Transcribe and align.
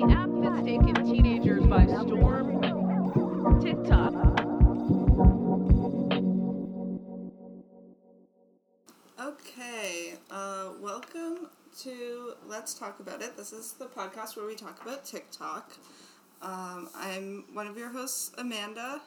The 0.00 0.10
app 0.12 0.30
that's 0.40 0.64
taken 0.64 0.94
teenagers 1.04 1.66
by 1.66 1.84
storm, 1.84 2.62
TikTok. 3.60 4.14
Okay, 9.20 10.14
uh, 10.30 10.70
welcome 10.80 11.50
to 11.80 12.32
Let's 12.46 12.72
Tok 12.72 13.00
About 13.00 13.20
It. 13.20 13.36
This 13.36 13.52
is 13.52 13.72
the 13.72 13.84
podcast 13.84 14.38
where 14.38 14.46
we 14.46 14.54
talk 14.54 14.80
about 14.80 15.04
TikTok. 15.04 15.72
Um, 16.40 16.88
I'm 16.94 17.44
one 17.52 17.66
of 17.66 17.76
your 17.76 17.90
hosts, 17.90 18.32
Amanda. 18.38 19.02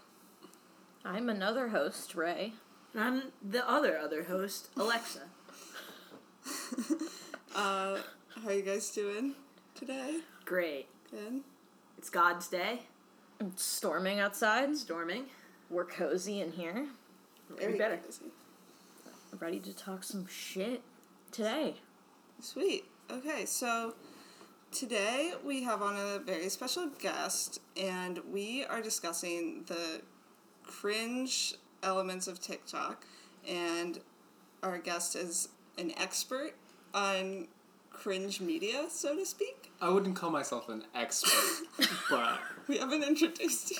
I'm 1.03 1.27
another 1.27 1.69
host, 1.69 2.13
Ray. 2.13 2.53
And 2.93 3.03
I'm 3.03 3.23
the 3.41 3.67
other 3.67 3.97
other 3.97 4.25
host, 4.25 4.69
Alexa. 4.77 5.21
Uh, 7.55 7.99
how 8.43 8.49
you 8.49 8.63
guys 8.63 8.89
doing 8.89 9.35
today? 9.75 10.21
Great. 10.45 10.87
Good. 11.09 11.41
It's 11.97 12.09
God's 12.09 12.47
day. 12.47 12.81
It's 13.39 13.63
storming 13.63 14.20
outside. 14.20 14.75
Storming. 14.75 15.25
We're 15.70 15.85
cozy 15.85 16.41
in 16.41 16.51
here. 16.51 16.88
Very 17.49 17.77
better. 17.77 17.97
cozy. 17.97 18.25
Ready 19.39 19.59
to 19.59 19.73
talk 19.73 20.03
some 20.03 20.27
shit 20.27 20.81
today. 21.31 21.75
Sweet. 22.41 22.85
Okay, 23.09 23.45
so 23.45 23.95
today 24.71 25.34
we 25.45 25.63
have 25.63 25.81
on 25.81 25.95
a 25.95 26.20
very 26.20 26.49
special 26.49 26.89
guest, 26.99 27.59
and 27.77 28.20
we 28.31 28.65
are 28.65 28.81
discussing 28.81 29.63
the 29.67 30.01
cringe 30.63 31.55
elements 31.84 32.27
of 32.27 32.41
TikTok. 32.41 33.05
And 33.48 33.99
our 34.62 34.77
guest 34.77 35.15
is 35.15 35.49
an 35.77 35.93
expert 35.98 36.53
on 36.93 37.48
cringe 37.93 38.41
media, 38.41 38.85
so 38.89 39.15
to 39.15 39.25
speak. 39.25 39.71
I 39.81 39.89
wouldn't 39.89 40.15
call 40.15 40.29
myself 40.29 40.67
an 40.70 40.84
expert, 40.93 41.67
but 42.09 42.39
We 42.67 42.77
haven't 42.77 43.03
introduced 43.03 43.71
you. 43.71 43.77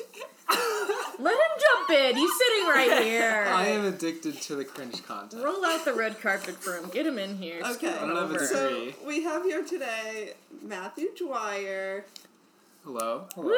Let 1.20 1.34
him 1.34 1.40
jump 1.60 1.90
in. 1.90 2.16
He's 2.16 2.32
sitting 2.38 2.68
right 2.68 3.04
here. 3.04 3.46
I 3.50 3.68
am 3.68 3.86
addicted 3.86 4.42
to 4.44 4.56
the 4.56 4.66
cringe 4.66 5.04
content. 5.06 5.44
Roll 5.44 5.66
out 5.66 5.86
the 5.86 5.94
red 5.94 6.20
carpet 6.22 6.56
for 6.56 6.78
him. 6.78 6.90
Get 6.90 7.06
him 7.06 7.18
in 7.18 7.38
here. 7.38 7.62
Okay. 7.64 7.90
I 7.90 8.00
don't 8.00 8.16
have 8.16 8.32
a 8.32 8.36
over. 8.36 8.40
degree. 8.40 8.48
So 8.48 8.94
we 9.06 9.24
have 9.24 9.44
here 9.44 9.64
today 9.64 10.34
Matthew 10.62 11.10
Dwyer, 11.18 12.06
Hello. 12.84 13.26
Woo! 13.38 13.54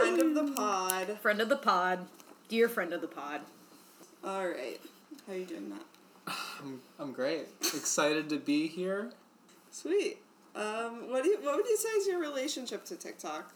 friend 0.00 0.20
of 0.20 0.34
the 0.34 0.52
pod. 0.54 1.18
Friend 1.20 1.40
of 1.40 1.48
the 1.48 1.56
pod. 1.56 2.06
Dear 2.48 2.68
friend 2.68 2.92
of 2.92 3.00
the 3.00 3.06
pod. 3.08 3.40
All 4.24 4.48
right, 4.48 4.80
how 5.26 5.32
you 5.34 5.44
doing, 5.44 5.68
Matt? 5.70 5.82
I'm, 6.60 6.80
I'm 6.98 7.12
great. 7.12 7.46
Excited 7.60 8.28
to 8.30 8.38
be 8.38 8.66
here. 8.66 9.10
Sweet. 9.74 10.18
Um, 10.54 11.10
what 11.10 11.24
do 11.24 11.30
you, 11.30 11.38
what 11.42 11.56
would 11.56 11.66
you 11.66 11.76
say 11.76 11.88
is 11.88 12.06
your 12.06 12.20
relationship 12.20 12.84
to 12.84 12.96
TikTok? 12.96 13.52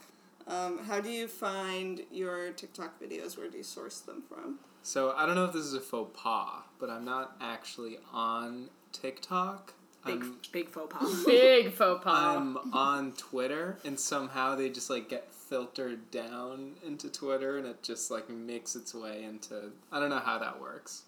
Um, 0.47 0.79
how 0.79 0.99
do 0.99 1.09
you 1.09 1.29
find 1.29 2.01
your 2.11 2.51
TikTok 2.51 2.99
videos? 3.01 3.37
Where 3.37 3.47
do 3.47 3.55
you 3.55 3.63
source 3.63 3.99
them 4.01 4.21
from? 4.27 4.59
So 4.83 5.13
I 5.15 5.25
don't 5.25 5.35
know 5.35 5.45
if 5.45 5.53
this 5.53 5.63
is 5.63 5.73
a 5.73 5.79
faux 5.79 6.11
pas, 6.13 6.63
but 6.77 6.89
I'm 6.89 7.05
not 7.05 7.37
actually 7.39 7.99
on 8.11 8.69
TikTok. 8.91 9.73
Big 10.05 10.21
I'm, 10.21 10.37
big 10.51 10.69
faux 10.69 10.93
pas. 10.93 11.23
Big 11.25 11.71
faux 11.71 12.03
pas. 12.03 12.37
I'm 12.37 12.57
on 12.73 13.13
Twitter, 13.13 13.77
and 13.85 13.97
somehow 13.97 14.55
they 14.55 14.69
just 14.69 14.89
like 14.89 15.07
get 15.07 15.31
filtered 15.33 16.11
down 16.11 16.73
into 16.85 17.09
Twitter, 17.09 17.57
and 17.57 17.65
it 17.65 17.81
just 17.81 18.11
like 18.11 18.29
makes 18.29 18.75
its 18.75 18.93
way 18.93 19.23
into. 19.23 19.71
I 19.89 20.01
don't 20.01 20.09
know 20.09 20.19
how 20.19 20.37
that 20.39 20.59
works. 20.59 21.03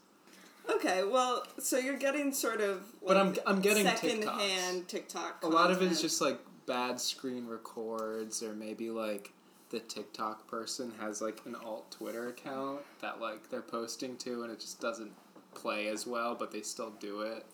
Okay, 0.70 1.04
well, 1.04 1.44
so 1.60 1.78
you're 1.78 1.98
getting 1.98 2.34
sort 2.34 2.62
of 2.62 2.84
But 3.06 3.18
I'm- 3.18 3.34
like, 3.34 3.44
I'm 3.46 3.62
getting 3.62 3.86
secondhand 3.86 4.88
TikTok. 4.88 5.44
A 5.44 5.48
lot 5.48 5.72
of 5.72 5.82
it 5.82 5.92
is 5.92 6.02
just 6.02 6.22
like 6.22 6.40
bad 6.66 7.00
screen 7.00 7.48
records, 7.48 8.42
or 8.44 8.54
maybe 8.54 8.90
like 8.90 9.34
the 9.70 9.80
TikTok 9.80 10.48
person 10.48 10.94
has 11.00 11.22
like 11.22 11.42
an 11.46 11.56
alt 11.56 11.92
Twitter 11.92 12.28
account 12.30 12.82
that 13.02 13.20
like 13.22 13.50
they're 13.50 13.62
posting 13.62 14.18
to, 14.18 14.44
and 14.44 14.52
it 14.52 14.60
just 14.60 14.80
doesn't 14.80 15.12
play 15.54 15.88
as 15.88 16.06
well, 16.08 16.36
but 16.36 16.52
they 16.52 16.62
still 16.62 16.92
do 17.00 17.22
it. 17.22 17.46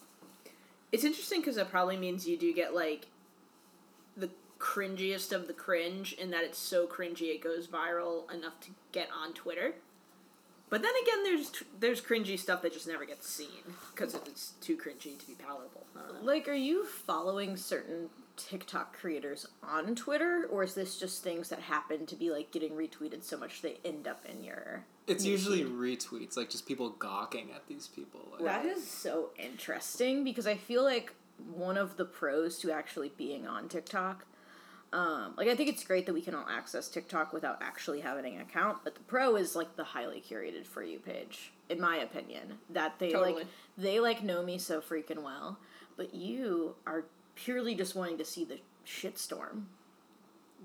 it's 0.91 1.03
interesting 1.03 1.41
because 1.41 1.55
that 1.55 1.69
probably 1.69 1.97
means 1.97 2.27
you 2.27 2.37
do 2.37 2.53
get 2.53 2.73
like 2.73 3.07
the 4.15 4.29
cringiest 4.59 5.31
of 5.33 5.47
the 5.47 5.53
cringe 5.53 6.13
in 6.13 6.31
that 6.31 6.43
it's 6.43 6.57
so 6.57 6.87
cringy 6.87 7.33
it 7.33 7.41
goes 7.41 7.67
viral 7.67 8.31
enough 8.33 8.59
to 8.61 8.69
get 8.91 9.09
on 9.11 9.33
Twitter. 9.33 9.75
But 10.69 10.81
then 10.81 10.91
again, 11.01 11.23
there's 11.23 11.63
there's 11.79 12.01
cringy 12.01 12.37
stuff 12.37 12.61
that 12.61 12.73
just 12.73 12.87
never 12.87 13.05
gets 13.05 13.29
seen 13.29 13.47
because 13.95 14.15
it's 14.15 14.51
too 14.61 14.75
cringy 14.77 15.17
to 15.17 15.27
be 15.27 15.33
palatable. 15.33 15.85
I 15.95 15.99
don't 16.01 16.13
know. 16.23 16.27
Like, 16.27 16.47
are 16.49 16.53
you 16.53 16.85
following 16.85 17.55
certain 17.55 18.09
TikTok 18.35 18.93
creators 18.93 19.47
on 19.63 19.95
Twitter, 19.95 20.45
or 20.51 20.63
is 20.63 20.73
this 20.73 20.99
just 20.99 21.23
things 21.23 21.49
that 21.49 21.59
happen 21.59 22.05
to 22.05 22.15
be 22.15 22.31
like 22.31 22.51
getting 22.51 22.71
retweeted 22.71 23.23
so 23.23 23.37
much 23.37 23.61
they 23.61 23.77
end 23.85 24.07
up 24.07 24.25
in 24.25 24.43
your? 24.43 24.83
It's 25.07 25.23
usually 25.23 25.63
retweets, 25.63 26.35
like 26.35 26.49
just 26.49 26.65
people 26.65 26.89
gawking 26.89 27.51
at 27.55 27.65
these 27.67 27.87
people. 27.87 28.27
Like, 28.33 28.43
That 28.43 28.65
is 28.65 28.85
so 28.85 29.29
interesting 29.37 30.25
because 30.25 30.47
I 30.47 30.55
feel 30.55 30.83
like 30.83 31.13
one 31.53 31.77
of 31.77 31.95
the 31.95 32.05
pros 32.05 32.57
to 32.59 32.71
actually 32.71 33.11
being 33.17 33.47
on 33.47 33.69
TikTok. 33.69 34.25
Um, 34.93 35.33
like 35.35 35.49
I 35.49 35.55
think 35.55 35.69
it's 35.69 35.83
great 35.83 36.05
that 36.05 36.13
we 36.13 36.21
can 36.21 36.33
all 36.33 36.47
access 36.49 36.87
TikTok 36.87 37.33
without 37.33 37.61
actually 37.61 37.99
having 38.01 38.35
an 38.35 38.41
account, 38.41 38.79
but 38.83 38.95
the 38.95 39.01
pro 39.01 39.35
is 39.35 39.55
like 39.55 39.75
the 39.75 39.83
highly 39.83 40.21
curated 40.21 40.65
for 40.65 40.81
you 40.81 40.99
page, 40.99 41.51
in 41.69 41.81
my 41.81 41.97
opinion. 41.97 42.59
That 42.69 42.97
they 42.99 43.11
Totally. 43.11 43.33
like 43.33 43.47
they 43.77 43.99
like 43.99 44.23
know 44.23 44.43
me 44.43 44.57
so 44.57 44.79
freaking 44.79 45.23
well, 45.23 45.59
but 45.97 46.13
you 46.13 46.75
are 46.85 47.03
purely 47.35 47.75
just 47.75 47.95
wanting 47.95 48.17
to 48.17 48.25
see 48.25 48.45
the 48.45 48.59
shitstorm. 48.85 49.63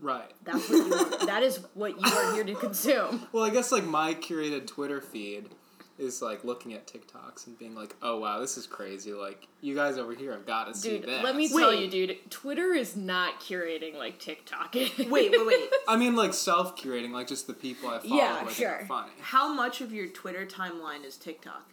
Right. 0.01 0.33
That's 0.45 0.69
what 0.69 0.87
you 0.87 1.19
that 1.27 1.43
is 1.43 1.59
what 1.75 2.01
you 2.01 2.13
are 2.13 2.35
here 2.35 2.45
to 2.45 2.55
consume. 2.55 3.27
Well, 3.33 3.45
I 3.45 3.51
guess 3.51 3.73
like 3.73 3.85
my 3.85 4.15
curated 4.15 4.67
Twitter 4.69 5.01
feed 5.01 5.49
is 5.99 6.23
like 6.23 6.45
looking 6.45 6.73
at 6.75 6.87
TikToks 6.87 7.47
and 7.47 7.59
being 7.59 7.75
like, 7.75 7.95
"Oh 8.03 8.19
wow, 8.19 8.39
this 8.41 8.57
is 8.57 8.67
crazy! 8.67 9.13
Like 9.13 9.47
you 9.61 9.75
guys 9.75 9.99
over 9.99 10.15
here 10.15 10.33
have 10.33 10.47
got 10.47 10.65
to 10.67 10.75
see 10.75 10.99
Dude, 10.99 11.03
this." 11.09 11.23
let 11.23 11.37
me 11.37 11.49
tell 11.49 11.69
Wait. 11.71 11.93
you, 11.93 12.07
dude, 12.07 12.31
Twitter 12.31 12.73
is 12.73 12.97
not 12.97 13.41
curating 13.41 13.95
like 13.97 14.19
TikTok. 14.19 14.75
is. 14.77 14.91
Wait, 14.99 15.09
wait, 15.33 15.47
wait. 15.47 15.71
I 15.89 15.97
mean, 15.97 16.17
like 16.17 16.35
self 16.35 16.77
curating, 16.77 17.11
like 17.13 17.27
just 17.27 17.47
the 17.47 17.55
people 17.55 17.89
I 17.89 17.99
follow. 17.99 18.17
Yeah, 18.17 18.45
who 18.45 18.51
sure. 18.51 18.85
Funny. 18.89 19.13
How 19.21 19.53
much 19.53 19.81
of 19.81 19.93
your 19.93 20.07
Twitter 20.09 20.47
timeline 20.47 21.05
is 21.05 21.17
TikTok? 21.17 21.69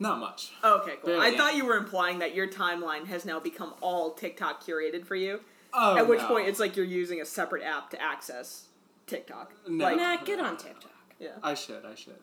Not 0.00 0.20
much. 0.20 0.52
Okay, 0.62 0.94
cool. 1.02 1.10
Barely 1.16 1.26
I 1.34 1.36
thought 1.36 1.56
you 1.56 1.66
were 1.66 1.76
implying 1.76 2.20
that 2.20 2.34
your 2.34 2.46
timeline 2.46 3.06
has 3.08 3.24
now 3.24 3.40
become 3.40 3.74
all 3.80 4.12
TikTok 4.12 4.62
curated 4.62 5.04
for 5.04 5.16
you. 5.16 5.40
Oh, 5.74 5.96
At 5.96 6.06
which 6.08 6.20
no. 6.20 6.28
point, 6.28 6.48
it's 6.48 6.60
like 6.60 6.76
you're 6.76 6.84
using 6.86 7.20
a 7.20 7.24
separate 7.24 7.62
app 7.64 7.90
to 7.90 8.00
access 8.00 8.66
TikTok. 9.06 9.52
No. 9.68 9.84
Like, 9.84 9.96
Nah, 9.96 10.16
get 10.24 10.38
on 10.38 10.56
TikTok. 10.56 10.92
yeah. 11.18 11.30
I 11.42 11.54
should. 11.54 11.84
I 11.84 11.94
should. 11.96 12.14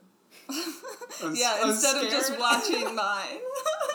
Yeah. 1.33 1.67
Instead 1.67 2.03
of 2.03 2.09
just 2.11 2.37
watching 2.37 2.93
mine, 2.93 3.39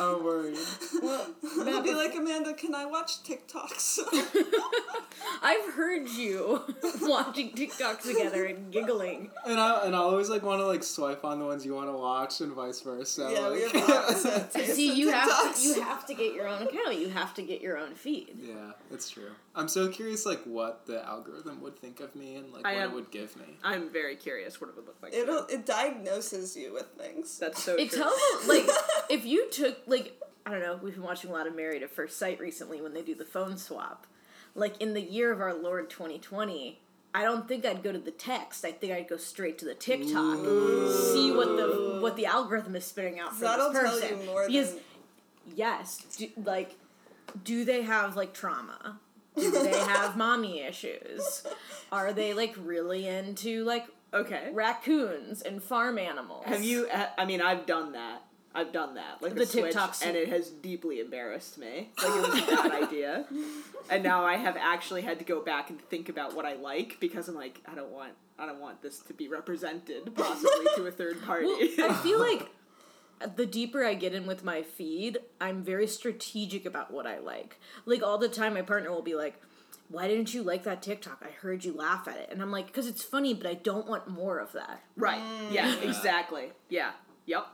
I'm 0.00 0.22
worried. 0.24 0.56
Well, 1.02 1.26
I'll 1.66 1.82
be 1.82 1.94
like 1.94 2.14
Amanda. 2.14 2.54
Can 2.54 2.74
I 2.74 2.84
watch 2.86 3.22
TikToks? 3.22 3.98
I've 5.42 5.74
heard 5.74 6.08
you 6.08 6.62
watching 7.02 7.50
TikToks 7.52 8.02
together 8.02 8.44
and 8.44 8.72
giggling. 8.72 9.30
And 9.46 9.58
I 9.60 9.84
and 9.86 9.94
I 9.94 9.98
always 9.98 10.28
like 10.28 10.42
want 10.42 10.60
to 10.60 10.66
like 10.66 10.82
swipe 10.82 11.24
on 11.24 11.38
the 11.38 11.44
ones 11.46 11.64
you 11.64 11.74
want 11.74 11.88
to 11.88 11.92
watch 11.96 12.40
and 12.40 12.52
vice 12.52 12.80
versa. 12.80 13.30
yeah, 13.32 13.40
like, 13.40 13.72
we 13.72 13.80
have 13.80 14.50
See, 14.74 14.90
in 14.90 14.96
you 14.96 15.10
have 15.10 15.54
to, 15.54 15.62
you 15.62 15.82
have 15.82 16.06
to 16.06 16.14
get 16.14 16.34
your 16.34 16.48
own 16.48 16.62
account. 16.62 16.98
You 16.98 17.08
have 17.10 17.34
to 17.34 17.42
get 17.42 17.60
your 17.60 17.78
own 17.78 17.94
feed. 17.94 18.36
Yeah, 18.40 18.72
it's 18.90 19.08
true. 19.10 19.30
I'm 19.56 19.68
so 19.68 19.88
curious, 19.88 20.26
like 20.26 20.42
what 20.44 20.84
the 20.86 21.04
algorithm 21.06 21.60
would 21.62 21.78
think 21.78 22.00
of 22.00 22.14
me 22.16 22.34
and 22.36 22.52
like 22.52 22.66
I 22.66 22.74
what 22.74 22.82
am- 22.82 22.90
it 22.90 22.94
would 22.94 23.10
give 23.10 23.36
me. 23.36 23.56
I'm 23.62 23.90
very 23.90 24.16
curious 24.16 24.60
what 24.60 24.70
it 24.70 24.76
would 24.76 24.86
look 24.86 24.96
like. 25.02 25.14
It'll 25.14 25.46
it 25.46 25.64
diagnoses 25.66 26.56
you 26.56 26.72
with 26.72 26.86
things. 26.98 27.38
That's 27.38 27.62
so 27.62 27.76
It 27.76 27.90
true. 27.90 27.98
tells 28.00 28.48
like 28.48 28.66
if 29.10 29.24
you 29.24 29.48
took 29.54 29.78
like 29.86 30.20
I 30.46 30.50
don't 30.50 30.60
know. 30.60 30.78
We've 30.82 30.94
been 30.94 31.02
watching 31.02 31.30
a 31.30 31.32
lot 31.32 31.46
of 31.46 31.56
Married 31.56 31.82
at 31.82 31.90
First 31.90 32.18
Sight 32.18 32.38
recently 32.38 32.80
when 32.82 32.92
they 32.92 33.02
do 33.02 33.14
the 33.14 33.24
phone 33.24 33.56
swap. 33.56 34.06
Like 34.54 34.80
in 34.80 34.94
the 34.94 35.00
year 35.00 35.32
of 35.32 35.40
our 35.40 35.54
Lord 35.54 35.90
2020, 35.90 36.80
I 37.14 37.22
don't 37.22 37.48
think 37.48 37.64
I'd 37.64 37.82
go 37.82 37.92
to 37.92 37.98
the 37.98 38.10
text. 38.10 38.64
I 38.64 38.72
think 38.72 38.92
I'd 38.92 39.08
go 39.08 39.16
straight 39.16 39.58
to 39.58 39.64
the 39.64 39.74
TikTok. 39.74 40.38
See 41.12 41.30
what 41.30 41.56
the 41.56 41.98
what 42.00 42.16
the 42.16 42.26
algorithm 42.26 42.76
is 42.76 42.84
spitting 42.84 43.20
out 43.20 43.34
for 43.34 43.42
That'll 43.42 43.72
this 43.72 43.82
tell 43.82 44.00
person. 44.00 44.20
you 44.20 44.26
more 44.26 44.46
because 44.46 44.72
than 44.72 44.82
yes, 45.54 46.04
do, 46.18 46.28
like 46.44 46.76
do 47.44 47.64
they 47.64 47.82
have 47.82 48.16
like 48.16 48.34
trauma? 48.34 48.98
Do 49.36 49.50
they 49.50 49.78
have 49.78 50.16
mommy 50.16 50.60
issues? 50.60 51.44
Are 51.90 52.12
they 52.12 52.34
like 52.34 52.54
really 52.58 53.08
into 53.08 53.64
like 53.64 53.86
okay. 54.12 54.50
raccoons 54.52 55.42
and 55.42 55.62
farm 55.62 55.98
animals? 55.98 56.44
Have 56.46 56.62
you? 56.62 56.88
I 57.16 57.24
mean, 57.24 57.40
I've 57.40 57.64
done 57.64 57.92
that. 57.92 58.23
I've 58.54 58.72
done 58.72 58.94
that, 58.94 59.20
like 59.20 59.34
The 59.34 59.42
a 59.42 59.46
switch, 59.46 59.64
TikTok 59.64 59.94
sw- 59.94 60.02
and 60.04 60.16
it 60.16 60.28
has 60.28 60.48
deeply 60.48 61.00
embarrassed 61.00 61.58
me. 61.58 61.90
Like 61.98 62.06
it 62.06 62.30
was 62.30 62.42
a 62.42 62.46
bad 62.56 62.72
idea, 62.84 63.26
and 63.90 64.02
now 64.04 64.24
I 64.24 64.36
have 64.36 64.56
actually 64.56 65.02
had 65.02 65.18
to 65.18 65.24
go 65.24 65.40
back 65.42 65.70
and 65.70 65.80
think 65.88 66.08
about 66.08 66.34
what 66.34 66.44
I 66.44 66.54
like 66.54 66.98
because 67.00 67.28
I'm 67.28 67.34
like, 67.34 67.60
I 67.66 67.74
don't 67.74 67.90
want, 67.90 68.12
I 68.38 68.46
don't 68.46 68.60
want 68.60 68.80
this 68.80 69.00
to 69.00 69.12
be 69.14 69.28
represented 69.28 70.14
possibly 70.14 70.66
to 70.76 70.86
a 70.86 70.92
third 70.92 71.22
party. 71.26 71.46
Well, 71.46 71.90
I 71.90 71.94
feel 72.02 72.20
like 72.20 72.48
the 73.36 73.46
deeper 73.46 73.84
I 73.84 73.94
get 73.94 74.14
in 74.14 74.26
with 74.26 74.44
my 74.44 74.62
feed, 74.62 75.18
I'm 75.40 75.62
very 75.62 75.86
strategic 75.86 76.64
about 76.64 76.92
what 76.92 77.06
I 77.06 77.18
like. 77.18 77.58
Like 77.86 78.02
all 78.02 78.18
the 78.18 78.28
time, 78.28 78.54
my 78.54 78.62
partner 78.62 78.90
will 78.90 79.02
be 79.02 79.14
like, 79.14 79.40
why 79.88 80.08
didn't 80.08 80.32
you 80.34 80.42
like 80.42 80.64
that 80.64 80.82
TikTok? 80.82 81.24
I 81.26 81.32
heard 81.32 81.64
you 81.64 81.72
laugh 81.72 82.08
at 82.08 82.16
it. 82.16 82.28
And 82.30 82.40
I'm 82.42 82.50
like, 82.50 82.66
because 82.66 82.86
it's 82.86 83.02
funny, 83.02 83.34
but 83.34 83.46
I 83.46 83.54
don't 83.54 83.86
want 83.86 84.08
more 84.08 84.38
of 84.38 84.52
that. 84.52 84.82
Right. 84.96 85.22
Yeah, 85.50 85.74
mm. 85.74 85.84
exactly. 85.84 86.52
Yeah. 86.68 86.92
Yep. 87.26 87.46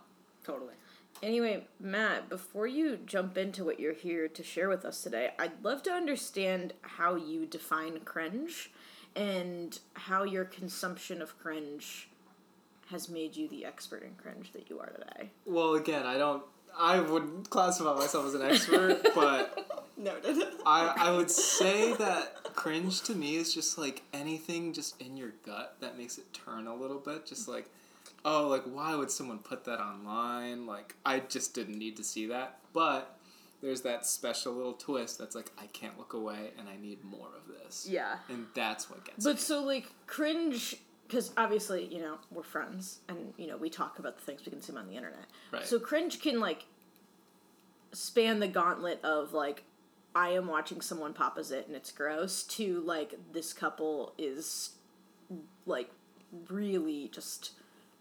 Totally. 0.45 0.75
Anyway, 1.23 1.67
Matt, 1.79 2.29
before 2.29 2.67
you 2.67 2.99
jump 3.05 3.37
into 3.37 3.65
what 3.65 3.79
you're 3.79 3.93
here 3.93 4.27
to 4.29 4.43
share 4.43 4.69
with 4.69 4.85
us 4.85 5.03
today, 5.03 5.33
I'd 5.39 5.63
love 5.63 5.83
to 5.85 5.91
understand 5.91 6.73
how 6.83 7.15
you 7.15 7.45
define 7.45 8.01
cringe 8.01 8.71
and 9.15 9.79
how 9.95 10.23
your 10.23 10.45
consumption 10.45 11.21
of 11.21 11.39
cringe 11.39 12.09
has 12.91 13.09
made 13.09 13.37
you 13.37 13.49
the 13.49 13.65
expert 13.65 14.03
in 14.03 14.15
cringe 14.15 14.53
that 14.53 14.71
you 14.71 14.81
are 14.81 14.91
today. 14.91 15.31
Well, 15.47 15.75
again, 15.75 16.07
I 16.07 16.17
don't. 16.17 16.43
I 16.79 17.01
would 17.01 17.51
classify 17.51 17.95
myself 17.95 18.27
as 18.27 18.35
an 18.35 18.43
expert, 18.43 19.03
but 19.15 19.85
Noted. 19.97 20.39
I, 20.65 20.95
I 20.97 21.17
would 21.17 21.31
say 21.31 21.95
that 21.95 22.45
cringe 22.55 23.03
to 23.03 23.15
me 23.15 23.37
is 23.37 23.53
just 23.53 23.77
like 23.77 24.03
anything 24.13 24.73
just 24.73 25.01
in 25.01 25.17
your 25.17 25.33
gut 25.45 25.77
that 25.81 25.99
makes 25.99 26.17
it 26.17 26.33
turn 26.33 26.67
a 26.67 26.75
little 26.75 26.99
bit. 26.99 27.27
Just 27.27 27.49
like, 27.49 27.69
oh, 28.25 28.49
like 28.49 28.65
why 28.65 28.95
would 28.95 29.11
someone 29.11 29.39
put 29.39 29.65
that 29.65 29.81
online? 29.81 30.67
Like 30.67 30.95
I 31.05 31.21
just 31.21 31.55
didn't 31.55 31.79
need 31.79 31.97
to 31.97 32.05
see 32.05 32.27
that. 32.27 32.59
But 32.73 33.17
there's 33.63 33.83
that 33.83 34.07
special 34.07 34.55
little 34.55 34.73
twist 34.73 35.19
that's 35.19 35.35
like 35.35 35.51
I 35.59 35.67
can't 35.67 35.99
look 35.99 36.15
away 36.15 36.51
and 36.59 36.69
I 36.69 36.77
need 36.77 37.05
more 37.05 37.29
of 37.37 37.55
this. 37.63 37.87
Yeah. 37.89 38.17
And 38.29 38.47
that's 38.55 38.89
what 38.89 39.05
gets 39.05 39.25
But 39.25 39.37
me. 39.37 39.41
so, 39.41 39.63
like, 39.63 39.87
cringe, 40.07 40.77
because 41.07 41.33
obviously, 41.37 41.85
you 41.87 42.01
know, 42.01 42.19
we're 42.31 42.43
friends 42.43 43.01
and, 43.09 43.35
you 43.37 43.47
know, 43.47 43.57
we 43.57 43.71
talk 43.71 43.99
about 43.99 44.17
the 44.17 44.25
things 44.25 44.45
we 44.45 44.51
consume 44.51 44.77
on 44.77 44.87
the 44.87 44.97
internet. 44.97 45.27
Right. 45.53 45.67
So, 45.67 45.79
cringe 45.79 46.21
can, 46.21 46.41
like, 46.41 46.67
span 47.93 48.41
the 48.41 48.49
gauntlet 48.49 49.05
of, 49.05 49.33
like, 49.33 49.65
I 50.15 50.31
am 50.31 50.47
watching 50.47 50.81
someone 50.81 51.13
pop 51.13 51.37
a 51.37 51.45
zit 51.45 51.67
and 51.67 51.77
it's 51.77 51.93
gross, 51.93 52.43
to, 52.45 52.81
like, 52.81 53.15
this 53.33 53.53
couple 53.53 54.15
is, 54.19 54.71
like, 55.67 55.91
really 56.49 57.09
just 57.13 57.53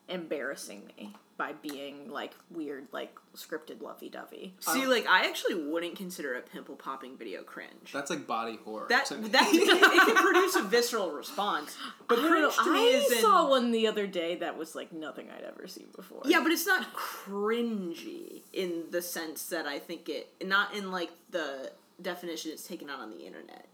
embarrassing 0.10 0.84
me 0.98 1.16
by 1.38 1.54
being, 1.54 2.10
like, 2.10 2.34
weird, 2.52 2.88
like, 2.92 3.18
scripted 3.36 3.82
lovey 3.82 4.10
dovey. 4.10 4.54
See, 4.60 4.86
oh. 4.86 4.90
like 4.90 5.08
I 5.08 5.26
actually 5.26 5.56
wouldn't 5.56 5.96
consider 5.96 6.36
a 6.36 6.42
pimple 6.42 6.76
popping 6.76 7.16
video 7.18 7.44
cringe. 7.44 7.92
That's 7.94 8.10
like 8.10 8.28
body 8.28 8.60
horror. 8.64 8.88
that 8.90 9.06
to 9.08 9.18
me. 9.18 9.30
that 9.30 9.48
it 9.54 10.06
can 10.06 10.16
produce 10.16 10.56
a 10.56 10.64
visceral 10.64 11.12
response, 11.12 11.78
but 12.08 12.20
I 12.20 12.24
know. 12.24 12.50
cringe 12.50 12.56
to 12.66 12.74
me 12.74 12.80
I 12.80 12.98
is 12.98 13.12
in, 13.12 13.22
saw 13.22 13.50
one 13.50 13.72
the 13.72 13.88
other 13.88 14.08
day 14.08 14.36
that 14.36 14.58
was 14.58 14.76
like 14.76 14.92
nothing 14.92 15.28
I'd 15.30 15.44
ever 15.44 15.68
seen 15.68 15.88
before. 15.96 16.22
Yeah, 16.26 16.42
but 16.42 16.52
it's 16.52 16.68
not 16.68 16.94
cringy 16.94 18.42
in 18.52 18.86
the 18.92 19.02
sense 19.02 19.46
that 19.48 19.66
I 19.66 19.80
think 19.80 20.10
it 20.10 20.34
not 20.46 20.74
in 20.76 20.92
like 20.92 21.12
the 21.30 21.72
definition 22.02 22.52
it's 22.52 22.68
taken 22.68 22.90
on 22.90 23.00
on 23.00 23.12
the 23.12 23.26
internet. 23.26 23.69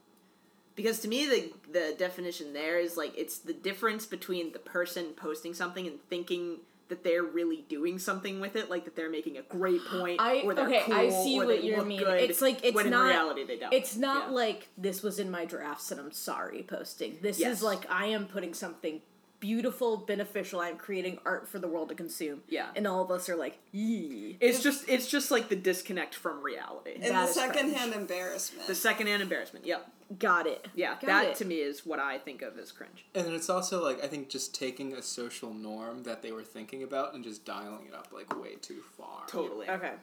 Because 0.75 0.99
to 1.01 1.07
me 1.07 1.25
the 1.25 1.51
the 1.71 1.95
definition 1.97 2.53
there 2.53 2.77
is 2.79 2.97
like 2.97 3.17
it's 3.17 3.39
the 3.39 3.53
difference 3.53 4.05
between 4.05 4.51
the 4.51 4.59
person 4.59 5.13
posting 5.15 5.53
something 5.53 5.87
and 5.87 5.99
thinking 6.09 6.57
that 6.87 7.03
they're 7.03 7.23
really 7.23 7.65
doing 7.67 7.97
something 7.97 8.39
with 8.39 8.55
it, 8.55 8.69
like 8.69 8.85
that 8.85 8.95
they're 8.95 9.09
making 9.09 9.37
a 9.37 9.41
great 9.41 9.83
point, 9.85 10.21
I 10.21 10.41
or 10.41 10.53
they're 10.53 10.67
okay, 10.67 10.83
cool, 10.85 10.93
I 10.93 11.09
see 11.09 11.37
what 11.37 11.63
you 11.63 11.83
mean. 11.83 11.99
good, 11.99 12.29
It's 12.29 12.41
like 12.41 12.63
it's 12.63 12.75
when 12.75 12.91
not 12.91 13.05
in 13.05 13.09
reality 13.09 13.43
they 13.45 13.57
don't. 13.57 13.73
It's 13.73 13.95
not 13.95 14.27
Yeah. 14.29 14.35
like 14.35 14.67
this 14.77 15.01
was 15.01 15.17
in 15.17 15.31
my 15.31 15.45
drafts 15.45 15.91
and 15.91 15.99
I'm 15.99 16.11
sorry 16.11 16.61
posting. 16.61 17.17
This 17.23 17.39
Yes. 17.39 17.57
is 17.57 17.63
like 17.63 17.89
I 17.89 18.07
am 18.07 18.27
putting 18.27 18.53
something 18.53 19.01
beautiful, 19.39 19.97
beneficial. 19.97 20.59
I'm 20.59 20.77
creating 20.77 21.19
art 21.25 21.47
for 21.47 21.59
the 21.59 21.67
world 21.67 21.89
to 21.89 21.95
consume. 21.95 22.41
Yeah. 22.49 22.67
and 22.75 22.87
all 22.87 23.03
of 23.03 23.11
us 23.11 23.29
are 23.29 23.35
like, 23.35 23.57
yee. 23.71 24.37
It's 24.39 24.61
just 24.63 24.87
it's 24.89 25.07
just 25.07 25.31
like 25.31 25.49
the 25.49 25.55
disconnect 25.55 26.15
from 26.15 26.41
reality. 26.41 26.93
And 26.95 27.03
That 27.03 27.23
the 27.25 27.29
is 27.29 27.35
secondhand 27.35 27.93
embarrassment. 27.93 28.67
The 28.67 28.75
secondhand 28.75 29.21
embarrassment. 29.21 29.65
Yep. 29.65 29.91
Got 30.19 30.45
it. 30.45 30.67
Yeah, 30.75 30.93
Got 31.01 31.05
that 31.07 31.25
it. 31.29 31.35
to 31.37 31.45
me 31.45 31.55
is 31.55 31.83
what 31.85 31.99
I 31.99 32.19
think 32.19 32.43
of 32.43 32.59
as 32.59 32.71
cringe. 32.71 33.05
And 33.15 33.25
then 33.25 33.33
it's 33.33 33.49
also 33.49 33.83
like 33.83 34.03
I 34.03 34.07
think 34.07 34.29
just 34.29 34.53
taking 34.53 34.93
a 34.93 35.01
social 35.01 35.53
norm 35.53 36.03
that 36.03 36.21
they 36.21 36.31
were 36.31 36.43
thinking 36.43 36.83
about 36.83 37.13
and 37.15 37.23
just 37.23 37.43
dialing 37.45 37.87
it 37.87 37.93
up 37.95 38.09
like 38.13 38.39
way 38.41 38.55
too 38.61 38.81
far. 38.97 39.23
Totally. 39.27 39.67
Okay. 39.69 39.93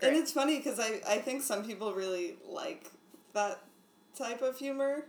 And 0.00 0.16
it's 0.16 0.32
funny 0.32 0.56
because 0.58 0.80
I, 0.80 1.00
I 1.08 1.18
think 1.18 1.42
some 1.44 1.64
people 1.64 1.92
really 1.94 2.34
like 2.48 2.90
that 3.34 3.60
type 4.18 4.42
of 4.42 4.58
humor, 4.58 5.04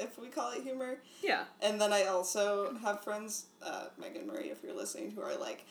if 0.00 0.18
we 0.18 0.28
call 0.28 0.52
it 0.52 0.62
humor. 0.62 0.96
Yeah. 1.22 1.44
And 1.62 1.80
then 1.80 1.92
I 1.92 2.04
also 2.04 2.74
have 2.82 3.02
friends, 3.04 3.46
uh, 3.64 3.84
Megan 4.00 4.26
Marie, 4.26 4.50
if 4.50 4.62
you're 4.62 4.74
listening, 4.76 5.10
who 5.12 5.22
are 5.22 5.36
like, 5.36 5.64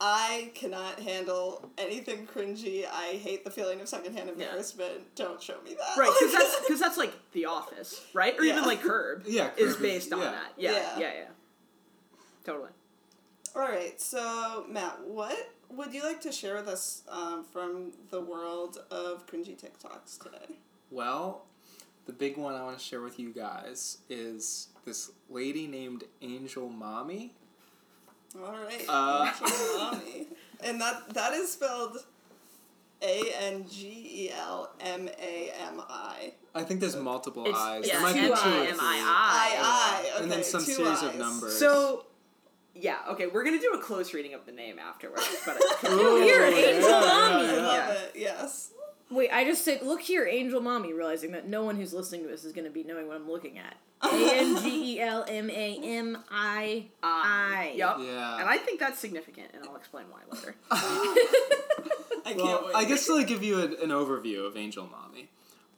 I 0.00 0.50
cannot 0.54 0.98
handle 1.00 1.70
anything 1.78 2.26
cringy. 2.26 2.84
I 2.90 3.20
hate 3.22 3.44
the 3.44 3.50
feeling 3.50 3.80
of 3.80 3.88
secondhand 3.88 4.28
embarrassment. 4.30 5.14
Don't 5.14 5.40
show 5.40 5.60
me 5.64 5.74
that. 5.74 5.96
Right, 5.96 6.12
because 6.18 6.32
that's 6.34 6.60
because 6.66 6.80
that's 6.80 6.96
like 6.96 7.12
The 7.32 7.44
Office, 7.46 8.00
right? 8.12 8.34
Or 8.38 8.42
even 8.42 8.64
like 8.64 8.82
Curb. 8.82 9.24
Yeah, 9.26 9.50
is 9.56 9.74
Curb 9.76 9.76
is- 9.76 9.76
based 9.76 10.12
on 10.12 10.20
yeah. 10.20 10.30
that. 10.30 10.52
Yeah, 10.56 10.70
Yeah. 10.72 10.98
yeah, 10.98 11.12
yeah, 11.14 11.24
Totally. 12.44 12.70
All 13.54 13.62
right, 13.62 14.00
so 14.00 14.64
Matt, 14.68 14.98
what 15.06 15.36
would 15.68 15.92
you 15.92 16.02
like 16.02 16.20
to 16.22 16.32
share 16.32 16.56
with 16.56 16.68
us 16.68 17.02
um, 17.08 17.44
from 17.52 17.92
the 18.10 18.20
world 18.20 18.78
of 18.90 19.26
cringy 19.26 19.56
TikToks 19.56 20.18
today? 20.22 20.56
Well, 20.90 21.44
the 22.06 22.12
big 22.12 22.36
one 22.36 22.54
I 22.54 22.62
want 22.62 22.78
to 22.78 22.84
share 22.84 23.00
with 23.00 23.18
you 23.18 23.32
guys 23.32 23.98
is 24.08 24.68
this 24.84 25.10
lady 25.30 25.66
named 25.66 26.04
Angel 26.20 26.68
Mommy. 26.68 27.34
All 28.36 28.52
right, 28.52 28.84
Uh, 28.88 29.30
Angel 29.42 29.78
Mommy. 29.78 30.26
and 30.64 30.80
that 30.80 31.10
that 31.14 31.32
is 31.34 31.52
spelled 31.52 31.98
A 33.02 33.22
N 33.40 33.64
G 33.70 33.86
E 34.26 34.30
L 34.36 34.70
M 34.80 35.08
A 35.20 35.52
M 35.68 35.80
I. 35.88 36.32
I 36.54 36.62
think 36.64 36.80
there's 36.80 36.96
multiple 36.96 37.46
It's 37.46 37.58
eyes. 37.58 37.86
yeah, 37.86 37.94
there 37.94 38.02
might 38.02 38.14
be 38.14 38.20
two 38.20 38.32
or 38.32 38.36
I 38.36 38.38
three. 38.66 38.68
M 38.68 38.76
I 38.80 38.98
I 39.04 39.56
I. 39.60 40.14
Okay, 40.16 40.22
and 40.22 40.32
then 40.32 40.42
some 40.44 40.64
two 40.64 40.72
series 40.72 40.98
eyes. 40.98 41.02
of 41.02 41.16
numbers. 41.16 41.58
So, 41.58 42.06
yeah, 42.74 42.98
okay, 43.10 43.26
we're 43.26 43.44
gonna 43.44 43.60
do 43.60 43.72
a 43.74 43.78
close 43.78 44.12
reading 44.14 44.34
of 44.34 44.44
the 44.46 44.52
name 44.52 44.78
afterwards, 44.78 45.28
but 45.46 45.56
Ooh, 45.90 46.24
You're 46.24 46.48
yeah, 46.48 46.56
Angel 46.56 46.90
yeah, 46.90 47.00
Mommy. 47.00 47.48
I 47.48 47.56
yeah. 47.56 47.66
love 47.66 47.90
it. 47.96 48.12
Yes. 48.16 48.70
Wait, 49.10 49.21
I 49.32 49.44
just 49.44 49.64
said, 49.64 49.82
look 49.82 50.00
here, 50.02 50.26
Angel 50.26 50.60
Mommy, 50.60 50.92
realizing 50.92 51.32
that 51.32 51.48
no 51.48 51.64
one 51.64 51.76
who's 51.76 51.92
listening 51.92 52.22
to 52.22 52.28
this 52.28 52.44
is 52.44 52.52
going 52.52 52.64
to 52.64 52.70
be 52.70 52.84
knowing 52.84 53.06
what 53.08 53.16
I'm 53.16 53.30
looking 53.30 53.58
at. 53.58 53.76
A 54.02 54.08
N 54.34 54.60
G 54.62 54.96
E 54.96 55.00
L 55.00 55.24
M 55.28 55.48
A 55.48 55.80
M 55.82 56.18
I 56.30 56.86
I. 57.02 57.72
Yep. 57.76 57.96
Yeah. 58.00 58.40
And 58.40 58.48
I 58.48 58.56
think 58.58 58.80
that's 58.80 58.98
significant, 58.98 59.48
and 59.54 59.64
I'll 59.64 59.76
explain 59.76 60.06
why 60.10 60.20
later. 60.30 60.56
I 60.70 62.34
can't 62.34 62.36
Well, 62.36 62.64
wait. 62.66 62.74
I 62.74 62.84
guess 62.84 63.06
to 63.06 63.14
like 63.14 63.28
give 63.28 63.42
you 63.44 63.60
an, 63.60 63.76
an 63.82 63.90
overview 63.90 64.44
of 64.46 64.56
Angel 64.56 64.88
Mommy, 64.90 65.28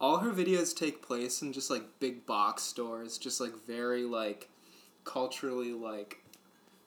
all 0.01 0.19
her 0.19 0.31
videos 0.33 0.75
take 0.75 1.03
place 1.03 1.43
in 1.43 1.53
just 1.53 1.71
like 1.71 1.83
big 2.01 2.25
box 2.27 2.63
stores, 2.63 3.19
just 3.19 3.41
like 3.41 3.53
very 3.67 4.05
like 4.05 4.49
culturally 5.05 5.73
like 5.73 6.23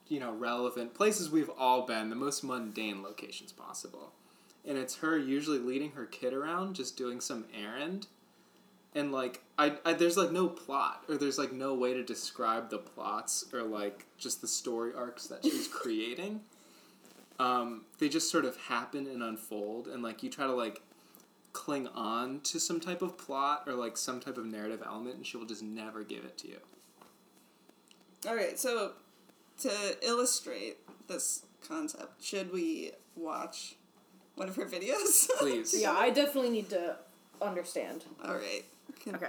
you 0.08 0.18
know 0.18 0.32
relevant 0.32 0.92
places 0.94 1.30
we've 1.30 1.50
all 1.56 1.86
been, 1.86 2.10
the 2.10 2.16
most 2.16 2.42
mundane 2.42 3.02
locations 3.02 3.52
possible. 3.52 4.12
And 4.66 4.76
it's 4.76 4.96
her 4.96 5.16
usually 5.16 5.58
leading 5.58 5.92
her 5.92 6.04
kid 6.04 6.32
around, 6.32 6.74
just 6.74 6.96
doing 6.96 7.20
some 7.20 7.46
errand. 7.54 8.06
And 8.94 9.12
like 9.12 9.42
I, 9.58 9.76
I 9.84 9.92
there's 9.92 10.16
like 10.16 10.32
no 10.32 10.48
plot 10.48 11.04
or 11.08 11.16
there's 11.16 11.38
like 11.38 11.52
no 11.52 11.74
way 11.74 11.94
to 11.94 12.02
describe 12.02 12.70
the 12.70 12.78
plots 12.78 13.44
or 13.52 13.62
like 13.62 14.06
just 14.18 14.40
the 14.40 14.48
story 14.48 14.92
arcs 14.96 15.26
that 15.28 15.44
she's 15.44 15.68
creating 15.72 16.40
um, 17.38 17.82
they 17.98 18.08
just 18.08 18.30
sort 18.30 18.44
of 18.44 18.56
happen 18.56 19.06
and 19.06 19.22
unfold 19.22 19.86
and 19.86 20.02
like 20.02 20.22
you 20.22 20.30
try 20.30 20.46
to 20.46 20.52
like 20.52 20.82
cling 21.52 21.86
on 21.88 22.40
to 22.40 22.60
some 22.60 22.80
type 22.80 23.02
of 23.02 23.16
plot 23.16 23.64
or 23.66 23.74
like 23.74 23.96
some 23.96 24.20
type 24.20 24.36
of 24.36 24.44
narrative 24.44 24.82
element 24.84 25.16
and 25.16 25.26
she 25.26 25.36
will 25.36 25.46
just 25.46 25.62
never 25.62 26.04
give 26.04 26.24
it 26.24 26.36
to 26.38 26.48
you 26.48 26.58
All 28.26 28.34
right, 28.34 28.58
so 28.58 28.92
to 29.60 29.70
illustrate 30.02 30.78
this 31.08 31.44
concept, 31.66 32.22
should 32.22 32.52
we 32.52 32.92
watch 33.16 33.76
one 34.38 34.48
of 34.48 34.56
her 34.56 34.64
videos? 34.64 35.28
please 35.38 35.74
Yeah, 35.78 35.92
I 35.92 36.10
definitely 36.10 36.50
need 36.50 36.70
to 36.70 36.96
understand. 37.42 38.04
All 38.24 38.34
right. 38.34 38.64
Can 39.02 39.14
Okay. 39.16 39.26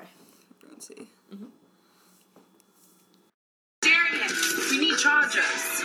everyone 0.61 0.79
see? 0.79 1.07
Mm-hmm. 1.33 1.45
Darius, 3.81 4.71
we 4.71 4.79
need 4.79 4.97
chargers. 4.97 5.83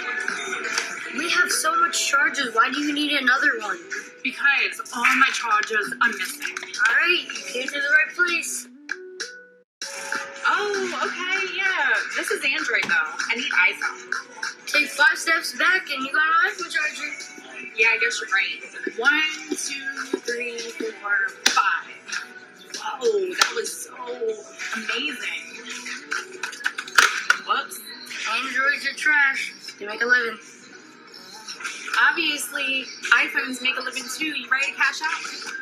We 1.16 1.30
have 1.30 1.50
so 1.50 1.78
much 1.80 2.06
charges. 2.08 2.54
Why 2.54 2.70
do 2.72 2.80
you 2.80 2.92
need 2.92 3.12
another 3.12 3.50
one? 3.60 3.78
Because 4.22 4.80
all 4.94 5.04
my 5.04 5.28
chargers 5.32 5.92
are 6.02 6.08
missing. 6.08 6.54
All 6.88 6.94
right, 6.94 7.24
you 7.24 7.52
came 7.52 7.66
to 7.68 7.72
the 7.72 7.78
right 7.78 8.14
place. 8.16 8.68
Oh, 10.46 11.00
okay, 11.06 11.56
yeah. 11.56 11.94
This 12.16 12.30
is 12.30 12.42
Android 12.44 12.84
though. 12.84 13.10
I 13.30 13.36
need 13.36 13.52
iPhone. 13.70 14.66
Take 14.66 14.88
five 14.88 15.16
steps 15.16 15.56
back 15.58 15.82
and 15.90 16.04
you 16.04 16.12
got 16.12 16.24
an 16.26 16.50
iPhone 16.50 16.70
charger. 16.72 17.33
Yeah, 17.76 17.88
I 17.88 17.98
guess 18.00 18.20
you're 18.20 18.30
right. 18.30 18.98
One, 18.98 19.22
two, 19.50 20.18
three, 20.18 20.58
four, 20.58 21.28
five. 21.46 21.94
Whoa, 23.00 23.34
that 23.34 23.52
was 23.54 23.84
so 23.84 23.94
amazing. 24.76 25.44
Whoops. 27.46 27.80
Androids 28.30 28.86
are 28.86 28.96
trash. 28.96 29.52
They 29.78 29.86
make 29.86 30.02
a 30.02 30.06
living. 30.06 30.38
Obviously, 32.10 32.84
iPhones 33.12 33.62
make 33.62 33.76
a 33.78 33.82
living 33.82 34.04
too. 34.16 34.26
You 34.26 34.48
ready 34.50 34.66
to 34.66 34.72
cash 34.72 35.00
out? 35.02 35.54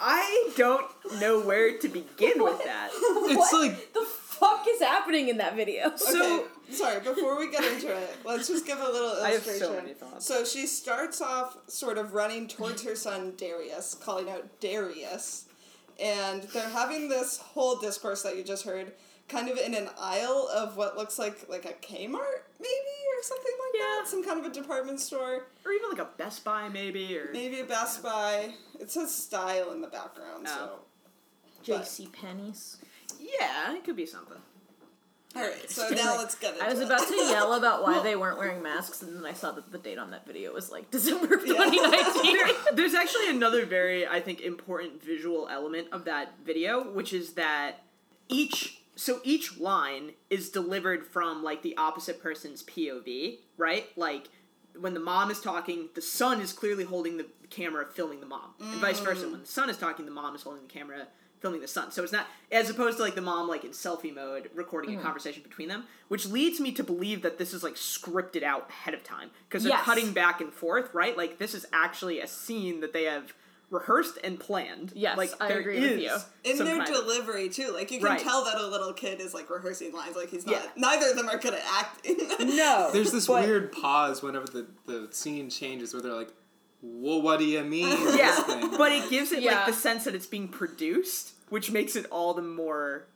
I 0.00 0.50
don't 0.56 0.86
know 1.18 1.40
where 1.40 1.78
to 1.78 1.88
begin 1.88 2.42
with 2.42 2.62
that. 2.64 2.90
It's 2.92 3.52
like 3.52 3.93
fuck 4.64 4.74
is 4.74 4.80
happening 4.80 5.28
in 5.28 5.36
that 5.38 5.56
video? 5.56 5.92
Okay, 6.14 6.76
sorry, 6.76 7.00
before 7.00 7.38
we 7.38 7.50
get 7.50 7.62
into 7.64 7.94
it, 7.94 8.16
let's 8.24 8.48
just 8.48 8.66
give 8.66 8.78
a 8.78 8.84
little 8.84 9.16
illustration. 9.18 9.22
I 9.26 9.30
have 9.32 9.42
so 9.42 9.50
illustration. 9.50 9.76
many 9.84 9.94
thoughts. 9.94 10.26
So 10.26 10.44
she 10.44 10.66
starts 10.66 11.20
off 11.20 11.56
sort 11.66 11.98
of 11.98 12.14
running 12.14 12.48
towards 12.48 12.82
her 12.84 12.94
son 12.96 13.34
Darius, 13.36 13.94
calling 13.94 14.30
out 14.30 14.60
Darius. 14.60 15.44
And 16.00 16.42
they're 16.44 16.68
having 16.68 17.08
this 17.08 17.38
whole 17.38 17.76
discourse 17.76 18.22
that 18.22 18.36
you 18.36 18.42
just 18.42 18.64
heard, 18.64 18.92
kind 19.28 19.48
of 19.48 19.58
in 19.58 19.74
an 19.74 19.88
aisle 19.98 20.48
of 20.54 20.76
what 20.76 20.96
looks 20.96 21.18
like 21.18 21.48
like 21.48 21.64
a 21.66 21.72
Kmart, 21.74 22.42
maybe, 22.58 22.94
or 23.16 23.22
something 23.22 23.52
like 23.60 23.74
Yeah. 23.74 23.98
that. 24.00 24.08
Some 24.08 24.24
kind 24.24 24.40
of 24.40 24.46
a 24.46 24.54
department 24.54 25.00
store. 25.00 25.46
Or 25.64 25.72
even 25.72 25.90
like 25.90 26.00
a 26.00 26.10
Best 26.16 26.44
Buy, 26.44 26.68
maybe, 26.68 27.16
or 27.16 27.30
Maybe 27.32 27.60
a 27.60 27.64
Best 27.64 28.02
Buy. 28.02 28.54
It 28.80 28.90
says 28.90 29.14
style 29.14 29.72
in 29.72 29.80
the 29.80 29.88
background, 29.88 30.46
oh. 30.48 30.54
so. 30.56 30.70
Oh. 31.74 31.80
JC 31.80 32.12
Penney's. 32.12 32.76
yeah, 33.18 33.74
it 33.74 33.84
could 33.84 33.96
be 33.96 34.04
something. 34.06 34.36
Alright, 35.36 35.70
so 35.70 35.88
now 35.88 36.16
let's 36.16 36.36
get 36.36 36.54
into 36.54 36.64
I 36.64 36.68
was 36.68 36.80
it. 36.80 36.84
about 36.84 37.08
to 37.08 37.14
yell 37.14 37.54
about 37.54 37.82
why 37.82 38.00
they 38.04 38.14
weren't 38.14 38.38
wearing 38.38 38.62
masks, 38.62 39.02
and 39.02 39.16
then 39.16 39.26
I 39.26 39.32
saw 39.32 39.50
that 39.52 39.72
the 39.72 39.78
date 39.78 39.98
on 39.98 40.10
that 40.12 40.26
video 40.26 40.52
was 40.52 40.70
like 40.70 40.90
December 40.90 41.34
of 41.34 41.44
2019. 41.44 42.46
There's 42.74 42.94
actually 42.94 43.30
another 43.30 43.66
very, 43.66 44.06
I 44.06 44.20
think, 44.20 44.40
important 44.40 45.02
visual 45.02 45.48
element 45.50 45.88
of 45.90 46.04
that 46.04 46.34
video, 46.44 46.88
which 46.92 47.12
is 47.12 47.32
that 47.32 47.82
each 48.28 48.78
so 48.96 49.20
each 49.24 49.58
line 49.58 50.12
is 50.30 50.50
delivered 50.50 51.04
from 51.04 51.42
like 51.42 51.62
the 51.62 51.76
opposite 51.76 52.22
person's 52.22 52.62
POV, 52.62 53.38
right? 53.56 53.86
Like 53.96 54.28
when 54.78 54.94
the 54.94 55.00
mom 55.00 55.30
is 55.30 55.40
talking, 55.40 55.88
the 55.94 56.02
son 56.02 56.40
is 56.40 56.52
clearly 56.52 56.84
holding 56.84 57.16
the 57.16 57.26
camera 57.50 57.86
filming 57.92 58.20
the 58.20 58.26
mom. 58.26 58.54
And 58.60 58.80
vice 58.80 59.00
versa, 59.00 59.26
mm. 59.26 59.32
when 59.32 59.40
the 59.40 59.46
son 59.46 59.68
is 59.68 59.76
talking, 59.76 60.04
the 60.04 60.12
mom 60.12 60.34
is 60.34 60.42
holding 60.42 60.62
the 60.62 60.72
camera 60.72 61.08
filming 61.44 61.60
the 61.60 61.68
son. 61.68 61.92
So 61.92 62.02
it's 62.02 62.10
not 62.10 62.26
as 62.50 62.70
opposed 62.70 62.96
to 62.96 63.02
like 63.02 63.14
the 63.14 63.20
mom 63.20 63.48
like 63.48 63.64
in 63.64 63.72
selfie 63.72 64.14
mode 64.14 64.48
recording 64.54 64.94
a 64.94 64.98
mm. 64.98 65.02
conversation 65.02 65.42
between 65.42 65.68
them, 65.68 65.84
which 66.08 66.24
leads 66.24 66.58
me 66.58 66.72
to 66.72 66.82
believe 66.82 67.20
that 67.20 67.36
this 67.36 67.52
is 67.52 67.62
like 67.62 67.74
scripted 67.74 68.42
out 68.42 68.70
ahead 68.70 68.94
of 68.94 69.04
time 69.04 69.28
because 69.46 69.62
they're 69.62 69.72
Yes. 69.74 69.84
cutting 69.84 70.12
back 70.12 70.40
and 70.40 70.50
forth, 70.50 70.94
right? 70.94 71.14
Like 71.14 71.36
this 71.36 71.52
is 71.52 71.66
actually 71.70 72.18
a 72.20 72.26
scene 72.26 72.80
that 72.80 72.94
they 72.94 73.04
have 73.04 73.34
rehearsed 73.68 74.16
and 74.24 74.40
planned. 74.40 74.92
Yes, 74.94 75.18
like 75.18 75.32
I 75.38 75.48
agree 75.48 75.80
with 75.80 75.90
is 75.90 76.02
you. 76.04 76.16
in 76.50 76.56
their 76.64 76.78
kind 76.78 76.88
of- 76.88 76.94
delivery 76.94 77.50
too. 77.50 77.72
Like 77.74 77.90
you 77.90 77.98
can 77.98 78.08
Right. 78.08 78.18
tell 78.18 78.42
that 78.46 78.58
a 78.58 78.66
little 78.66 78.94
kid 78.94 79.20
is 79.20 79.34
like 79.34 79.50
rehearsing 79.50 79.92
lines. 79.92 80.16
Like 80.16 80.30
he's 80.30 80.46
not. 80.46 80.54
Yeah. 80.54 80.66
Neither 80.76 81.10
of 81.10 81.16
them 81.16 81.28
are 81.28 81.36
good 81.36 81.52
at 81.52 81.62
acting. 81.70 82.16
no, 82.56 82.88
there's 82.90 83.12
this 83.12 83.26
but- 83.26 83.44
weird 83.44 83.70
pause 83.70 84.22
whenever 84.22 84.46
the, 84.46 84.66
the 84.86 85.08
scene 85.10 85.50
changes 85.50 85.92
where 85.92 86.00
they're 86.00 86.14
like, 86.14 86.32
well, 86.86 87.22
what 87.22 87.38
do 87.38 87.44
you 87.46 87.62
mean? 87.64 87.88
this 88.04 88.18
yeah, 88.18 88.34
thing?" 88.42 88.76
but 88.76 88.92
it 88.92 89.08
gives 89.10 89.32
it 89.32 89.42
Yeah. 89.42 89.56
like 89.56 89.66
the 89.66 89.72
sense 89.72 90.04
that 90.04 90.14
it's 90.14 90.26
being 90.26 90.48
produced, 90.48 91.32
which 91.48 91.70
makes 91.70 91.96
it 91.96 92.06
all 92.10 92.34
the 92.34 92.42
more 92.42 93.06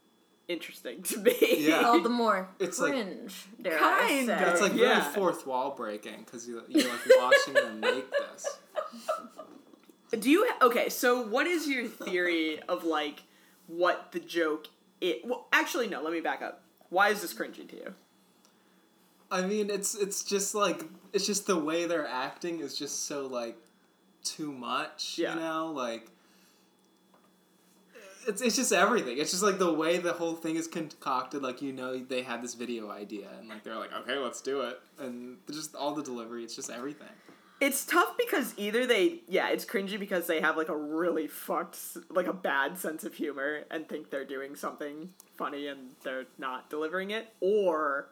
interesting 0.49 1.03
to 1.03 1.19
me. 1.19 1.37
Yeah. 1.69 1.83
All 1.83 2.01
the 2.01 2.09
more 2.09 2.49
It's 2.59 2.79
like- 2.79 2.93
cringe, 2.93 3.45
dare 3.61 3.79
Kind 3.79 4.31
I 4.31 4.35
of. 4.35 4.49
It's 4.55 4.61
like 4.63 4.75
Yeah. 4.75 5.01
very 5.01 5.15
fourth 5.15 5.47
wall 5.47 5.73
breaking 5.77 6.21
because 6.25 6.49
you, 6.49 6.63
you're 6.69 6.89
like 6.89 7.01
watching 7.19 7.55
them 7.55 7.81
make 7.81 8.07
this. 8.11 8.47
Do 10.19 10.31
you 10.31 10.49
okay? 10.63 10.89
So, 10.89 11.21
what 11.27 11.47
is 11.47 11.69
your 11.69 11.87
theory 11.87 12.61
of 12.63 12.85
like 12.85 13.23
what 13.67 14.13
the 14.13 14.21
joke? 14.21 14.69
It 15.03 15.23
well, 15.27 15.47
actually, 15.53 15.87
no. 15.89 16.03
Let 16.03 16.13
me 16.15 16.21
back 16.21 16.41
up. 16.41 16.63
Why 16.89 17.11
is 17.11 17.21
this 17.21 17.35
cringy 17.35 17.69
to 17.69 17.77
you? 17.77 17.95
I 19.30 19.42
mean, 19.42 19.70
it's 19.70 19.94
it's 19.94 20.25
just 20.25 20.54
like 20.54 20.82
it's 21.12 21.26
just 21.26 21.47
the 21.47 21.58
way 21.58 21.87
they're 21.87 22.06
acting 22.06 22.61
is 22.61 22.78
just 22.78 23.06
so 23.06 23.26
like 23.26 23.56
too 24.25 24.52
much. 24.52 25.18
Yeah. 25.18 25.35
You 25.35 25.40
know, 25.40 25.73
like 25.73 26.08
it's 28.26 28.42
it's 28.42 28.56
just 28.56 28.73
everything. 28.73 29.18
It's 29.18 29.30
just 29.30 29.42
like 29.42 29.58
the 29.58 29.73
way 29.73 29.99
the 29.99 30.12
whole 30.12 30.35
thing 30.35 30.56
is 30.56 30.66
concocted. 30.66 31.42
Like 31.42 31.62
you 31.62 31.73
know, 31.73 31.99
they 31.99 32.23
had 32.23 32.42
this 32.42 32.54
video 32.54 32.90
idea 32.90 33.28
and 33.38 33.49
like 33.49 33.64
they're 33.64 33.76
like, 33.76 33.92
okay, 33.92 34.16
let's 34.16 34.40
do 34.40 34.62
it, 34.62 34.80
and 34.99 35.37
just 35.50 35.75
all 35.75 35.94
the 35.94 36.02
delivery. 36.02 36.44
It's 36.44 36.56
just 36.56 36.70
everything. 36.70 37.08
It's 37.61 37.85
tough 37.85 38.16
because 38.16 38.54
either 38.56 38.87
they, 38.87 39.23
yeah, 39.26 39.49
it's 39.49 39.64
cringy 39.64 39.99
because 39.99 40.28
they 40.28 40.40
have 40.40 40.56
like 40.56 40.68
a 40.68 40.76
really 40.76 41.26
fucked, 41.26 41.76
like 42.08 42.28
a 42.28 42.32
bad 42.32 42.78
sense 42.78 43.02
of 43.02 43.14
humor 43.14 43.64
and 43.68 43.88
think 43.88 44.11
they're 44.11 44.25
doing 44.25 44.54
something 44.54 45.11
funny 45.37 45.66
and 45.66 45.90
they're 46.04 46.26
not 46.38 46.70
delivering 46.70 47.11
it, 47.11 47.32
or 47.40 48.11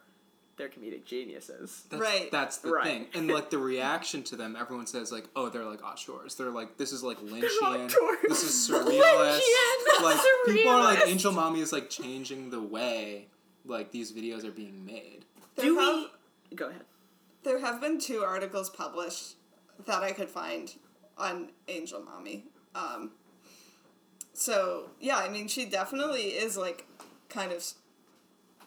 they're 0.56 0.68
comedic 0.68 1.04
geniuses. 1.04 1.84
That's, 1.90 2.00
Right. 2.00 2.30
That's 2.30 2.58
the 2.58 2.70
Right. 2.70 2.84
thing. 2.84 3.06
And 3.14 3.28
like 3.28 3.50
the 3.50 3.58
reaction 3.58 4.22
to 4.24 4.36
them, 4.36 4.56
everyone 4.58 4.86
says 4.86 5.12
like, 5.12 5.24
"Oh, 5.36 5.48
they're 5.50 5.64
like 5.64 5.82
auteurs. 5.84 6.34
They're 6.34 6.50
like 6.50 6.76
this 6.78 6.92
is 6.92 7.02
like 7.02 7.18
Lynchian. 7.20 7.92
This 8.28 8.42
is 8.42 8.70
surrealist. 8.70 9.40
Lynchian, 9.40 10.02
like 10.02 10.20
people 10.46 10.72
are 10.72 10.82
like. 10.82 11.06
Angel 11.06 11.32
Mommy 11.32 11.60
is 11.60 11.72
like 11.72 11.90
changing 11.90 12.50
the 12.50 12.60
way 12.60 13.26
like 13.66 13.90
these 13.90 14.12
videos 14.12 14.44
are 14.44 14.50
being 14.52 14.84
made. 14.86 15.24
There 15.56 15.66
Do 15.66 15.78
have, 15.78 16.10
we? 16.50 16.56
Go 16.56 16.68
ahead. 16.68 16.82
There 17.42 17.58
have 17.60 17.80
been 17.80 17.98
two 18.00 18.22
articles 18.24 18.70
published 18.70 19.34
that 19.84 20.02
I 20.02 20.12
could 20.12 20.28
find 20.30 20.72
on 21.18 21.50
Angel 21.68 22.00
Mommy. 22.02 22.44
Um, 22.74 23.10
so 24.32 24.90
yeah, 25.00 25.16
I 25.18 25.28
mean, 25.28 25.48
she 25.48 25.64
definitely 25.66 26.28
is 26.28 26.56
like 26.56 26.86
kind 27.28 27.52
of 27.52 27.64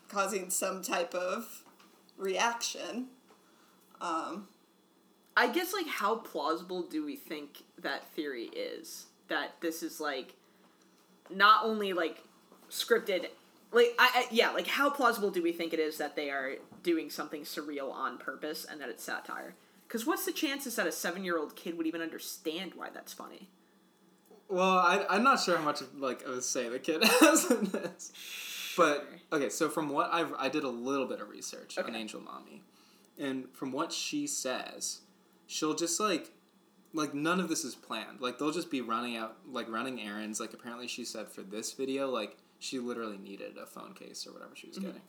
causing 0.07 0.49
some 0.49 0.81
type 0.81 1.13
of 1.13 1.63
reaction. 2.19 3.07
Um, 4.01 4.47
I 5.35 5.47
guess 5.47 5.73
like 5.73 5.87
how 5.87 6.15
plausible 6.15 6.83
do 6.83 7.05
we 7.05 7.15
think 7.15 7.63
that 7.81 8.05
theory 8.09 8.45
is? 8.53 9.07
That 9.29 9.55
this 9.61 9.81
is 9.81 9.99
like 9.99 10.35
not 11.29 11.65
only 11.65 11.93
like 11.93 12.23
scripted 12.69 13.27
like 13.71 13.95
I, 13.99 14.09
I 14.15 14.25
yeah, 14.31 14.51
like 14.51 14.67
how 14.67 14.89
plausible 14.89 15.31
do 15.31 15.41
we 15.43 15.51
think 15.51 15.73
it 15.73 15.79
is 15.79 15.97
that 15.97 16.15
they 16.15 16.29
are 16.29 16.55
doing 16.83 17.09
something 17.09 17.43
surreal 17.43 17.91
on 17.91 18.17
purpose 18.17 18.65
and 18.69 18.81
that 18.81 18.89
it's 18.89 19.03
satire? 19.03 19.55
Cuz 19.87 20.05
what's 20.05 20.25
the 20.25 20.31
chances 20.31 20.75
that 20.75 20.87
a 20.87 20.91
7-year-old 20.91 21.55
kid 21.55 21.77
would 21.77 21.87
even 21.87 22.01
understand 22.01 22.73
why 22.75 22.89
that's 22.89 23.13
funny? 23.13 23.49
Well, 24.47 24.79
I, 24.79 25.05
I'm 25.09 25.23
not 25.23 25.39
sure 25.39 25.57
how 25.57 25.63
much 25.63 25.81
of, 25.81 25.95
like 25.99 26.25
i 26.25 26.29
would 26.31 26.43
say 26.43 26.69
the 26.69 26.79
kid 26.79 27.03
has 27.21 27.51
in 27.51 27.65
this. 27.65 28.11
But 28.79 29.07
okay, 29.33 29.49
so 29.49 29.69
from 29.69 29.89
what 29.89 30.09
I've 30.13 30.33
I 30.37 30.49
did 30.49 30.63
a 30.63 30.69
little 30.69 31.05
bit 31.05 31.19
of 31.19 31.29
research 31.29 31.77
on 31.77 31.95
Angel 31.95 32.21
Mommy, 32.21 32.63
and 33.17 33.49
from 33.53 33.71
what 33.71 33.91
she 33.91 34.25
says, 34.25 35.01
she'll 35.47 35.75
just 35.75 35.99
like 35.99 36.31
like 36.93 37.13
none 37.13 37.39
of 37.39 37.49
this 37.49 37.63
is 37.65 37.75
planned. 37.75 38.21
Like 38.21 38.39
they'll 38.39 38.51
just 38.51 38.71
be 38.71 38.81
running 38.81 39.17
out 39.17 39.35
like 39.51 39.69
running 39.69 40.01
errands. 40.01 40.39
Like 40.39 40.53
apparently 40.53 40.87
she 40.87 41.03
said 41.03 41.27
for 41.27 41.41
this 41.41 41.73
video, 41.73 42.09
like 42.09 42.37
she 42.59 42.79
literally 42.79 43.17
needed 43.17 43.57
a 43.57 43.65
phone 43.65 43.93
case 43.93 44.25
or 44.25 44.33
whatever 44.33 44.55
she 44.55 44.67
was 44.67 44.77
mm-hmm. 44.77 44.87
getting. 44.87 45.01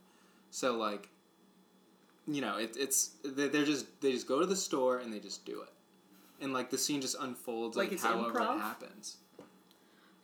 So 0.51 0.77
like, 0.77 1.09
you 2.27 2.41
know, 2.41 2.59
it, 2.59 2.77
it's 2.79 3.13
they- 3.25 3.49
they're 3.49 3.65
just 3.65 4.01
they 4.01 4.13
just 4.13 4.27
go 4.27 4.41
to 4.41 4.47
the 4.47 4.57
store 4.57 4.99
and 4.99 5.13
they 5.13 5.21
just 5.21 5.45
do 5.47 5.63
it, 5.63 5.73
and 6.43 6.53
like 6.53 6.71
the 6.71 6.79
scene 6.79 7.01
just 7.01 7.17
unfolds 7.21 7.77
Like 7.77 7.91
like, 7.93 8.01
however 8.01 8.41
improv? 8.41 8.57
it 8.57 8.61
happens. 8.61 9.17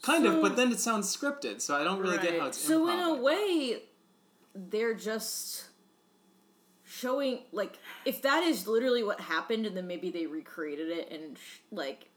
Kind 0.03 0.27
of, 0.27 0.41
but 0.41 0.57
then 0.57 0.71
it 0.71 0.79
sounds 0.79 1.15
scripted, 1.15 1.61
so 1.61 1.75
I 1.75 1.83
don't 1.83 2.01
really 2.01 2.19
get 2.19 2.39
how 2.39 2.47
it's 2.47 2.59
So 2.59 2.89
in 2.89 2.99
a 3.01 3.15
way, 3.15 3.83
they're 4.55 4.95
just 4.95 5.65
showing 6.85 7.41
like 7.53 7.79
if 8.05 8.23
that 8.23 8.43
is 8.43 8.67
literally 8.67 9.03
what 9.03 9.21
happened, 9.21 9.67
and 9.67 9.77
then 9.77 9.87
maybe 9.87 10.11
they 10.11 10.27
recreated 10.27 10.89
it 10.89 11.11
and 11.11 11.37
sh- 11.37 11.59
like 11.71 12.09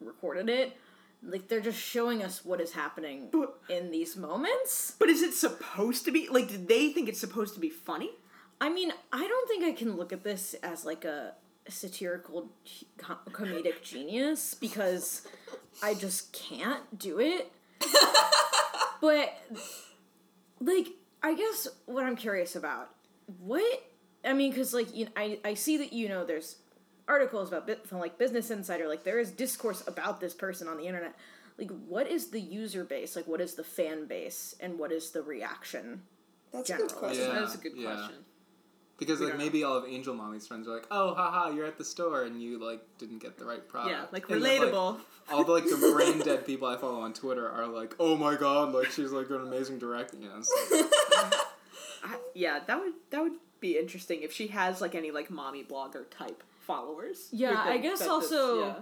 recorded 0.00 0.48
it. 0.48 0.76
Like 1.24 1.48
they're 1.48 1.60
just 1.60 1.78
showing 1.78 2.22
us 2.22 2.44
what 2.44 2.60
is 2.60 2.72
happening 2.72 3.28
But- 3.30 3.58
in 3.68 3.90
these 3.90 4.16
moments. 4.16 4.96
But 4.98 5.08
is 5.08 5.22
it 5.22 5.34
supposed 5.34 6.04
to 6.04 6.10
be 6.12 6.28
like 6.28 6.48
did 6.48 6.68
they 6.68 6.92
think 6.92 7.08
it's 7.08 7.20
supposed 7.20 7.54
to 7.54 7.60
be 7.60 7.70
funny? 7.70 8.10
I 8.60 8.68
mean, 8.68 8.92
I 9.12 9.26
don't 9.26 9.48
think 9.48 9.64
I 9.64 9.72
can 9.72 9.96
look 9.96 10.12
at 10.12 10.22
this 10.22 10.54
as 10.62 10.84
like 10.84 11.04
a 11.04 11.34
satirical 11.68 12.50
g- 12.64 12.86
comedic 12.98 13.82
genius 13.82 14.54
because 14.54 15.26
I 15.82 15.94
just 15.94 16.32
can't 16.32 16.98
do 16.98 17.20
it. 17.20 17.52
but 19.00 19.40
like 20.60 20.88
I 21.22 21.34
guess 21.34 21.68
what 21.86 22.04
I'm 22.04 22.16
curious 22.16 22.56
about 22.56 22.90
what 23.38 23.84
I 24.24 24.32
mean 24.32 24.52
cuz 24.52 24.74
like 24.74 24.94
you 24.94 25.08
I 25.16 25.38
I 25.44 25.54
see 25.54 25.76
that 25.78 25.92
you 25.92 26.08
know 26.08 26.24
there's 26.24 26.56
articles 27.08 27.48
about 27.48 27.66
bit 27.66 27.86
from 27.86 27.98
like 27.98 28.18
Business 28.18 28.50
Insider 28.50 28.88
like 28.88 29.04
there 29.04 29.18
is 29.18 29.30
discourse 29.30 29.86
about 29.86 30.20
this 30.20 30.34
person 30.34 30.68
on 30.68 30.76
the 30.76 30.86
internet. 30.86 31.14
Like 31.58 31.70
what 31.86 32.08
is 32.08 32.30
the 32.30 32.40
user 32.40 32.84
base? 32.84 33.16
Like 33.16 33.26
what 33.26 33.40
is 33.40 33.54
the 33.54 33.64
fan 33.64 34.06
base 34.06 34.54
and 34.60 34.78
what 34.78 34.92
is 34.92 35.10
the 35.10 35.22
reaction? 35.22 36.02
that's 36.52 36.70
a 36.70 36.76
good 36.76 36.94
question. 36.94 37.28
Yeah. 37.28 37.40
That's 37.40 37.54
a 37.54 37.58
good 37.58 37.72
yeah. 37.76 37.92
question. 37.92 38.16
Because 39.04 39.20
We 39.20 39.26
like 39.26 39.32
don't 39.34 39.38
know. 39.38 39.44
maybe 39.44 39.64
all 39.64 39.76
of 39.76 39.84
Angel 39.88 40.14
Mommy's 40.14 40.46
friends 40.46 40.66
are 40.68 40.74
like, 40.74 40.86
"Oh, 40.90 41.14
haha, 41.14 41.50
you're 41.50 41.66
at 41.66 41.78
the 41.78 41.84
store 41.84 42.24
and 42.24 42.40
you 42.42 42.58
like 42.64 42.80
didn't 42.98 43.18
get 43.18 43.38
the 43.38 43.44
right 43.44 43.66
product." 43.68 43.90
Yeah, 43.92 44.04
like 44.12 44.28
And 44.30 44.42
then, 44.44 44.60
relatable. 44.62 44.98
all 45.30 45.44
the 45.44 45.52
like 45.52 45.64
the 45.64 45.76
brain 45.94 46.18
dead 46.20 46.46
people 46.46 46.68
I 46.68 46.76
follow 46.76 47.00
on 47.00 47.12
Twitter 47.14 47.48
are 47.48 47.66
like, 47.66 47.94
"Oh 47.98 48.16
my 48.16 48.36
god, 48.36 48.72
like 48.72 48.90
she's 48.90 49.10
like 49.12 49.28
an 49.30 49.40
amazing 49.42 49.78
director." 49.78 50.16
You 50.16 50.28
know, 50.28 50.36
like- 50.36 50.90
I, 52.04 52.16
yeah, 52.34 52.60
that 52.66 52.78
would 52.80 52.92
that 53.10 53.22
would 53.22 53.34
be 53.60 53.78
interesting 53.78 54.22
if 54.22 54.32
she 54.32 54.48
has 54.48 54.80
like 54.80 54.94
any 54.94 55.10
like 55.10 55.30
mommy 55.30 55.62
blogger 55.64 56.04
type 56.10 56.42
followers. 56.60 57.28
Yeah, 57.32 57.60
I 57.64 57.78
guess 57.78 57.98
that 58.00 58.04
this- 58.04 58.08
also- 58.08 58.60
yeah. 58.60 58.74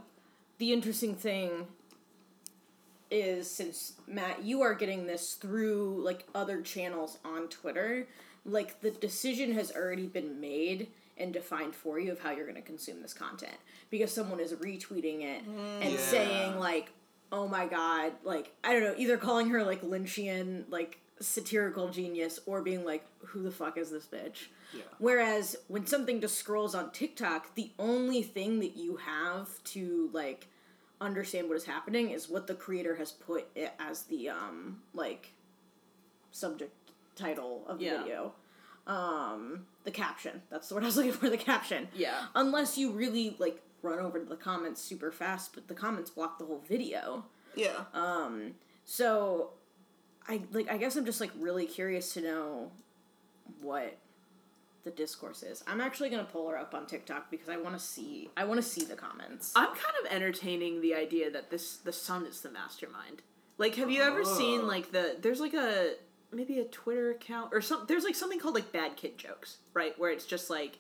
the 0.59 0.73
interesting 0.73 1.15
thing 1.15 1.67
is 3.11 3.51
since 3.51 3.95
Matt, 4.07 4.45
you 4.45 4.63
are 4.63 4.75
getting 4.75 5.07
this 5.07 5.35
through 5.35 6.01
like 6.05 6.27
other 6.35 6.63
channels 6.63 7.19
on 7.25 7.49
Twitter, 7.49 8.07
like 8.45 8.81
the 8.81 8.91
decision 8.91 9.53
has 9.53 9.71
already 9.73 10.07
been 10.07 10.41
made 10.41 10.89
and 11.19 11.33
defined 11.33 11.75
for 11.75 11.99
you 11.99 12.11
of 12.13 12.21
how 12.21 12.31
you're 12.31 12.47
going 12.47 12.55
to 12.57 12.63
consume 12.63 13.03
this 13.03 13.13
content 13.13 13.57
because 13.91 14.11
someone 14.13 14.41
is 14.41 14.53
retweeting 14.55 15.23
it 15.23 15.43
and 15.45 15.93
Yeah. 15.93 15.99
saying 15.99 16.59
like, 16.59 16.93
"Oh 17.31 17.47
my 17.47 17.67
god," 17.67 18.13
like 18.25 18.53
I 18.65 18.73
don't 18.73 18.83
know, 18.85 18.95
either 18.97 19.17
calling 19.19 19.51
her 19.51 19.63
like 19.63 19.83
Lynchian 19.83 20.65
like 20.71 20.99
satirical 21.21 21.91
genius 21.91 22.41
or 22.47 22.63
being 22.63 22.85
like, 22.85 23.05
"Who 23.27 23.43
the 23.43 23.51
fuck 23.51 23.77
is 23.77 23.91
this 23.91 24.07
bitch?" 24.07 24.47
Yeah. 24.73 24.83
Whereas 24.99 25.57
when 25.69 25.85
something 25.87 26.21
just 26.23 26.37
scrolls 26.39 26.75
on 26.75 26.91
TikTok, 26.93 27.55
the 27.55 27.71
only 27.79 28.23
thing 28.23 28.61
that 28.61 28.77
you 28.77 28.97
have 28.97 29.63
to 29.65 30.09
like 30.15 30.47
understand 31.03 31.49
what 31.49 31.57
is 31.57 31.65
happening 31.65 32.11
is 32.11 32.29
what 32.31 32.47
the 32.47 32.55
creator 32.55 32.95
has 32.97 33.11
put 33.13 33.47
it 33.55 33.73
as 33.79 34.05
the 34.05 34.31
um 34.31 34.81
like 34.95 35.33
subject 36.31 36.73
title 37.21 37.65
of 37.69 37.79
the 37.79 37.85
Yeah. 37.85 37.99
video. 38.03 38.33
Um 38.87 39.67
the 39.85 39.91
caption. 39.91 40.43
That's 40.51 40.69
the 40.69 40.75
word 40.75 40.85
I 40.85 40.87
was 40.87 40.97
looking 40.99 41.13
for, 41.13 41.29
the 41.31 41.37
caption. 41.37 41.89
Yeah. 41.95 42.27
Unless 42.35 42.79
you 42.79 42.91
really 42.91 43.37
like 43.39 43.63
run 43.83 43.99
over 43.99 44.19
to 44.19 44.25
the 44.25 44.37
comments 44.37 44.81
super 44.83 45.11
fast, 45.11 45.55
but 45.55 45.69
the 45.69 45.75
comments 45.75 46.11
block 46.11 46.39
the 46.39 46.45
whole 46.47 46.63
video. 46.69 47.25
Yeah. 47.55 47.85
Um 47.95 48.55
so 48.85 49.51
I 50.29 50.43
like 50.53 50.71
I 50.71 50.77
guess 50.77 50.97
I'm 50.97 51.05
just 51.05 51.21
like 51.21 51.31
really 51.39 51.67
curious 51.67 52.13
to 52.15 52.21
know 52.21 52.73
what 53.61 53.97
the 54.85 54.91
discourse 54.91 55.43
is. 55.43 55.63
I'm 55.67 55.81
actually 55.81 56.09
gonna 56.09 56.25
pull 56.25 56.49
her 56.49 56.57
up 56.59 56.75
on 56.75 56.87
TikTok 56.87 57.31
because 57.31 57.49
I 57.51 57.57
want 57.59 57.77
to 57.79 57.85
see. 57.85 58.31
I 58.37 58.45
want 58.45 58.63
to 58.63 58.67
see 58.67 58.85
the 58.85 58.95
comments. 58.97 59.53
I'm 59.55 59.67
kind 59.69 59.95
of 60.05 60.11
entertaining 60.11 60.81
the 60.81 60.95
idea 60.95 61.31
that 61.31 61.51
this 61.51 61.77
the 61.77 61.93
son 61.93 62.25
is 62.27 62.41
the 62.41 62.51
mastermind. 62.51 63.21
Like, 63.59 63.75
have 63.75 63.91
you 63.91 64.03
ever 64.03 64.23
Oh. 64.25 64.39
seen 64.39 64.67
like 64.67 64.91
the 64.93 65.17
there's 65.21 65.39
like 65.41 65.53
a 65.53 65.95
maybe 66.33 66.59
a 66.59 66.65
Twitter 66.65 67.11
account 67.11 67.51
or 67.53 67.61
some 67.61 67.85
there's 67.89 68.05
like 68.05 68.15
something 68.15 68.39
called 68.39 68.55
like 68.55 68.73
bad 68.73 68.97
kid 68.97 69.19
jokes, 69.19 69.59
right? 69.75 69.99
Where 69.99 70.11
it's 70.11 70.27
just 70.27 70.51
like 70.51 70.79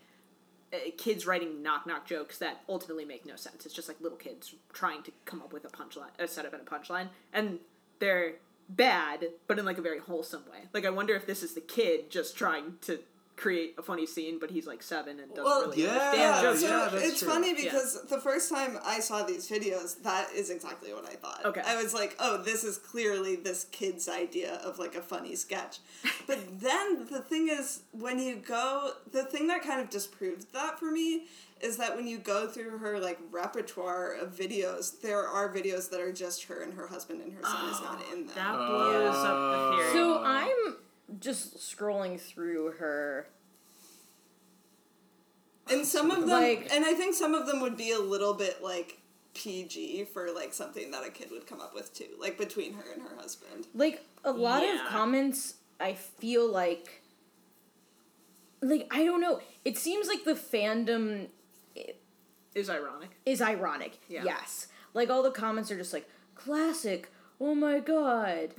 uh, 0.73 0.76
kids 0.97 1.26
writing 1.26 1.62
knock 1.62 1.87
knock 1.87 2.07
jokes 2.07 2.38
that 2.38 2.62
ultimately 2.69 3.04
make 3.04 3.26
no 3.26 3.37
sense. 3.37 3.66
It's 3.66 3.75
just 3.75 3.88
like 3.88 4.00
little 4.00 4.19
kids 4.19 4.54
trying 4.73 5.02
to 5.04 5.12
come 5.25 5.42
up 5.42 5.52
with 5.52 5.64
a 5.64 5.69
punchline, 5.69 6.11
a 6.19 6.28
setup 6.28 6.52
and 6.52 6.62
a 6.62 6.64
punchline, 6.64 7.09
and 7.33 7.59
they're 7.99 8.35
bad, 8.69 9.26
but 9.47 9.59
in 9.59 9.64
like 9.64 9.78
a 9.78 9.83
very 9.83 9.99
wholesome 9.99 10.45
way. 10.50 10.61
Like, 10.73 10.85
I 10.85 10.90
wonder 10.90 11.14
if 11.14 11.26
this 11.26 11.42
is 11.42 11.54
the 11.54 11.61
kid 11.61 12.11
just 12.11 12.37
trying 12.37 12.75
to 12.83 13.00
create 13.40 13.75
a 13.78 13.82
funny 13.82 14.06
scene, 14.06 14.38
but 14.38 14.50
he's 14.50 14.66
like 14.66 14.82
seven 14.82 15.18
and 15.18 15.30
doesn't 15.30 15.44
Well, 15.44 15.62
really 15.62 15.85
yeah, 15.85 15.88
understand 15.88 16.18
Yeah, 16.18 16.42
jokes. 16.42 16.61
so 16.61 16.66
yeah, 16.68 16.88
that's 16.92 17.04
it's 17.04 17.18
true. 17.20 17.28
funny 17.28 17.54
because 17.54 18.02
the 18.09 18.20
first 18.20 18.50
time 18.50 18.78
I 18.85 19.00
saw 19.00 19.23
these 19.25 19.49
videos, 19.49 20.02
that 20.02 20.28
is 20.35 20.50
exactly 20.50 20.92
what 20.92 21.06
I 21.06 21.14
thought. 21.14 21.44
Okay. 21.44 21.62
I 21.64 21.82
was 21.82 21.94
like, 21.94 22.16
oh, 22.18 22.42
this 22.42 22.64
is 22.64 22.76
clearly 22.76 23.37
this 23.37 23.64
kid's 23.73 24.09
idea 24.09 24.56
of 24.56 24.78
like 24.78 24.94
a 24.94 25.02
funny 25.02 25.35
sketch. 25.35 25.78
But 26.26 26.61
then 26.61 27.06
the 27.11 27.20
thing 27.20 27.49
is, 27.49 27.82
when 27.90 28.20
you 28.20 28.37
go, 28.37 28.92
the 29.11 29.25
thing 29.25 29.49
that 29.49 29.62
kind 29.62 29.80
of 29.80 29.90
disproved 29.90 30.52
that 30.52 30.78
for 30.78 30.90
me 30.92 31.25
is 31.61 31.76
that 31.78 31.97
when 31.97 32.06
you 32.06 32.18
go 32.18 32.47
through 32.47 32.78
her 32.78 33.00
like 33.00 33.18
repertoire 33.32 34.12
of 34.12 34.37
videos, 34.37 35.00
there 35.00 35.26
are 35.26 35.52
videos 35.52 35.90
that 35.90 36.00
are 36.00 36.12
just 36.12 36.44
her 36.44 36.62
and 36.62 36.75
her 36.75 36.87
husband 36.87 37.20
and 37.20 37.32
her 37.32 37.42
son 37.42 37.68
is 37.70 37.80
not 37.80 38.00
oh, 38.00 38.12
in 38.12 38.26
them. 38.26 38.35
That 38.37 38.56
blows 38.56 39.16
up 39.16 39.25
the 39.25 39.59
oh. 39.59 39.76
theory. 39.76 39.92
so 39.92 40.23
I'm 40.25 40.76
just 41.19 41.57
scrolling 41.59 42.21
through 42.21 42.73
her. 42.79 43.29
And 45.69 45.87
some 45.87 46.11
of 46.11 46.21
them, 46.21 46.29
Like- 46.31 46.73
and 46.73 46.85
I 46.85 46.95
think 46.95 47.14
some 47.14 47.35
of 47.35 47.47
them 47.47 47.61
would 47.61 47.76
be 47.76 47.93
a 47.93 47.99
little 47.99 48.35
bit 48.35 48.62
like 48.62 48.99
PG 49.35 50.05
for 50.07 50.31
like 50.33 50.52
something 50.52 50.90
that 50.90 51.05
a 51.07 51.11
kid 51.11 51.31
would 51.31 51.47
come 51.47 51.61
up 51.61 51.75
with 51.75 51.95
too, 51.95 52.09
like 52.19 52.37
between 52.37 52.75
her 52.75 52.90
and 52.93 53.02
her 53.02 53.14
husband. 53.17 53.69
Like 53.75 54.04
a 54.25 54.32
lot 54.32 54.63
Yeah. 54.63 54.84
of 54.84 54.89
comments, 54.91 55.54
I 55.78 55.95
feel 55.95 56.47
like. 56.50 57.02
Like 58.63 58.89
I 58.91 59.04
don't 59.04 59.21
know. 59.21 59.41
It 59.65 59.78
seems 59.78 60.08
like 60.08 60.25
the 60.25 60.34
fandom 60.34 61.28
is 62.54 62.69
ironic. 62.69 63.11
is 63.25 63.41
ironic. 63.41 64.00
Yeah. 64.08 64.25
Yes. 64.25 64.67
Like 64.93 65.08
all 65.08 65.23
the 65.23 65.30
comments 65.30 65.71
are 65.71 65.76
just 65.78 65.93
like 65.93 66.08
classic. 66.34 67.11
Oh 67.43 67.55
my 67.55 67.79
god. 67.79 68.50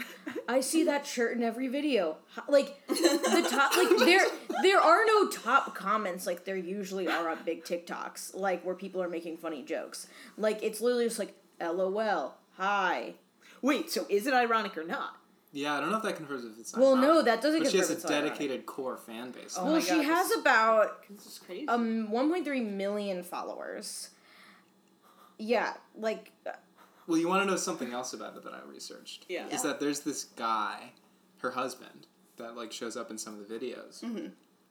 I 0.48 0.60
see 0.62 0.84
that 0.86 1.06
shirt 1.06 1.38
in 1.38 1.44
every 1.44 1.67
video. 1.67 2.17
Like 2.48 2.86
the 2.88 3.48
top 3.50 3.76
like 3.78 3.89
there 4.00 4.26
there 4.63 4.80
are 4.80 5.06
no 5.06 5.28
top 5.30 5.76
comments 5.76 6.26
like 6.26 6.46
there 6.46 6.58
usually 6.58 7.08
are 7.08 7.30
on 7.30 7.38
big 7.46 7.63
TikToks 7.63 8.36
like 8.36 8.65
where 8.65 8.74
people 8.76 9.02
are 9.04 9.10
making 9.10 9.38
funny 9.38 9.62
jokes. 9.62 10.08
Like 10.38 10.63
it's 10.63 10.82
literally 10.82 11.06
just 11.06 11.20
like 11.20 11.36
LOL. 11.62 12.36
Hi. 12.58 13.13
Wait, 13.62 13.91
so 13.91 14.06
is 14.10 14.26
it 14.26 14.34
ironic 14.34 14.76
or 14.78 14.84
not? 14.84 15.15
Yeah, 15.54 15.74
I 15.74 15.82
don't 15.82 15.91
know 15.91 15.98
if 15.98 16.04
that 16.04 16.15
confirms 16.15 16.46
if 16.46 16.58
it's. 16.58 16.76
Well, 16.76 16.94
ironic, 16.94 17.08
no, 17.10 17.22
that 17.24 17.41
doesn't 17.41 17.63
But 17.63 17.72
she 17.72 17.78
has 17.78 17.91
it's 17.91 18.06
a 18.06 18.08
ironic. 18.08 18.32
dedicated 18.34 18.65
core 18.65 18.98
fan 18.98 19.32
base. 19.32 19.56
Oh 19.60 19.65
Well, 19.65 19.74
my 19.74 19.80
she 19.80 19.89
God, 19.98 20.06
has 20.06 20.30
this- 20.30 20.39
about 20.39 21.04
This 21.10 21.26
is 21.28 21.39
crazy. 21.46 21.67
um 21.67 22.08
1.3 22.08 22.72
million 22.72 23.22
followers. 23.22 24.10
Yeah, 25.38 25.74
like 25.96 26.32
Well, 27.12 27.19
you 27.19 27.28
want 27.28 27.43
to 27.43 27.45
know 27.52 27.58
something 27.58 27.91
else 27.91 28.13
about 28.13 28.38
it 28.38 28.43
that 28.45 28.54
I 28.54 28.60
researched? 28.71 29.26
Yeah. 29.28 29.47
Is 29.50 29.63
that 29.63 29.82
there's 29.82 30.00
this 30.00 30.24
guy, 30.24 30.93
her 31.39 31.52
husband, 31.52 32.08
that 32.38 32.56
like 32.56 32.71
shows 32.71 32.95
up 32.95 33.12
in 33.12 33.17
some 33.17 33.38
of 33.38 33.45
the 33.50 33.54
videos, 33.54 34.02
Mm-hmm. 34.02 34.28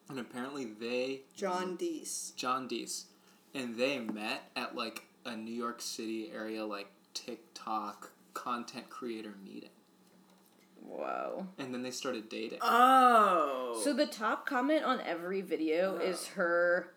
and 0.09 0.19
apparently 0.19 0.65
they 0.65 1.21
John 1.37 1.77
Deese. 1.77 2.33
John 2.37 2.67
Deese, 2.67 3.05
and 3.55 3.77
they 3.77 3.99
met 3.99 4.51
at 4.57 4.75
like 4.75 5.03
a 5.27 5.37
New 5.37 5.53
York 5.55 5.83
City 5.83 6.31
area 6.35 6.65
like 6.65 6.89
TikTok 7.13 8.11
content 8.33 8.89
creator 8.89 9.35
meeting, 9.45 9.69
whoa. 10.83 11.47
and 11.59 11.75
then 11.75 11.83
they 11.83 11.91
started 11.91 12.31
dating. 12.31 12.61
oh. 12.63 13.79
So 13.85 13.93
the 13.93 14.07
top 14.07 14.47
comment 14.47 14.83
on 14.85 15.01
every 15.03 15.43
video 15.43 15.99
is 15.99 16.29
her 16.29 16.95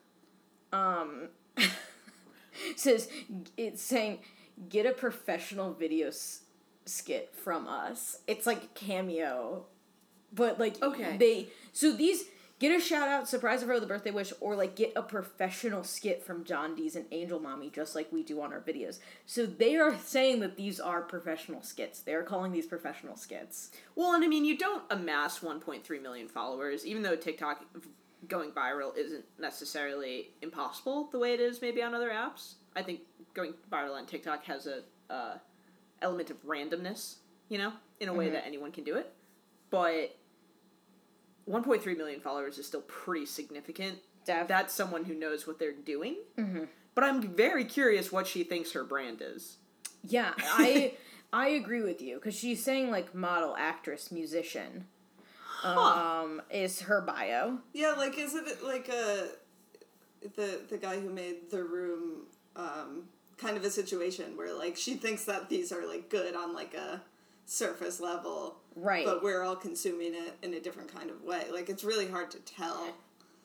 um 0.72 1.28
says 2.78 3.10
it's 3.58 3.82
saying 3.82 4.20
get 4.70 4.86
a 4.86 4.92
professional 4.92 5.74
video 5.74 6.08
s- 6.10 6.42
skit 6.86 7.34
from 7.36 7.68
us. 7.68 8.20
It's 8.28 8.46
like 8.46 8.74
cameo. 8.74 9.66
But 10.34 10.60
like 10.60 10.82
Okay. 10.82 11.18
they 11.18 11.48
so 11.72 11.92
these 11.92 12.24
get 12.60 12.76
a 12.76 12.80
shout 12.80 13.08
out 13.10 13.28
surprise 13.28 13.62
of 13.62 13.68
her 13.68 13.74
with 13.76 13.84
a 13.84 13.88
birthday 13.88 14.10
wish 14.12 14.32
or 14.40 14.56
like 14.56 14.76
get 14.76 14.94
a 14.96 15.02
professional 15.04 15.84
skit 15.84 16.24
from 16.24 16.44
John 16.44 16.76
Dees 16.76 16.96
and 16.96 17.06
Angel 17.12 17.40
Mommy 17.40 17.70
just 17.70 17.94
like 17.94 18.12
we 18.12 18.24
do 18.24 18.42
on 18.42 18.52
our 18.54 18.62
videos. 18.62 19.00
So 19.26 19.46
they 19.46 19.76
are 19.76 19.96
saying 20.00 20.40
that 20.40 20.56
these 20.56 20.80
are 20.80 21.02
professional 21.02 21.62
skits. 21.62 22.00
They're 22.00 22.24
calling 22.24 22.52
these 22.52 22.66
professional 22.66 23.16
skits. 23.18 23.70
well, 23.96 24.14
and 24.14 24.24
I 24.24 24.28
mean, 24.28 24.46
you 24.46 24.58
don't 24.58 24.84
amass 24.90 25.40
1.3 25.40 26.02
million 26.02 26.28
followers, 26.28 26.86
even 26.86 27.04
though 27.04 27.16
TikTok 27.16 27.66
going 28.28 28.52
viral 28.52 28.96
isn't 28.98 29.26
necessarily 29.38 30.30
impossible 30.42 31.10
the 31.12 31.20
way 31.20 31.34
it 31.34 31.42
is 31.42 31.62
maybe 31.62 31.84
on 31.84 31.94
other 31.94 32.10
apps. 32.10 32.54
I 32.76 32.82
think 32.82 33.02
going 33.34 33.54
viral 33.72 33.94
on 33.96 34.06
TikTok 34.06 34.44
has 34.46 34.68
a 34.68 34.82
uh, 35.14 35.38
element 36.02 36.30
of 36.30 36.44
randomness, 36.46 37.16
you 37.50 37.58
know, 37.58 37.74
in 38.00 38.10
a 38.10 38.14
way 38.14 38.30
that 38.30 38.46
anyone 38.46 38.72
can 38.72 38.84
do 38.84 38.96
it. 38.96 39.12
But 39.70 40.16
1.3 41.50 41.98
million 41.98 42.20
followers 42.20 42.58
is 42.58 42.68
still 42.68 42.82
pretty 42.82 43.26
significant. 43.26 44.00
Def- 44.26 44.48
That's 44.48 44.74
someone 44.74 45.04
who 45.06 45.14
knows 45.16 45.46
what 45.48 45.60
they're 45.60 45.72
doing. 45.74 46.16
But 46.96 47.04
I'm 47.04 47.22
very 47.36 47.66
curious 47.66 48.12
what 48.12 48.28
she 48.28 48.44
thinks 48.44 48.72
her 48.74 48.84
brand 48.84 49.22
is. 49.22 49.58
Yeah, 50.08 50.34
I 50.40 50.94
I 51.32 51.48
agree 51.50 51.82
with 51.82 52.02
you 52.02 52.16
because 52.16 52.36
she's 52.36 52.64
saying 52.64 52.92
like 52.92 53.16
model, 53.16 53.56
actress, 53.58 54.12
musician. 54.12 54.86
Um, 55.64 56.42
is 56.52 56.82
her 56.82 57.02
bio? 57.02 57.60
Yeah, 57.74 57.94
like 57.98 58.18
is 58.20 58.36
it 58.36 58.64
like 58.64 58.90
a 58.90 59.30
the 60.36 60.62
the 60.70 60.78
guy 60.78 61.00
who 61.00 61.10
made 61.10 61.50
the 61.50 61.64
room 61.64 62.28
um, 62.56 63.06
kind 63.38 63.58
of 63.58 63.64
a 63.64 63.70
situation 63.70 64.38
where 64.38 64.54
like 64.54 64.78
she 64.78 64.96
thinks 64.96 65.26
that 65.26 65.50
these 65.50 65.72
are 65.72 65.88
like 65.88 66.10
good 66.10 66.36
on 66.36 66.54
like 66.54 66.74
a 66.74 67.02
surface 67.46 68.00
level, 68.00 68.58
Right. 68.76 69.06
But 69.06 69.24
we're 69.24 69.44
all 69.44 69.56
consuming 69.56 70.14
it 70.16 70.38
in 70.42 70.54
a 70.54 70.60
different 70.60 70.94
kind 70.94 71.10
of 71.10 71.24
way. 71.24 71.46
Like 71.52 71.70
it's 71.70 71.84
really 71.84 72.08
hard 72.08 72.32
to 72.32 72.40
tell. 72.40 72.94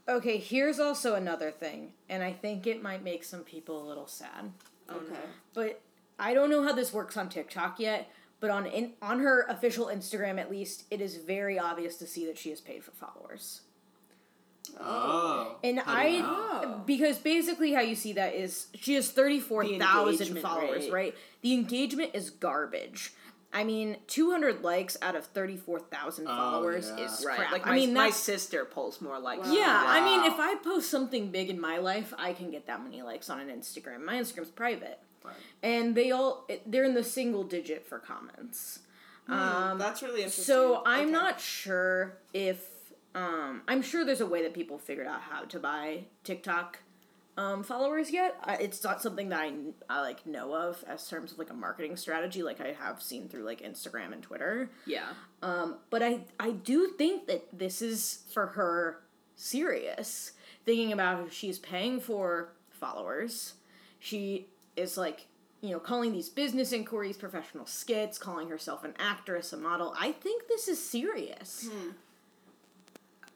Okay, 0.08 0.38
here's 0.38 0.80
also 0.80 1.14
another 1.14 1.50
thing, 1.50 1.92
and 2.08 2.22
I 2.22 2.32
think 2.32 2.66
it 2.66 2.82
might 2.82 3.04
make 3.04 3.24
some 3.24 3.42
people 3.42 3.82
a 3.82 3.86
little 3.86 4.06
sad. 4.06 4.52
Okay. 4.90 5.20
But 5.52 5.82
I 6.18 6.32
don't 6.32 6.48
know 6.48 6.62
how 6.62 6.72
this 6.72 6.94
works 6.94 7.16
on 7.16 7.28
TikTok 7.28 7.78
yet. 7.78 8.10
But 8.40 8.50
on 8.50 8.66
in, 8.66 8.92
on 9.02 9.18
her 9.18 9.42
official 9.48 9.86
Instagram, 9.86 10.38
at 10.38 10.50
least, 10.50 10.84
it 10.90 11.00
is 11.00 11.16
very 11.16 11.58
obvious 11.58 11.96
to 11.96 12.06
see 12.06 12.24
that 12.26 12.38
she 12.38 12.50
is 12.50 12.60
paid 12.60 12.84
for 12.84 12.92
followers. 12.92 13.62
Oh. 14.80 15.56
And 15.64 15.78
How 15.80 15.92
I, 15.94 16.18
know? 16.20 16.82
because 16.86 17.18
basically 17.18 17.72
how 17.72 17.80
you 17.80 17.94
see 17.94 18.12
that 18.14 18.34
is 18.34 18.66
she 18.74 18.94
has 18.94 19.10
34,000 19.10 20.10
engagement 20.12 20.42
followers, 20.42 20.84
rate. 20.84 20.92
right? 20.92 21.14
The 21.42 21.54
engagement 21.54 22.10
is 22.14 22.30
garbage. 22.30 23.12
I 23.50 23.64
mean, 23.64 23.96
200 24.08 24.62
likes 24.62 24.98
out 25.00 25.16
of 25.16 25.24
34,000 25.26 26.26
followers 26.26 26.92
yeah. 26.96 27.04
is 27.06 27.24
Right. 27.26 27.36
crap. 27.38 27.52
Like 27.52 27.66
I 27.66 27.70
my, 27.70 27.76
mean, 27.76 27.94
my 27.94 28.10
sister 28.10 28.64
pulls 28.66 29.00
more 29.00 29.18
like 29.18 29.40
yeah, 29.46 29.82
I 29.86 30.04
mean, 30.04 30.30
if 30.30 30.38
I 30.38 30.56
post 30.56 30.90
something 30.90 31.30
big 31.30 31.48
in 31.48 31.58
my 31.60 31.78
life, 31.78 32.12
I 32.18 32.34
can 32.34 32.50
get 32.50 32.66
that 32.66 32.82
many 32.84 33.00
likes 33.02 33.30
on 33.30 33.40
an 33.40 33.48
Instagram. 33.48 34.04
My 34.04 34.14
Instagram's 34.16 34.50
private. 34.50 34.98
Right. 35.24 35.34
and 35.62 35.94
they 35.94 36.10
all 36.12 36.46
they're 36.64 36.84
in 36.84 36.94
the 36.94 37.02
single 37.04 37.42
digit 37.42 37.86
for 37.86 37.98
comments. 37.98 38.78
Um, 39.28 39.76
That's 39.78 40.00
really 40.02 40.20
interesting. 40.22 40.44
so 40.44 40.82
I'm 40.86 41.04
Okay. 41.08 41.10
not 41.10 41.40
sure 41.40 42.16
if 42.32 42.64
um, 43.14 43.62
I'm 43.66 43.82
sure 43.82 44.04
there's 44.04 44.20
a 44.20 44.26
way 44.26 44.42
that 44.42 44.54
people 44.54 44.78
figured 44.78 45.06
out 45.06 45.20
how 45.20 45.42
to 45.44 45.58
buy 45.58 46.04
TikTok 46.24 46.80
um, 47.38 47.62
followers 47.62 48.10
yet. 48.10 48.36
I, 48.42 48.56
it's 48.56 48.82
not 48.82 49.00
something 49.00 49.28
that 49.28 49.40
I, 49.40 49.52
I 49.88 50.00
like 50.00 50.26
know 50.26 50.54
of 50.54 50.84
as 50.88 51.06
terms 51.08 51.32
of 51.32 51.38
like 51.38 51.50
a 51.50 51.54
marketing 51.54 51.96
strategy, 51.96 52.42
like 52.42 52.60
I 52.60 52.72
have 52.72 53.00
seen 53.00 53.28
through 53.28 53.44
like 53.44 53.62
Instagram 53.62 54.12
and 54.12 54.22
Twitter. 54.22 54.70
Yeah. 54.86 55.10
Um, 55.40 55.78
but 55.88 56.02
I 56.02 56.22
I 56.40 56.50
do 56.50 56.88
think 56.98 57.28
that 57.28 57.46
this 57.56 57.80
is 57.80 58.24
for 58.32 58.48
her 58.48 59.02
serious. 59.36 60.32
Thinking 60.64 60.92
about 60.92 61.26
if 61.26 61.32
she's 61.32 61.58
paying 61.58 62.00
for 62.00 62.52
followers, 62.70 63.54
she 64.00 64.48
is 64.76 64.98
like 64.98 65.28
you 65.60 65.70
know 65.70 65.78
calling 65.78 66.12
these 66.12 66.28
business 66.28 66.72
inquiries, 66.72 67.16
professional 67.16 67.66
skits, 67.66 68.18
calling 68.18 68.48
herself 68.48 68.82
an 68.84 68.94
actress, 68.98 69.52
a 69.52 69.56
model. 69.56 69.94
I 69.98 70.10
think 70.10 70.48
this 70.48 70.66
is 70.66 70.84
serious. 70.84 71.68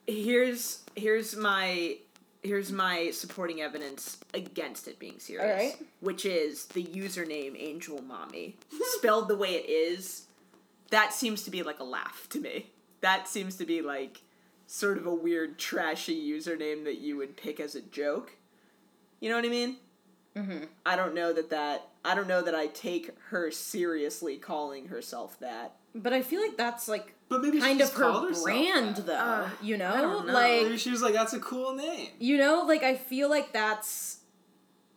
Here's 0.06 0.82
here's 0.96 1.36
my 1.36 1.96
here's 2.42 2.72
my 2.72 3.10
supporting 3.10 3.60
evidence 3.60 4.18
against 4.34 4.88
it 4.88 4.98
being 4.98 5.18
serious. 5.18 5.76
Which 6.00 6.24
is 6.24 6.66
the 6.66 6.84
username 6.84 7.56
Angel 7.58 8.02
Mommy. 8.02 8.56
Spelled 8.96 9.28
the 9.28 9.36
way 9.36 9.54
it 9.54 9.68
is, 9.68 10.26
that 10.90 11.12
seems 11.12 11.44
to 11.44 11.50
be 11.50 11.62
like 11.62 11.80
a 11.80 11.84
laugh 11.84 12.26
to 12.30 12.40
me. 12.40 12.66
That 13.00 13.28
seems 13.28 13.56
to 13.56 13.64
be 13.64 13.80
like 13.82 14.22
sort 14.66 14.98
of 14.98 15.06
a 15.06 15.14
weird 15.14 15.58
trashy 15.58 16.30
username 16.30 16.84
that 16.84 16.98
you 16.98 17.16
would 17.16 17.36
pick 17.36 17.60
as 17.60 17.74
a 17.74 17.80
joke. 17.80 18.32
You 19.20 19.28
know 19.28 19.36
what 19.36 19.44
I 19.44 19.48
mean? 19.48 19.76
Mm-hmm. 20.36 20.64
I 20.86 20.96
don't 20.96 21.14
know 21.14 21.32
that 21.32 21.50
that 21.50 21.88
I 22.04 22.14
don't 22.14 22.28
know 22.28 22.42
that 22.42 22.54
I 22.54 22.66
take 22.68 23.10
her 23.28 23.50
seriously 23.50 24.36
calling 24.36 24.88
herself 24.88 25.38
that. 25.40 25.76
But 25.94 26.12
I 26.12 26.22
feel 26.22 26.40
like 26.40 26.56
that's 26.56 26.88
like 26.88 27.14
But 27.32 27.42
maybe 27.42 27.60
kind 27.60 27.72
of 27.80 27.86
just 27.86 27.94
called 27.94 28.22
her 28.22 28.28
herself 28.28 28.44
brand, 28.44 28.96
that. 28.96 29.06
though. 29.06 29.50
you 29.62 29.76
know, 29.76 29.92
don't 29.96 30.26
know. 30.26 30.32
like 30.32 30.62
Maybe 30.64 30.76
she 30.76 30.90
was 30.90 31.02
like, 31.02 31.14
"That's 31.14 31.32
a 31.32 31.40
cool 31.40 31.74
name." 31.74 32.10
you 32.18 32.36
know, 32.36 32.64
like 32.66 32.82
I 32.82 32.94
feel 32.96 33.28
like 33.30 33.52
that's. 33.52 34.18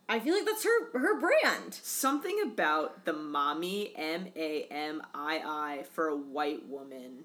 I 0.08 0.20
feel 0.20 0.34
like 0.36 0.44
that's 0.46 0.62
her 0.64 0.98
her 0.98 1.18
brand. 1.18 1.74
Something 1.82 2.38
about 2.44 3.04
the 3.06 3.12
mommy 3.12 3.92
M 3.96 4.28
A 4.36 4.64
M 4.70 5.02
I 5.14 5.42
I 5.44 5.82
for 5.92 6.08
a 6.08 6.16
white 6.16 6.68
woman. 6.68 7.24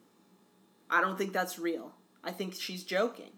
I 0.90 1.00
don't 1.02 1.18
think 1.18 1.32
that's 1.34 1.60
real. 1.60 1.94
I 2.24 2.32
think 2.32 2.56
she's 2.56 2.84
joking, 2.84 3.32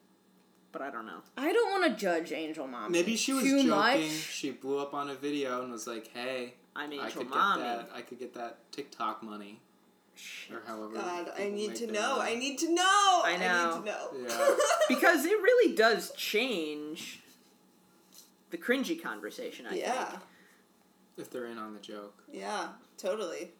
but 0.71 0.81
I 0.81 0.89
don't 0.89 1.05
know. 1.05 1.21
I 1.37 1.51
don't 1.51 1.71
want 1.71 1.91
to 1.93 1.99
judge 1.99 2.31
Angel 2.31 2.67
Mom. 2.67 2.91
Maybe 2.91 3.15
she 3.15 3.33
was 3.33 3.43
too 3.43 3.57
joking. 3.57 3.69
much. 3.69 3.99
She 4.01 4.51
blew 4.51 4.79
up 4.79 4.93
on 4.93 5.09
a 5.09 5.15
video 5.15 5.61
and 5.61 5.71
was 5.71 5.87
like, 5.87 6.07
"Hey, 6.13 6.53
I'm 6.75 6.91
I 6.91 7.05
Angel 7.05 7.23
could 7.23 7.29
Mommy. 7.29 7.63
get 7.63 7.77
that. 7.77 7.89
I 7.95 8.01
could 8.01 8.19
get 8.19 8.33
that 8.35 8.57
TikTok 8.71 9.23
money, 9.23 9.59
or 10.51 10.61
however." 10.65 10.95
God, 10.95 11.31
I 11.37 11.49
need 11.49 11.75
to 11.75 11.87
know. 11.91 12.17
money." 12.17 12.31
I 12.31 12.35
need 12.35 12.57
to 12.59 12.73
know. 12.73 13.21
I 13.23 13.37
know. 13.37 13.81
need 13.81 13.85
to 13.85 13.91
know. 13.91 14.27
Yeah. 14.27 14.55
because 14.89 15.25
it 15.25 15.41
really 15.41 15.75
does 15.75 16.11
change 16.11 17.19
the 18.49 18.57
cringy 18.57 19.01
conversation. 19.01 19.65
I 19.69 19.75
yeah. 19.75 20.05
think. 20.05 20.21
if 21.17 21.29
they're 21.31 21.45
in 21.47 21.57
on 21.57 21.73
the 21.73 21.79
joke. 21.79 22.23
Yeah. 22.31 22.69
Totally. 22.97 23.51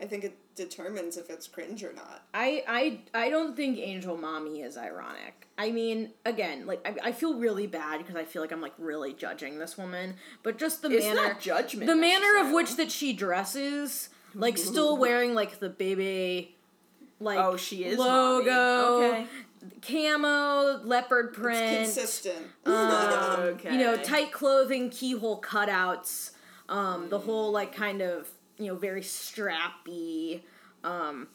I 0.00 0.06
think 0.06 0.24
it 0.24 0.36
determines 0.56 1.16
if 1.16 1.30
it's 1.30 1.46
cringe 1.46 1.84
or 1.84 1.92
not. 1.92 2.22
I, 2.32 2.64
I 2.66 3.00
I 3.26 3.30
don't 3.30 3.56
think 3.56 3.78
Angel 3.78 4.16
Mommy 4.16 4.60
is 4.62 4.76
ironic. 4.76 5.46
I 5.56 5.70
mean, 5.70 6.10
again, 6.26 6.66
like 6.66 6.86
I, 6.86 7.08
I 7.08 7.12
feel 7.12 7.34
really 7.38 7.66
bad 7.66 7.98
because 7.98 8.16
I 8.16 8.24
feel 8.24 8.42
like 8.42 8.50
I'm 8.50 8.60
like 8.60 8.74
really 8.78 9.12
judging 9.12 9.58
this 9.58 9.78
woman, 9.78 10.16
but 10.42 10.58
just 10.58 10.82
the 10.82 10.90
It's 10.90 11.06
manner, 11.06 11.28
not 11.28 11.40
judgment. 11.40 11.86
the 11.86 11.96
manner 11.96 12.40
of 12.40 12.52
which 12.52 12.76
that 12.76 12.90
she 12.90 13.12
dresses, 13.12 14.08
like 14.34 14.58
still 14.58 14.96
wearing 15.04 15.34
like 15.34 15.58
the 15.60 15.68
baby, 15.68 16.56
like 17.20 17.38
Oh, 17.38 17.56
she 17.56 17.84
is 17.84 17.98
logo, 17.98 19.00
mommy. 19.00 19.06
Okay. 19.06 19.26
camo, 19.82 20.80
leopard 20.84 21.28
It's 21.30 21.38
print, 21.38 21.76
consistent. 21.84 22.46
um, 22.66 22.74
Okay. 22.74 23.72
you 23.72 23.78
know, 23.78 23.96
tight 23.96 24.32
clothing, 24.32 24.90
keyhole 24.90 25.40
cutouts, 25.40 26.30
um, 26.68 27.08
the 27.08 27.18
whole 27.18 27.52
like 27.52 27.74
kind 27.74 28.00
of 28.02 28.28
you 28.58 28.66
know 28.66 28.74
very 28.76 29.00
strappy. 29.02 30.42
Um, 30.82 31.28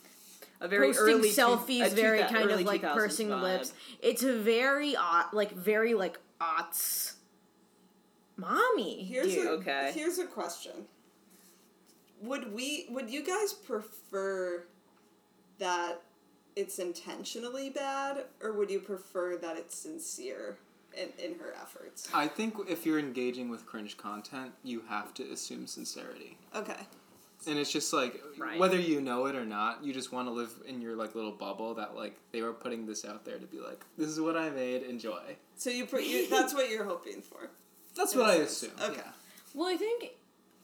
A 0.62 0.67
very 0.67 0.88
posting 0.88 1.05
early 1.15 1.29
two- 1.31 1.35
selfies, 1.41 1.85
a 1.88 1.89
two 1.89 1.95
very 1.95 2.19
thou- 2.19 2.29
kind 2.29 2.49
of 2.51 2.62
like 2.62 2.81
pursing 2.83 3.29
the 3.29 3.35
vibe. 3.35 3.41
lips. 3.41 3.73
It's 4.01 4.23
a 4.23 4.33
very 4.38 4.95
odd, 4.95 5.25
like 5.33 5.51
very 5.53 5.93
like 5.95 6.19
aughts, 6.39 7.13
mommy. 8.38 9.03
Here's 9.03 9.33
dude. 9.33 9.45
a, 9.47 9.49
okay. 9.51 9.91
Here's 9.95 10.19
a 10.19 10.25
question. 10.25 10.71
Would 12.21 12.53
we 12.53 12.88
would 12.89 13.10
you 13.10 13.23
guys 13.23 13.53
prefer 13.53 14.65
that 15.60 16.01
it's 16.55 16.79
intentionally 16.79 17.69
bad 17.69 18.25
or 18.41 18.53
would 18.53 18.69
you 18.69 18.79
prefer 18.79 19.38
that 19.38 19.55
it's 19.58 19.75
sincere 19.77 20.58
in, 20.97 21.10
in 21.23 21.38
her 21.39 21.53
efforts? 21.62 22.10
I 22.13 22.27
think 22.27 22.55
if 22.67 22.86
you're 22.86 22.99
engaging 22.99 23.49
with 23.49 23.65
cringe 23.65 23.97
content, 23.97 24.51
you 24.63 24.84
have 24.89 25.13
to 25.15 25.23
assume 25.32 25.67
sincerity. 25.67 26.38
Okay. 26.55 26.75
And 27.47 27.58
it's 27.58 27.71
just 27.71 27.93
like 27.93 28.21
Right. 28.38 28.60
whether 28.60 28.77
you 28.77 28.99
know 28.99 29.27
it 29.27 29.36
or 29.36 29.45
not, 29.45 29.82
you 29.84 29.93
just 29.93 30.12
want 30.12 30.27
to 30.27 30.32
live 30.34 30.51
in 30.67 30.82
your 30.82 30.95
like 30.95 31.15
little 31.15 31.32
bubble 31.32 31.73
that 31.75 31.95
like 31.95 32.17
they 32.34 32.41
were 32.41 32.51
putting 32.51 32.86
this 32.86 33.05
out 33.05 33.23
there 33.23 33.38
to 33.38 33.45
be 33.45 33.60
like, 33.60 33.86
this 33.97 34.10
is 34.10 34.19
what 34.19 34.36
I 34.36 34.49
made, 34.49 34.84
enjoy. 34.84 35.38
So 35.55 35.69
you 35.69 35.86
put 35.86 36.03
you 36.03 36.27
that's 36.29 36.53
what 36.53 36.69
you're 36.69 36.84
hoping 36.86 37.21
for. 37.21 37.49
That's 37.95 38.15
what 38.15 38.29
i 38.29 38.38
sense. 38.38 38.51
assume. 38.63 38.71
Okay. 38.82 39.01
yeah. 39.05 39.12
Well, 39.53 39.67
I 39.73 39.77
think 39.77 40.12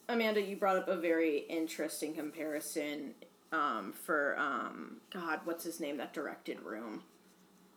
Amanda, 0.08 0.42
you 0.42 0.56
brought 0.56 0.78
up 0.78 0.88
a 0.88 0.98
very 0.98 1.40
interesting 1.50 2.14
comparison 2.14 3.16
um, 3.52 3.94
for 3.94 4.38
um, 4.38 4.98
God, 5.12 5.40
what's 5.46 5.64
his 5.64 5.80
name 5.80 5.98
that 5.98 6.14
directed 6.14 6.62
Room? 6.62 7.04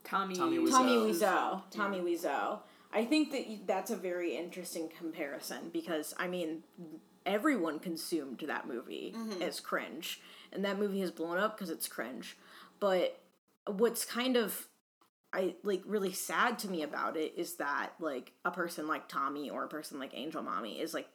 Tommy. 0.03 0.35
Tommy 0.35 0.57
Wiseau. 0.57 0.69
Tommy 0.71 0.91
Wiseau. 0.97 1.11
Wiseau. 1.21 1.61
Tommy 1.71 1.99
Wiseau. 1.99 2.59
I 2.91 3.05
think 3.05 3.31
that 3.31 3.47
you- 3.47 3.59
that's 3.65 3.91
a 3.91 3.95
very 3.95 4.35
interesting 4.35 4.89
comparison 4.97 5.69
because 5.71 6.13
I 6.17 6.27
mean, 6.27 6.63
everyone 7.25 7.79
consumed 7.79 8.43
that 8.47 8.67
movie 8.67 9.15
as 9.41 9.59
cringe, 9.59 10.21
and 10.51 10.65
that 10.65 10.79
movie 10.79 10.99
has 11.01 11.11
blown 11.11 11.37
up 11.37 11.55
because 11.57 11.69
it's 11.69 11.87
cringe. 11.87 12.37
But 12.79 13.19
what's 13.67 14.05
kind 14.05 14.35
of 14.37 14.67
I 15.31 15.53
like 15.63 15.83
really 15.85 16.11
sad 16.13 16.57
to 16.59 16.67
me 16.69 16.81
about 16.81 17.15
it 17.15 17.33
is 17.37 17.55
that 17.57 17.91
like 17.99 18.31
a 18.43 18.49
person 18.51 18.87
like 18.87 19.07
Tommy 19.07 19.49
or 19.51 19.63
a 19.63 19.67
person 19.67 19.99
like 19.99 20.11
Angel 20.15 20.41
Mommy 20.41 20.79
is 20.79 20.93
like 20.93 21.07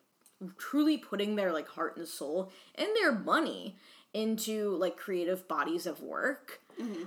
truly 0.58 0.96
putting 0.96 1.36
their 1.36 1.52
like 1.52 1.68
heart 1.68 1.96
and 1.96 2.06
soul 2.06 2.50
and 2.74 2.88
their 2.94 3.12
money 3.12 3.76
into 4.12 4.76
like 4.76 4.96
creative 4.96 5.46
bodies 5.48 5.86
of 5.86 6.00
work 6.00 6.60
mm-hmm. 6.80 7.04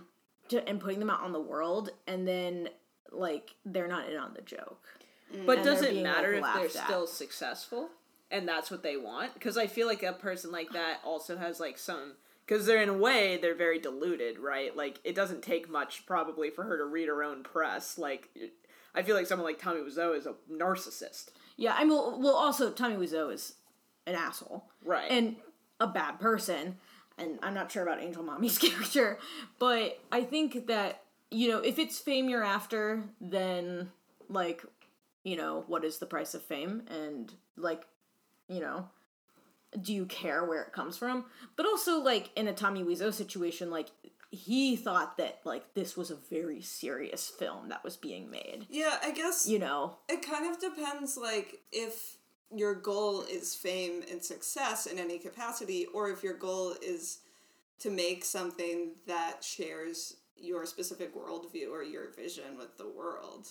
to, 0.50 0.68
and 0.68 0.80
putting 0.80 1.00
them 1.00 1.10
out 1.10 1.22
on 1.22 1.32
the 1.32 1.42
world 1.42 1.90
and 2.06 2.28
then 2.28 2.70
like 3.12 3.56
they're 3.66 3.88
not 3.88 4.10
in 4.10 4.18
on 4.18 4.34
the 4.34 4.42
joke. 4.42 4.86
Mm, 5.34 5.46
but 5.46 5.58
And 5.60 5.66
does 5.66 5.82
it 5.82 6.04
matter 6.04 6.40
like, 6.40 6.66
if 6.66 6.74
they're 6.74 6.82
at. 6.82 6.88
still 6.88 7.08
successful 7.08 7.90
and 8.30 8.48
that's 8.48 8.70
what 8.70 8.84
they 8.84 8.98
want? 8.98 9.34
Because 9.34 9.58
I 9.58 9.68
feel 9.68 9.88
like 9.88 10.04
a 10.04 10.14
person 10.14 10.52
like 10.52 10.72
that 10.72 11.00
also 11.06 11.38
has 11.38 11.60
like 11.60 11.78
some. 11.78 12.14
Because 12.46 12.66
they're 12.66 12.82
in 12.82 12.88
a 12.88 12.98
way 12.98 13.38
they're 13.38 13.56
very 13.56 13.80
diluted, 13.80 14.40
right? 14.40 14.76
Like 14.76 15.00
it 15.04 15.16
doesn't 15.16 15.42
take 15.42 15.70
much 15.70 16.06
probably 16.06 16.50
for 16.50 16.64
her 16.64 16.78
to 16.78 16.86
read 16.86 17.08
her 17.08 17.24
own 17.24 17.44
press. 17.44 17.98
Like 17.98 18.30
I 18.96 19.04
feel 19.04 19.16
like 19.16 19.28
someone 19.28 19.46
like 19.46 19.60
Tommy 19.60 19.82
Wiseau 19.82 20.18
is 20.18 20.26
a 20.26 20.34
narcissist, 20.52 21.30
Yeah, 21.58 21.74
I 21.76 21.84
mean 21.84 22.22
well, 22.22 22.36
also 22.36 22.72
Tommy 22.72 22.96
Wiseau 22.96 23.34
is 23.34 23.56
an 24.06 24.16
asshole. 24.16 24.64
right? 24.86 25.12
and 25.12 25.36
a 25.80 25.88
bad 25.88 26.20
person. 26.20 26.78
And 27.20 27.40
I'm 27.42 27.56
not 27.56 27.72
sure 27.72 27.84
about 27.84 28.00
Angel 28.00 28.24
Mommy's 28.24 28.58
character, 28.60 29.18
but 29.60 30.00
I 30.12 30.24
think 30.24 30.68
that 30.68 31.02
you 31.32 31.50
know 31.50 31.60
if 31.60 31.80
it's 31.80 32.00
fame 32.00 32.30
you're 32.30 32.44
after, 32.44 33.04
then 33.20 33.92
like 34.30 34.64
you 35.24 35.36
know 35.36 35.64
what 35.68 35.84
is 35.84 35.98
the 35.98 36.06
price 36.06 36.34
of 36.36 36.44
fame, 36.44 36.84
and 36.90 37.34
like 37.58 37.86
you 38.48 38.60
know 38.60 38.88
do 39.82 39.94
you 39.94 40.06
care 40.06 40.46
where 40.46 40.62
it 40.64 40.72
comes 40.72 40.98
from? 40.98 41.26
But 41.56 41.66
also 41.66 42.00
like 42.00 42.32
in 42.36 42.48
a 42.48 42.54
Tommy 42.54 42.84
Wiseau 42.84 43.14
situation, 43.14 43.70
like 43.70 43.90
he 44.30 44.76
thought 44.76 45.18
that 45.18 45.40
like 45.46 45.74
this 45.74 45.96
was 45.96 46.12
a 46.12 46.16
very 46.16 46.62
serious 46.62 47.28
film 47.28 47.70
that 47.70 47.84
was 47.84 47.98
being 47.98 48.30
made. 48.30 48.66
Yeah, 48.70 48.98
I 49.04 49.12
guess 49.12 49.48
You 49.48 49.60
know, 49.60 49.98
it 50.10 50.22
kind 50.22 50.52
of 50.52 50.60
depends 50.60 51.18
like 51.18 51.62
if 51.72 52.18
your 52.56 52.76
goal 52.76 53.24
is 53.24 53.56
fame 53.56 54.04
and 54.10 54.24
success 54.24 54.86
in 54.86 55.00
any 55.00 55.18
capacity 55.20 55.86
or 55.94 56.10
if 56.10 56.24
your 56.24 56.38
goal 56.38 56.76
is 56.82 57.20
to 57.80 57.90
make 57.90 58.24
something 58.24 58.92
that 59.06 59.44
shares 59.44 60.16
your 60.38 60.66
specific 60.66 61.16
worldview 61.16 61.70
or 61.72 61.84
your 61.84 62.12
vision 62.12 62.58
with 62.58 62.78
the 62.78 62.88
world 62.88 63.48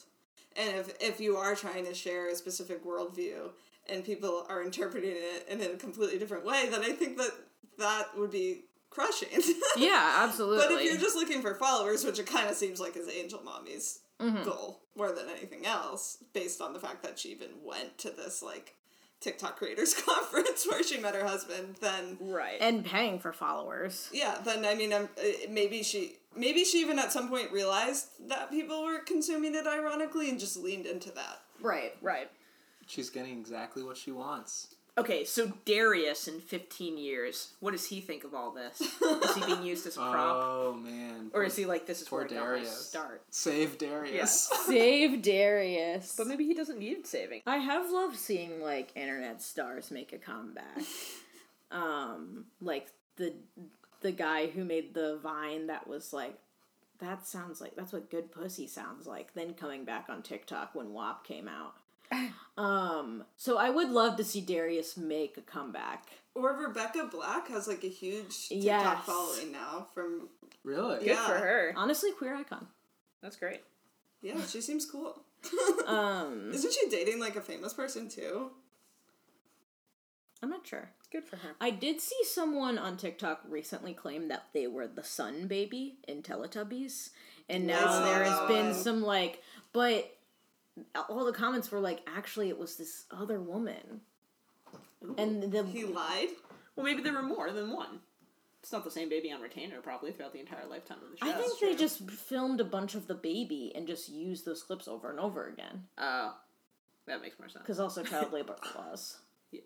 and 0.57 0.77
if, 0.77 0.95
if 1.01 1.21
you 1.21 1.37
are 1.37 1.55
trying 1.55 1.85
to 1.85 1.93
share 1.93 2.31
a 2.31 2.35
specific 2.35 2.85
worldview 2.85 3.51
and 3.89 4.05
people 4.05 4.47
are 4.49 4.63
interpreting 4.63 5.13
it 5.15 5.47
in 5.49 5.61
a 5.61 5.77
completely 5.77 6.19
different 6.19 6.45
way 6.45 6.69
then 6.71 6.83
i 6.83 6.91
think 6.93 7.17
that 7.19 7.33
that 7.79 8.07
would 8.17 8.31
be 8.31 8.65
crushing 8.97 9.29
yeah, 9.77 10.25
absolutely. 10.25 10.59
but 10.67 10.73
if 10.81 10.85
you're 10.91 11.01
just 11.01 11.15
looking 11.17 11.43
for 11.43 11.55
followers, 11.55 12.05
which 12.05 12.19
it 12.19 12.27
kind 12.27 12.49
of 12.49 12.57
seems 12.57 12.81
like 12.81 12.97
is 12.97 13.09
Angel 13.09 13.41
Mommy's 13.45 14.01
Mm-hmm. 14.19 14.45
goal 14.45 14.81
more 14.97 15.13
than 15.13 15.27
anything 15.29 15.67
else, 15.67 16.17
based 16.33 16.63
on 16.63 16.73
the 16.73 16.79
fact 16.81 17.03
that 17.03 17.19
she 17.19 17.29
even 17.33 17.51
went 17.63 17.99
to 17.99 18.09
this 18.09 18.43
like 18.43 18.75
TikTok 19.21 19.59
creators 19.59 19.93
conference 20.07 20.67
where 20.67 20.83
she 20.83 20.97
met 20.99 21.15
her 21.15 21.27
husband, 21.27 21.77
then 21.83 22.17
Right. 22.19 22.57
And 22.63 22.83
paying 22.83 23.19
for 23.19 23.35
followers. 23.35 24.09
yeah, 24.15 24.39
then 24.43 24.65
I 24.65 24.75
mean, 24.75 24.95
um, 24.95 25.11
uh, 25.19 25.23
maybe 25.51 25.83
she 25.83 26.15
maybe 26.35 26.65
she 26.65 26.79
even 26.81 26.99
at 26.99 27.13
some 27.13 27.29
point 27.29 27.53
realized 27.53 28.07
that 28.29 28.51
people 28.51 28.85
were 28.87 29.01
consuming 29.01 29.55
it 29.55 29.67
ironically 29.67 30.31
and 30.31 30.41
just 30.41 30.57
leaned 30.57 30.87
into 30.87 31.11
that. 31.11 31.43
Right. 31.61 31.93
right. 32.01 32.31
She's 32.87 33.11
getting 33.11 33.39
exactly 33.39 33.83
what 33.83 33.99
she 33.99 34.13
wants. 34.13 34.69
Okay, 34.99 35.25
so 35.25 35.53
Darius 35.67 36.27
in 36.27 36.41
15 36.41 36.97
years, 36.97 37.53
what 37.61 37.73
does 37.73 37.85
he 37.87 38.01
think 38.01 38.25
of 38.25 38.35
all 38.35 38.51
this? 38.51 38.81
Is 38.81 39.35
he 39.35 39.45
being 39.45 39.63
used 39.63 39.87
as 39.87 39.97
a 39.97 40.01
prop? 40.11 40.37
Oh 40.43 40.73
man. 40.73 41.31
or 41.35 41.45
is 41.45 41.55
he 41.55 41.67
like, 41.67 41.87
this 41.87 42.01
is 42.01 42.09
Poor 42.09 42.21
where 42.21 42.27
I 42.27 42.31
got 42.31 42.41
my 42.41 42.47
Darius. 42.47 42.87
start? 42.87 43.23
Save 43.31 43.77
Darius. 43.77 44.51
Save 44.67 45.21
Darius. 45.21 46.15
But 46.17 46.29
maybe 46.29 46.47
he 46.47 46.55
doesn't 46.55 46.79
need 46.79 47.07
saving. 47.07 47.43
I 47.47 47.59
have 47.59 47.91
loved 47.91 48.17
seeing 48.17 48.63
like 48.63 48.91
internet 48.97 49.43
stars 49.43 49.91
make 49.91 50.15
a 50.15 50.19
comeback. 50.19 50.81
um, 51.71 52.47
like 52.61 52.89
the 53.17 53.35
the 54.01 54.13
guy 54.13 54.47
who 54.47 54.65
made 54.65 54.95
the 54.95 55.19
vine 55.23 55.67
that 55.67 55.87
was 55.87 56.13
like 56.13 56.39
that 57.01 57.27
sounds 57.27 57.61
like 57.61 57.77
that's 57.77 57.93
what 57.93 58.11
good 58.11 58.33
pussy 58.33 58.67
sounds 58.67 59.07
like. 59.07 59.35
Then 59.35 59.53
coming 59.53 59.85
back 59.85 60.07
on 60.09 60.23
TikTok 60.23 60.75
when 60.75 60.95
WAP 60.95 61.27
came 61.27 61.49
out. 61.49 61.75
um, 62.59 63.25
so 63.37 63.59
I 63.59 63.71
would 63.71 63.91
love 63.91 64.17
to 64.17 64.25
see 64.25 64.41
Darius 64.41 64.97
make 64.97 65.37
a 65.37 65.41
comeback. 65.43 66.09
Or 66.35 66.53
Rebecca 66.55 67.09
Black 67.11 67.49
has 67.49 67.67
like 67.67 67.83
a 67.85 67.89
huge 67.89 68.49
TikTok 68.49 68.65
Yes. 68.65 69.05
following 69.07 69.53
now 69.53 69.87
from 69.95 70.29
Really? 70.65 70.99
Good 70.99 71.07
Yeah. 71.09 71.27
for 71.27 71.35
her. 71.35 71.73
Honestly, 71.77 72.13
queer 72.13 72.35
icon. 72.35 72.67
That's 73.23 73.37
great. 73.37 73.63
yeah, 74.21 74.45
she 74.47 74.61
seems 74.61 74.85
cool. 74.85 75.23
Um, 75.87 76.51
Isn't 76.53 76.73
she 76.73 76.89
dating 76.91 77.21
like 77.21 77.37
a 77.37 77.41
famous 77.41 77.73
person 77.73 78.09
too? 78.09 78.51
I'm 80.43 80.51
not 80.51 80.67
sure. 80.67 80.91
Good 81.11 81.25
for 81.25 81.37
her. 81.37 81.51
I 81.61 81.71
did 81.71 82.01
see 82.01 82.19
someone 82.25 82.77
on 82.79 82.97
TikTok 82.97 83.43
recently 83.49 83.95
claim 83.95 84.29
that 84.29 84.47
they 84.53 84.67
were 84.67 84.87
the 84.87 85.05
sun 85.05 85.47
baby 85.47 85.99
in 86.07 86.23
Teletubbies, 86.23 87.11
and 87.49 87.67
now 87.67 88.05
there 88.05 88.25
has 88.25 88.47
been 88.49 88.75
some 88.75 89.03
like, 89.03 89.43
but 89.73 90.16
all 91.09 91.25
the 91.25 91.33
comments 91.33 91.71
were 91.71 91.81
like, 91.81 92.01
actually, 92.07 92.49
it 92.49 92.59
was 92.59 92.77
this 92.77 93.05
other 93.11 93.41
woman, 93.41 94.01
and 95.19 95.51
the 95.51 95.65
He 95.65 95.85
lied. 95.85 96.29
Well, 96.75 96.85
maybe 96.85 97.03
there 97.03 97.13
were 97.13 97.23
more 97.23 97.53
than 97.53 97.73
one. 97.73 98.01
It's 98.63 98.73
not 98.73 98.85
the 98.85 98.91
same 98.91 99.09
baby 99.09 99.31
on 99.31 99.41
retainer, 99.41 99.81
probably, 99.81 100.11
throughout 100.11 100.33
the 100.33 100.41
entire 100.41 100.67
lifetime 100.67 100.99
of 101.05 101.13
the 101.13 101.17
show. 101.17 101.33
I 101.33 101.41
think 101.41 101.59
they 101.61 101.77
just 101.77 102.11
filmed 102.11 102.61
a 102.61 102.65
bunch 102.65 102.95
of 102.97 103.07
the 103.07 103.15
baby 103.15 103.73
and 103.75 103.87
just 103.87 104.09
used 104.09 104.45
those 104.45 104.63
clips 104.63 104.89
over 104.89 105.09
and 105.09 105.21
over 105.21 105.47
again. 105.47 105.85
Oh, 105.97 106.35
that 107.07 107.23
makes 107.23 107.39
more 107.39 107.49
sense. 107.49 107.63
Because 107.63 107.79
also 107.79 108.03
child 108.03 108.33
labor 108.33 108.57
laws. 108.75 109.19
Yeah. 109.53 109.61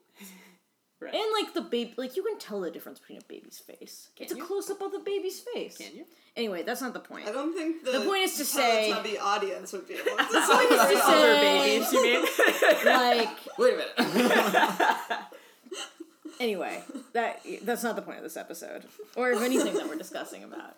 Right. 1.00 1.14
And 1.14 1.22
like 1.32 1.54
the 1.54 1.62
baby, 1.62 1.94
like 1.96 2.16
you 2.16 2.22
can 2.22 2.38
tell 2.38 2.60
the 2.60 2.70
difference 2.70 2.98
between 2.98 3.18
a 3.18 3.24
baby's 3.28 3.58
face. 3.58 4.08
it's 4.18 4.32
a 4.32 4.36
close 4.36 4.70
up 4.70 4.80
of 4.82 4.92
the 4.92 4.98
baby's 5.00 5.40
face. 5.54 5.76
Can 5.78 5.96
you? 5.96 6.04
Anyway, 6.36 6.62
that's 6.62 6.80
not 6.80 6.92
the 6.94 7.00
point. 7.00 7.26
I 7.28 7.32
don't 7.32 7.52
think 7.54 7.84
the, 7.84 7.90
The 7.92 8.00
point 8.06 8.22
is 8.22 8.36
to 8.36 8.44
say- 8.44 8.92
Teletubby 8.94 9.20
audience 9.20 9.72
would 9.72 9.88
be 9.88 9.94
able 9.94 10.04
to 10.04 10.10
The 10.16 10.16
point 10.48 10.70
is 10.70 10.90
to 10.90 11.00
say- 11.00 11.40
babies, 11.40 11.92
you 11.92 12.02
mean? 12.02 12.24
like 12.84 13.28
Wait 13.58 13.74
a 13.74 13.76
minute. 13.76 15.18
anyway, 16.40 16.82
that 17.12 17.40
that's 17.62 17.82
not 17.82 17.96
the 17.96 18.02
point 18.02 18.18
of 18.18 18.24
this 18.24 18.36
episode 18.36 18.84
or 19.16 19.32
of 19.32 19.42
anything 19.42 19.74
that 19.74 19.88
we're 19.88 19.96
discussing 19.96 20.44
about. 20.44 20.76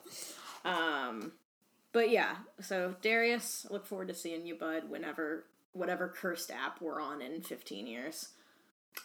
Um, 0.64 1.32
but 1.92 2.10
yeah, 2.10 2.36
so 2.60 2.94
Darius, 3.02 3.66
look 3.70 3.86
forward 3.86 4.08
to 4.08 4.14
seeing 4.14 4.46
you, 4.46 4.54
bud. 4.54 4.88
Whenever 4.88 5.44
whatever 5.74 6.08
cursed 6.08 6.50
app 6.50 6.80
we're 6.80 7.00
on 7.00 7.20
in 7.22 7.42
fifteen 7.42 7.86
years. 7.86 8.28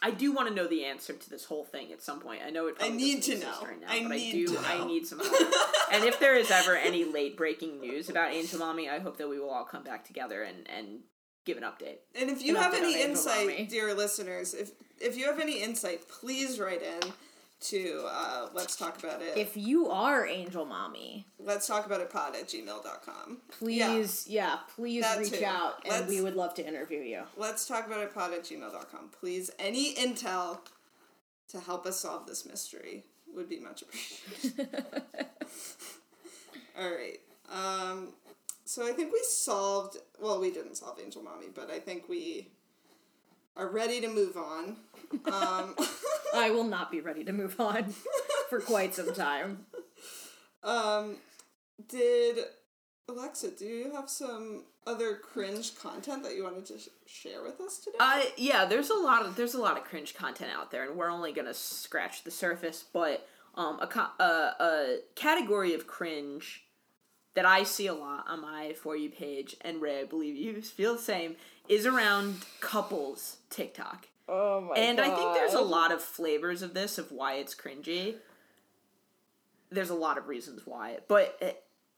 I 0.00 0.10
do 0.10 0.32
want 0.32 0.48
to 0.48 0.54
know 0.54 0.66
the 0.66 0.84
answer 0.84 1.12
to 1.12 1.30
this 1.30 1.44
whole 1.44 1.64
thing 1.64 1.92
at 1.92 2.02
some 2.02 2.20
point. 2.20 2.42
I 2.46 2.50
know 2.50 2.66
it. 2.68 2.76
Probably 2.76 2.96
need 2.96 3.22
to 3.24 3.38
know. 3.38 3.54
right 3.64 3.80
now, 3.80 3.86
I 3.88 4.02
but 4.02 4.16
need 4.16 4.28
I 4.28 4.32
do. 4.32 4.54
to 4.54 4.60
I 4.60 4.86
need 4.86 5.06
some 5.06 5.18
help. 5.18 5.32
and 5.92 6.04
if 6.04 6.20
there 6.20 6.36
is 6.36 6.50
ever 6.50 6.76
any 6.76 7.04
late 7.04 7.36
breaking 7.36 7.80
news 7.80 8.08
about 8.08 8.32
Angel 8.32 8.58
Mommy, 8.58 8.88
I 8.88 9.00
hope 9.00 9.16
that 9.18 9.28
we 9.28 9.40
will 9.40 9.50
all 9.50 9.64
come 9.64 9.82
back 9.82 10.04
together 10.06 10.42
and 10.42 10.68
and 10.68 11.00
give 11.44 11.56
an 11.56 11.64
update. 11.64 11.98
And 12.14 12.30
if 12.30 12.42
you 12.42 12.56
An 12.56 12.62
have 12.62 12.74
any 12.74 13.02
insight, 13.02 13.68
dear 13.68 13.94
listeners, 13.94 14.54
if 14.54 14.72
if 15.00 15.16
you 15.16 15.26
have 15.26 15.40
any 15.40 15.62
insight, 15.62 16.08
please 16.08 16.60
write 16.60 16.82
in 16.82 17.12
to 17.60 18.04
uh, 18.08 18.48
let's 18.54 18.76
talk 18.76 18.98
about 19.02 19.20
it. 19.20 19.36
If 19.36 19.56
you 19.56 19.90
are 19.90 20.26
Angel 20.26 20.64
Mommy, 20.64 21.26
let's 21.38 21.66
talk 21.66 21.86
about 21.86 22.00
it 22.00 22.10
pod 22.10 22.36
at 22.36 22.46
gmail.com. 22.48 23.38
please, 23.58 24.26
yeah, 24.28 24.58
please 24.76 25.02
That 25.02 25.18
reach 25.18 25.32
too. 25.32 25.44
out, 25.44 25.74
and 25.84 25.92
Let's- 25.92 26.08
we 26.08 26.20
would 26.20 26.36
love 26.36 26.54
to 26.54 26.66
interview 26.66 27.00
you. 27.00 27.22
Let's 27.36 27.66
talk 27.66 27.86
about 27.86 28.00
it 28.00 28.14
pod 28.14 28.32
at 28.32 28.44
gmail.com. 28.44 29.10
Please, 29.18 29.50
any 29.58 29.94
intel 29.94 30.60
to 31.48 31.60
help 31.60 31.86
us 31.86 31.98
solve 32.00 32.26
this 32.26 32.46
mystery 32.46 33.04
would 33.34 33.48
be 33.48 33.58
much 33.58 33.82
appreciated. 33.82 34.84
All 36.78 36.90
right. 36.90 37.18
Um, 37.50 38.08
so 38.64 38.86
I 38.86 38.92
think 38.92 39.12
we 39.12 39.20
solved. 39.28 39.96
Well, 40.20 40.40
we 40.40 40.50
didn't 40.50 40.76
solve 40.76 40.98
Angel 41.02 41.22
Mommy, 41.22 41.46
but 41.52 41.70
I 41.70 41.78
think 41.80 42.08
we 42.08 42.48
are 43.56 43.68
ready 43.68 44.00
to 44.00 44.08
move 44.08 44.36
on. 44.36 44.76
Um, 45.32 45.74
I 46.34 46.50
will 46.50 46.64
not 46.64 46.90
be 46.90 47.00
ready 47.00 47.24
to 47.24 47.32
move 47.32 47.58
on 47.60 47.94
for 48.50 48.60
quite 48.60 48.94
some 48.94 49.14
time. 49.14 49.66
um, 50.62 51.16
did 51.88 52.38
Alexa? 53.08 53.52
Do 53.52 53.64
you 53.64 53.92
have 53.94 54.10
some 54.10 54.64
other 54.86 55.16
cringe 55.16 55.76
content 55.78 56.22
that 56.24 56.34
you 56.34 56.44
wanted 56.44 56.66
to 56.66 56.78
sh- 56.78 56.88
share 57.06 57.42
with 57.42 57.60
us 57.60 57.78
today? 57.78 57.96
Uh, 58.00 58.22
yeah, 58.36 58.64
there's 58.64 58.90
a 58.90 58.94
lot 58.94 59.24
of 59.24 59.36
there's 59.36 59.54
a 59.54 59.60
lot 59.60 59.76
of 59.76 59.84
cringe 59.84 60.14
content 60.14 60.50
out 60.54 60.70
there, 60.70 60.84
and 60.88 60.96
we're 60.96 61.10
only 61.10 61.32
gonna 61.32 61.54
scratch 61.54 62.24
the 62.24 62.30
surface. 62.30 62.84
But 62.92 63.26
um, 63.54 63.78
a 63.80 63.86
co- 63.86 64.10
a, 64.22 64.54
a 64.60 64.98
category 65.14 65.74
of 65.74 65.86
cringe 65.86 66.64
that 67.34 67.46
I 67.46 67.62
see 67.62 67.86
a 67.86 67.94
lot 67.94 68.24
on 68.28 68.40
my 68.42 68.72
for 68.72 68.96
you 68.96 69.10
page, 69.10 69.56
and 69.60 69.80
Ray, 69.80 70.00
I 70.00 70.04
believe 70.04 70.36
you 70.36 70.60
feel 70.60 70.94
the 70.94 71.00
same, 71.00 71.36
is 71.68 71.86
around 71.86 72.44
couples 72.60 73.36
TikTok. 73.50 74.08
Oh 74.28 74.60
my 74.60 74.74
and 74.76 75.00
I 75.00 75.14
think 75.14 75.34
there's 75.34 75.54
a 75.54 75.60
lot 75.60 75.90
of 75.90 76.02
flavors 76.02 76.62
of 76.62 76.74
this 76.74 76.98
of 76.98 77.10
why 77.10 77.34
it's 77.34 77.54
cringy. 77.54 78.16
There's 79.70 79.90
a 79.90 79.94
lot 79.94 80.18
of 80.18 80.28
reasons 80.28 80.62
why, 80.64 80.98
but 81.08 81.36
uh, 81.42 81.46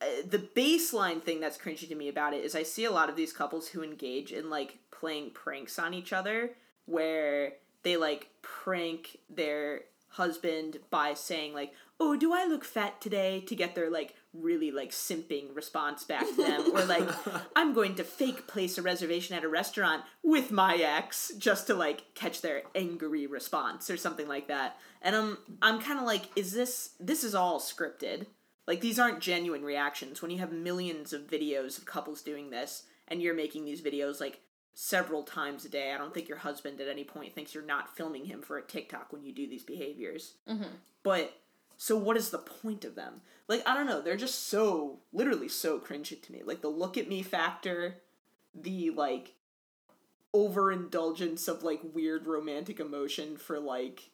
uh, 0.01 0.07
the 0.29 0.39
baseline 0.39 1.23
thing 1.23 1.41
that's 1.41 1.59
cringy 1.59 1.89
to 1.89 1.95
me 1.95 2.09
about 2.09 2.33
it 2.33 2.45
is 2.45 2.55
I 2.55 2.63
see 2.63 2.85
a 2.85 2.91
lot 2.91 3.09
of 3.09 3.17
these 3.17 3.33
couples 3.33 3.69
who 3.69 3.83
engage 3.83 4.33
in 4.33 4.49
like 4.49 4.79
playing 4.91 5.31
pranks 5.31 5.79
on 5.79 5.93
each 5.93 6.13
other, 6.13 6.51
where 6.87 7.55
they 7.83 7.97
like 7.97 8.29
prank 8.43 9.19
their 9.29 9.83
husband 10.11 10.79
by 10.91 11.15
saying 11.15 11.53
like, 11.53 11.73
"Oh, 11.99 12.17
do 12.17 12.33
I 12.33 12.45
look 12.47 12.65
fat 12.65 13.01
today?" 13.01 13.41
to 13.43 13.55
get 13.55 13.75
their 13.75 13.91
like 13.91 14.15
really 14.33 14.71
like 14.71 14.91
simping 14.91 15.55
response 15.55 16.05
back 16.05 16.27
to 16.27 16.37
them, 16.37 16.73
or 16.73 16.85
like, 16.85 17.09
"I'm 17.57 17.73
going 17.73 17.97
to 17.97 18.05
fake 18.05 18.47
place 18.47 18.79
a 18.79 18.83
reservation 18.83 19.37
at 19.37 19.45
a 19.45 19.49
restaurant 19.49 20.05
with 20.23 20.51
my 20.51 20.77
ex 20.77 21.33
just 21.39 21.67
to 21.67 21.75
like 21.75 22.15
catch 22.15 22.41
their 22.41 22.63
angry 22.75 23.27
response 23.27 23.91
or 23.91 23.97
something 23.97 24.29
like 24.29 24.49
that." 24.49 24.79
And 25.03 25.17
I'm 25.17 25.39
I'm 25.63 25.81
kind 25.81 25.99
of 25.99 26.05
like, 26.05 26.29
"Is 26.37 26.53
this 26.53 26.91
this 27.01 27.25
is 27.25 27.35
all 27.35 27.61
scripted?" 27.61 28.27
Like 28.67 28.81
these 28.81 29.01
aren't 29.01 29.21
genuine 29.21 29.65
reactions 29.65 30.23
when 30.23 30.31
you 30.31 30.39
have 30.39 30.53
millions 30.53 31.13
of 31.13 31.27
videos 31.27 31.77
of 31.77 31.87
couples 31.87 32.23
doing 32.23 32.51
this 32.51 32.85
and 33.09 33.21
you're 33.21 33.35
making 33.35 33.65
these 33.65 33.83
videos 33.83 34.21
like 34.21 34.41
several 34.75 35.25
times 35.25 35.65
a 35.65 35.69
day. 35.69 35.93
I 35.93 35.99
don't 35.99 36.15
think 36.15 36.29
your 36.29 36.39
husband 36.39 36.81
at 36.81 36.89
any 36.89 37.05
point 37.05 37.35
thinks 37.35 37.55
you're 37.55 37.65
not 37.65 37.97
filming 37.97 38.25
him 38.25 38.43
for 38.43 38.59
a 38.59 38.63
TikTok 38.63 39.13
when 39.13 39.25
you 39.25 39.33
do 39.33 39.49
these 39.49 39.65
behaviors. 39.65 40.35
Mm-hmm. 40.49 40.71
But 41.03 41.35
so 41.83 41.97
what 41.97 42.19
is 42.19 42.29
the 42.29 42.37
point 42.37 42.85
of 42.85 42.95
them? 42.95 43.23
Like 43.49 43.67
I 43.67 43.73
don't 43.73 43.87
know, 43.87 44.03
they're 44.03 44.15
just 44.15 44.49
so 44.49 44.99
literally 45.15 45.49
so 45.49 45.79
cringy 45.79 46.21
to 46.21 46.31
me. 46.31 46.43
Like 46.45 46.61
the 46.61 46.69
look 46.69 46.99
at 46.99 47.09
me 47.09 47.23
factor, 47.23 48.03
the 48.55 48.91
like 48.91 49.33
overindulgence 50.35 51.49
of 51.49 51.63
like 51.63 51.81
weird 51.95 52.27
romantic 52.27 52.81
emotion 52.81 53.39
for 53.39 53.59
like 53.59 54.11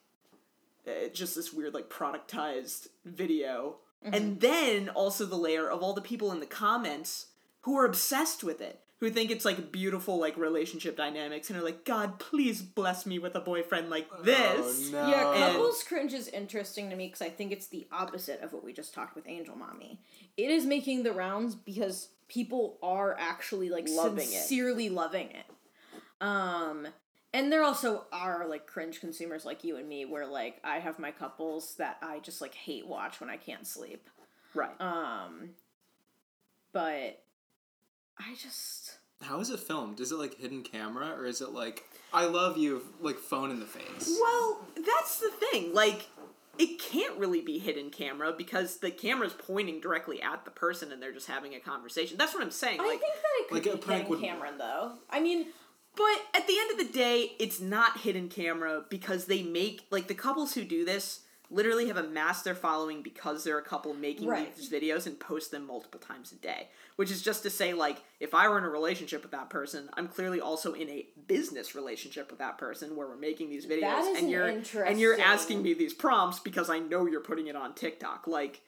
uh, 0.87 1.09
just 1.13 1.35
this 1.35 1.51
weird 1.51 1.73
like 1.73 1.89
productized 1.89 2.87
video 3.03 3.75
and 4.01 4.39
then 4.39 4.87
also 4.87 5.25
the 5.25 5.35
layer 5.35 5.69
of 5.69 5.83
all 5.83 5.93
the 5.93 5.99
people 5.99 6.31
in 6.31 6.39
the 6.39 6.45
comments 6.45 7.27
who 7.63 7.77
are 7.77 7.85
obsessed 7.85 8.45
with 8.45 8.61
it 8.61 8.79
who 8.99 9.09
think 9.11 9.29
it's 9.31 9.45
like 9.45 9.71
beautiful 9.71 10.17
like 10.19 10.35
relationship 10.37 10.97
dynamics 10.97 11.49
and 11.49 11.59
are 11.59 11.63
like 11.63 11.85
god 11.85 12.17
please 12.19 12.61
bless 12.61 13.05
me 13.05 13.19
with 13.19 13.35
a 13.35 13.39
boyfriend 13.39 13.89
like 13.89 14.07
this 14.23 14.89
Oh, 14.89 14.91
no. 14.91 15.07
Yeah, 15.09 15.31
And- 15.33 15.53
couples 15.53 15.83
cringe 15.83 16.13
is 16.13 16.27
interesting 16.29 16.89
to 16.89 16.95
me 16.95 17.07
because 17.07 17.21
I 17.21 17.29
think 17.29 17.51
it's 17.51 17.67
the 17.67 17.87
opposite 17.91 18.41
of 18.41 18.53
what 18.53 18.63
we 18.63 18.73
just 18.73 18.93
talked 18.93 19.15
with 19.15 19.27
Angel 19.27 19.55
Mommy. 19.55 19.99
It 20.35 20.49
is 20.49 20.65
making 20.65 21.03
the 21.03 21.11
rounds 21.13 21.53
because 21.55 22.09
people 22.27 22.77
are 22.81 23.15
actually 23.19 23.69
like 23.69 23.87
Loving 23.89 24.19
it. 24.25 24.29
sincerely 24.29 24.89
loving 24.89 25.29
it. 25.31 25.45
Um, 26.19 26.87
and 27.33 27.51
there 27.51 27.63
also 27.63 28.05
are 28.11 28.47
like 28.47 28.65
cringe 28.65 28.99
consumers 28.99 29.45
like 29.45 29.63
you 29.63 29.77
and 29.77 29.87
me, 29.87 30.05
where 30.05 30.25
like 30.25 30.59
I 30.63 30.79
have 30.79 30.97
my 30.97 31.11
couples 31.11 31.75
that 31.75 31.97
I 32.01 32.19
just 32.19 32.41
like 32.41 32.55
hate 32.55 32.87
watch 32.87 33.19
when 33.19 33.29
I 33.29 33.37
can't 33.37 33.67
sleep. 33.67 34.09
right 34.55 34.79
Um, 34.81 35.49
but 36.71 37.21
I 38.19 38.35
just 38.41 38.97
How 39.21 39.39
is 39.39 39.49
it 39.49 39.59
filmed? 39.59 39.99
Is 39.99 40.11
it 40.11 40.17
like 40.17 40.37
hidden 40.39 40.63
camera 40.63 41.09
or 41.17 41.25
is 41.25 41.41
it 41.41 41.51
like 41.51 41.83
I 42.13 42.25
love 42.25 42.57
you 42.57 42.81
like 43.01 43.17
phone 43.17 43.51
in 43.51 43.59
the 43.59 43.65
face? 43.65 44.17
Well, 44.21 44.61
that's 44.85 45.19
the 45.19 45.29
thing. 45.29 45.73
Like, 45.73 46.07
it 46.57 46.79
can't 46.79 47.17
really 47.17 47.41
be 47.41 47.59
hidden 47.59 47.89
camera 47.89 48.33
because 48.35 48.77
the 48.77 48.89
camera's 48.91 49.33
pointing 49.33 49.81
directly 49.81 50.21
at 50.21 50.45
the 50.45 50.51
person 50.51 50.91
and 50.91 51.01
they're 51.01 51.11
just 51.13 51.27
having 51.27 51.53
a 51.53 51.59
conversation. 51.59 52.17
That's 52.17 52.33
what 52.33 52.41
I'm 52.41 52.49
saying. 52.51 52.79
I 52.79 52.87
Like, 52.87 52.99
think 53.01 53.13
that 53.13 53.21
it 53.39 53.47
could 53.49 53.65
like 53.65 53.75
a 53.75 53.77
prank 53.77 54.01
hidden 54.03 54.09
would- 54.09 54.21
camera 54.21 54.51
though. 54.57 54.93
I 55.09 55.19
mean, 55.19 55.47
but 55.95 56.17
at 56.33 56.47
the 56.47 56.57
end 56.59 56.71
of 56.71 56.77
the 56.87 56.93
day, 56.93 57.33
it's 57.39 57.59
not 57.59 57.99
hidden 57.99 58.29
camera 58.29 58.83
because 58.89 59.25
they 59.25 59.43
make 59.43 59.85
like 59.91 60.07
the 60.07 60.13
couples 60.15 60.53
who 60.53 60.63
do 60.63 60.85
this 60.85 61.21
literally 61.49 61.87
have 61.87 61.97
amassed 61.97 62.43
their 62.43 62.55
following 62.55 63.01
because 63.01 63.43
they're 63.43 63.57
a 63.57 63.63
couple 63.63 63.93
making 63.93 64.27
Right. 64.27 64.53
these 64.55 64.69
videos 64.69 65.07
and 65.07 65.19
post 65.19 65.51
them 65.51 65.65
multiple 65.65 65.99
times 65.99 66.31
a 66.31 66.35
day. 66.35 66.69
Which 66.97 67.11
is 67.11 67.21
just 67.21 67.43
to 67.43 67.49
say, 67.49 67.73
like, 67.73 68.01
if 68.19 68.33
I 68.33 68.47
were 68.49 68.57
in 68.57 68.63
a 68.63 68.69
relationship 68.69 69.21
with 69.21 69.31
that 69.31 69.49
person, 69.49 69.89
I'm 69.93 70.07
clearly 70.07 70.41
also 70.41 70.73
in 70.73 70.89
a 70.89 71.07
business 71.27 71.75
relationship 71.75 72.29
with 72.29 72.39
that 72.39 72.57
person 72.57 72.95
where 72.95 73.07
we're 73.07 73.15
making 73.17 73.49
these 73.49 73.65
videos 73.65 73.81
That 73.81 74.03
is 74.05 74.17
and 74.19 74.31
you're 74.31 74.47
and 74.83 74.99
you're 74.99 75.19
asking 75.19 75.61
me 75.61 75.73
these 75.73 75.93
prompts 75.93 76.39
because 76.39 76.69
I 76.69 76.79
know 76.79 77.05
you're 77.05 77.21
putting 77.21 77.47
it 77.47 77.55
on 77.55 77.75
TikTok. 77.75 78.27
Like, 78.27 78.61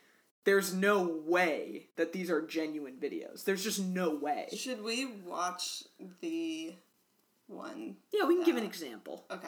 there's 0.45 0.73
no 0.73 1.03
way 1.25 1.87
that 1.97 2.13
these 2.13 2.29
are 2.29 2.41
genuine 2.41 2.95
videos. 2.97 3.43
There's 3.43 3.63
just 3.63 3.79
no 3.79 4.15
way. 4.15 4.47
Should 4.55 4.83
we 4.83 5.05
watch 5.05 5.83
the 6.21 6.75
one? 7.47 7.97
Yeah, 8.13 8.25
we 8.25 8.35
can 8.35 8.43
give 8.45 8.57
an 8.57 8.63
example. 8.63 9.25
Okay. 9.29 9.47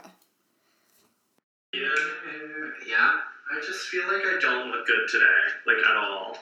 Yeah, 1.73 1.89
yeah. 2.87 3.19
I 3.51 3.59
just 3.65 3.87
feel 3.87 4.07
like 4.07 4.23
I 4.25 4.39
don't 4.39 4.71
look 4.71 4.85
good 4.85 5.07
today, 5.09 5.25
like 5.65 5.77
at 5.77 5.95
all. 5.95 6.37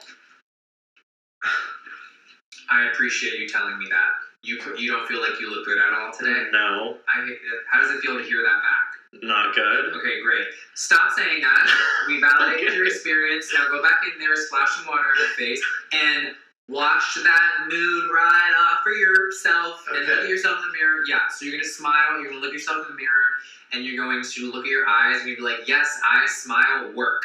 I 2.70 2.90
appreciate 2.92 3.38
you 3.38 3.48
telling 3.48 3.78
me 3.78 3.86
that. 3.90 4.10
You 4.42 4.58
you 4.78 4.90
don't 4.90 5.06
feel 5.06 5.20
like 5.20 5.38
you 5.40 5.50
look 5.50 5.66
good 5.66 5.78
at 5.78 5.92
all 5.92 6.12
today. 6.12 6.48
No, 6.52 6.96
I 7.08 7.26
how 7.70 7.80
does 7.80 7.90
it 7.90 8.00
feel 8.00 8.16
to 8.18 8.24
hear 8.24 8.42
that 8.42 8.60
back? 8.62 8.90
not 9.22 9.54
good. 9.54 9.92
Okay, 9.96 10.22
great. 10.22 10.46
Stop 10.74 11.12
saying 11.16 11.42
that. 11.42 11.66
We 12.06 12.20
validated 12.20 12.74
your 12.78 12.86
experience. 12.86 13.50
Now 13.52 13.66
go 13.68 13.82
back 13.82 14.00
in 14.12 14.20
there, 14.20 14.36
splash 14.36 14.70
some 14.76 14.86
water 14.86 15.02
in 15.14 15.18
your 15.18 15.34
face, 15.34 15.62
and 15.92 16.34
wash 16.68 17.14
that 17.14 17.52
mood 17.68 18.04
right 18.14 18.54
off 18.54 18.82
for 18.84 18.92
yourself. 18.92 19.82
Okay. 19.90 19.98
And 19.98 20.06
look 20.08 20.18
at 20.24 20.28
yourself 20.28 20.58
in 20.62 20.70
the 20.70 20.78
mirror. 20.78 21.02
Yeah. 21.08 21.26
So 21.34 21.44
you're 21.44 21.58
gonna 21.58 21.68
smile. 21.68 22.20
You're 22.22 22.30
gonna 22.30 22.40
look 22.40 22.52
yourself 22.52 22.86
in 22.86 22.94
the 22.94 22.98
mirror, 22.98 23.28
and 23.72 23.84
you're 23.84 24.04
going 24.04 24.22
to 24.22 24.52
look 24.52 24.64
at 24.64 24.70
your 24.70 24.88
eyes, 24.88 25.20
and 25.20 25.28
you're 25.28 25.36
be 25.36 25.42
like, 25.42 25.68
"Yes, 25.68 25.98
I 26.04 26.26
smile. 26.26 26.92
Work." 26.94 27.22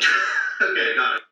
okay, 0.62 0.96
got 0.96 1.16
it. 1.16 1.22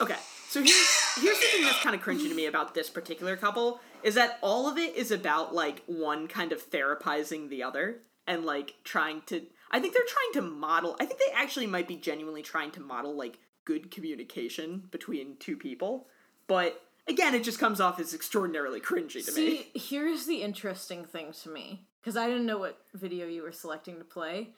Okay, 0.00 0.16
so 0.48 0.60
here's 0.60 1.14
here's 1.20 1.38
the 1.38 1.46
thing 1.46 1.64
that's 1.64 1.80
kind 1.80 1.94
of 1.94 2.02
cringy 2.02 2.28
to 2.28 2.34
me 2.34 2.46
about 2.46 2.74
this 2.74 2.90
particular 2.90 3.36
couple 3.36 3.80
is 4.02 4.14
that 4.14 4.38
all 4.42 4.68
of 4.68 4.78
it 4.78 4.96
is 4.96 5.10
about 5.10 5.54
like 5.54 5.82
one 5.86 6.26
kind 6.28 6.52
of 6.52 6.70
therapizing 6.70 7.48
the 7.48 7.62
other 7.62 8.02
and 8.26 8.44
like 8.44 8.74
trying 8.84 9.22
to. 9.26 9.42
I 9.70 9.80
think 9.80 9.94
they're 9.94 10.02
trying 10.06 10.44
to 10.44 10.50
model. 10.50 10.96
I 11.00 11.06
think 11.06 11.20
they 11.20 11.32
actually 11.34 11.66
might 11.66 11.88
be 11.88 11.96
genuinely 11.96 12.42
trying 12.42 12.70
to 12.72 12.80
model 12.80 13.16
like 13.16 13.38
good 13.64 13.90
communication 13.90 14.82
between 14.90 15.36
two 15.38 15.56
people, 15.56 16.08
but 16.48 16.82
again, 17.08 17.34
it 17.34 17.44
just 17.44 17.58
comes 17.58 17.80
off 17.80 17.98
as 18.00 18.14
extraordinarily 18.14 18.80
cringy 18.80 19.24
to 19.24 19.32
me. 19.32 19.32
see, 19.32 19.66
here's 19.74 20.26
the 20.26 20.42
interesting 20.42 21.04
thing 21.04 21.32
to 21.42 21.48
me 21.48 21.84
because 22.02 22.16
I 22.16 22.26
didn't 22.26 22.46
know 22.46 22.58
what 22.58 22.78
video 22.94 23.26
you 23.26 23.42
were 23.42 23.52
selecting 23.52 23.98
to 23.98 24.04
play. 24.04 24.48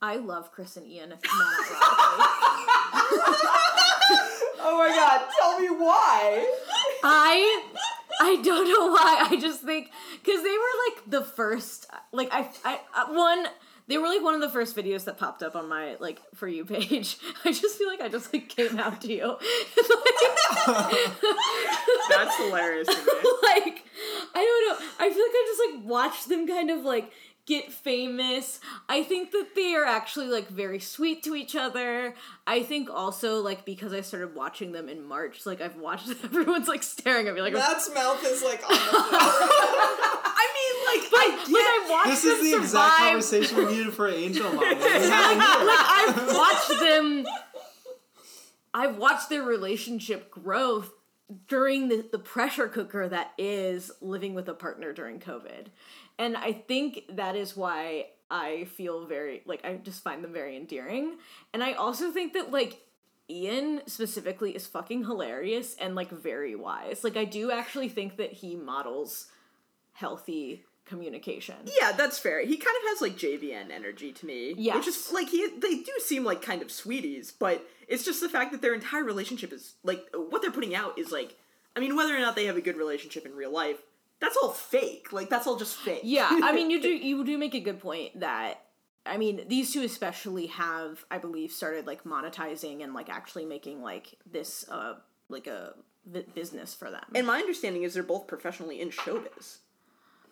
I 0.00 0.16
love 0.16 0.50
Chris 0.52 0.76
and 0.76 0.86
Ian. 0.86 1.14
Oh 4.68 4.78
my 4.78 4.88
god, 4.88 5.28
tell 5.38 5.60
me 5.60 5.68
why. 5.68 6.52
I 7.04 7.62
I 8.20 8.42
don't 8.42 8.68
know 8.68 8.88
why. 8.88 9.28
I 9.30 9.36
just 9.40 9.60
think 9.62 9.90
because 10.24 10.42
they 10.42 10.50
were 10.50 10.76
like 10.88 11.10
the 11.10 11.22
first, 11.22 11.86
like 12.12 12.30
I 12.32 12.50
I 12.64 12.80
uh, 12.94 13.12
one. 13.12 13.46
They 13.88 13.98
were 13.98 14.08
like 14.08 14.22
one 14.22 14.34
of 14.34 14.40
the 14.40 14.48
first 14.48 14.74
videos 14.74 15.04
that 15.04 15.16
popped 15.16 15.44
up 15.44 15.54
on 15.54 15.68
my 15.68 15.96
like 16.00 16.20
for 16.34 16.48
you 16.48 16.64
page. 16.64 17.18
I 17.44 17.52
just 17.52 17.78
feel 17.78 17.86
like 17.88 18.00
I 18.00 18.08
just 18.08 18.32
like 18.32 18.48
came 18.48 18.78
out 18.78 19.00
to 19.02 19.12
you. 19.12 19.36
That's 22.08 22.36
hilarious 22.36 22.88
like 23.42 23.84
I 24.34 24.42
don't 24.42 24.68
know. 24.68 24.76
I 24.98 25.10
feel 25.10 25.22
like 25.22 25.34
I 25.34 25.44
just 25.46 25.62
like 25.66 25.84
watched 25.88 26.28
them 26.28 26.48
kind 26.48 26.70
of 26.70 26.84
like 26.84 27.12
get 27.46 27.72
famous. 27.72 28.60
I 28.88 29.02
think 29.04 29.30
that 29.30 29.50
they 29.54 29.74
are 29.74 29.84
actually 29.84 30.26
like 30.26 30.48
very 30.48 30.80
sweet 30.80 31.22
to 31.22 31.34
each 31.36 31.54
other. 31.56 32.14
I 32.46 32.62
think 32.62 32.90
also 32.90 33.40
like 33.40 33.64
because 33.64 33.92
I 33.92 34.00
started 34.00 34.34
watching 34.34 34.72
them 34.72 34.88
in 34.88 35.04
March, 35.06 35.46
like 35.46 35.60
I've 35.60 35.76
watched 35.76 36.08
everyone's 36.24 36.68
like 36.68 36.82
staring 36.82 37.28
at 37.28 37.34
me 37.34 37.40
like 37.40 37.52
Matt's 37.54 37.88
mouth 37.94 38.22
is 38.24 38.42
like 38.42 38.62
on 38.68 38.70
the 38.70 38.76
floor. 38.80 39.00
I 39.08 40.46
mean, 40.56 41.00
like, 41.02 41.12
I 41.12 41.36
like 41.46 41.62
I 41.62 41.86
watched 41.90 42.10
This 42.10 42.22
them 42.22 42.32
is 42.32 42.40
the 42.40 42.50
survive. 42.50 42.62
exact 42.64 42.98
conversation 42.98 43.56
we 43.58 43.64
needed 43.76 43.94
for 43.94 44.08
Angel 44.08 44.52
Mom. 44.52 44.58
We 44.58 44.64
like 44.74 44.80
I've 44.82 46.34
watched 46.34 46.80
them 46.80 47.26
I've 48.74 48.96
watched 48.98 49.30
their 49.30 49.42
relationship 49.42 50.30
growth 50.30 50.90
during 51.48 51.88
the, 51.88 52.06
the 52.10 52.18
pressure 52.18 52.68
cooker 52.68 53.08
that 53.08 53.32
is 53.36 53.90
living 54.00 54.34
with 54.34 54.48
a 54.48 54.54
partner 54.54 54.92
during 54.92 55.18
COVID. 55.18 55.66
And 56.18 56.36
I 56.36 56.52
think 56.52 57.04
that 57.10 57.36
is 57.36 57.56
why 57.56 58.06
I 58.30 58.64
feel 58.76 59.06
very 59.06 59.42
like 59.44 59.64
I 59.64 59.74
just 59.74 60.02
find 60.02 60.22
them 60.22 60.32
very 60.32 60.56
endearing. 60.56 61.16
And 61.52 61.62
I 61.62 61.72
also 61.72 62.10
think 62.10 62.32
that 62.34 62.50
like 62.50 62.80
Ian 63.28 63.82
specifically 63.86 64.54
is 64.54 64.66
fucking 64.66 65.04
hilarious 65.04 65.74
and 65.80 65.94
like 65.94 66.10
very 66.10 66.54
wise. 66.54 67.02
Like 67.02 67.16
I 67.16 67.24
do 67.24 67.50
actually 67.50 67.88
think 67.88 68.16
that 68.16 68.32
he 68.32 68.54
models 68.54 69.26
healthy 69.92 70.64
communication. 70.86 71.56
Yeah, 71.80 71.92
that's 71.92 72.18
fair. 72.18 72.40
He 72.44 72.56
kind 72.56 72.76
of 72.82 72.88
has 72.88 73.00
like 73.00 73.16
JVN 73.18 73.70
energy 73.70 74.12
to 74.12 74.26
me. 74.26 74.54
Yeah, 74.56 74.76
Which 74.76 74.86
is 74.86 75.12
like 75.12 75.28
he 75.28 75.48
they 75.58 75.76
do 75.76 75.92
seem 75.98 76.24
like 76.24 76.40
kind 76.42 76.62
of 76.62 76.70
sweeties, 76.70 77.32
but 77.32 77.66
it's 77.88 78.04
just 78.04 78.20
the 78.20 78.28
fact 78.28 78.52
that 78.52 78.62
their 78.62 78.74
entire 78.74 79.04
relationship 79.04 79.52
is 79.52 79.74
like 79.84 80.06
what 80.14 80.42
they're 80.42 80.50
putting 80.50 80.74
out 80.74 80.98
is 80.98 81.10
like 81.12 81.36
I 81.76 81.80
mean 81.80 81.96
whether 81.96 82.16
or 82.16 82.20
not 82.20 82.36
they 82.36 82.46
have 82.46 82.56
a 82.56 82.60
good 82.62 82.76
relationship 82.76 83.26
in 83.26 83.34
real 83.34 83.52
life, 83.52 83.78
that's 84.20 84.36
all 84.36 84.50
fake. 84.50 85.12
Like 85.12 85.28
that's 85.28 85.46
all 85.46 85.56
just 85.56 85.76
fake. 85.76 86.00
Yeah, 86.04 86.28
I 86.30 86.52
mean, 86.52 86.70
you 86.70 86.80
do 86.80 86.88
you 87.08 87.24
do 87.24 87.36
make 87.36 87.54
a 87.54 87.60
good 87.60 87.80
point 87.80 88.20
that 88.20 88.62
I 89.04 89.16
mean 89.16 89.42
these 89.48 89.72
two 89.72 89.82
especially 89.82 90.46
have 90.46 91.04
I 91.10 91.18
believe 91.18 91.52
started 91.52 91.86
like 91.86 92.04
monetizing 92.04 92.82
and 92.82 92.94
like 92.94 93.08
actually 93.10 93.44
making 93.44 93.82
like 93.82 94.14
this 94.30 94.64
uh 94.70 94.94
like 95.28 95.46
a 95.48 95.74
business 96.34 96.72
for 96.72 96.88
them. 96.88 97.02
and 97.16 97.26
my 97.26 97.38
understanding 97.38 97.82
is 97.82 97.94
they're 97.94 98.02
both 98.04 98.28
professionally 98.28 98.80
in 98.80 98.90
showbiz. 98.90 99.58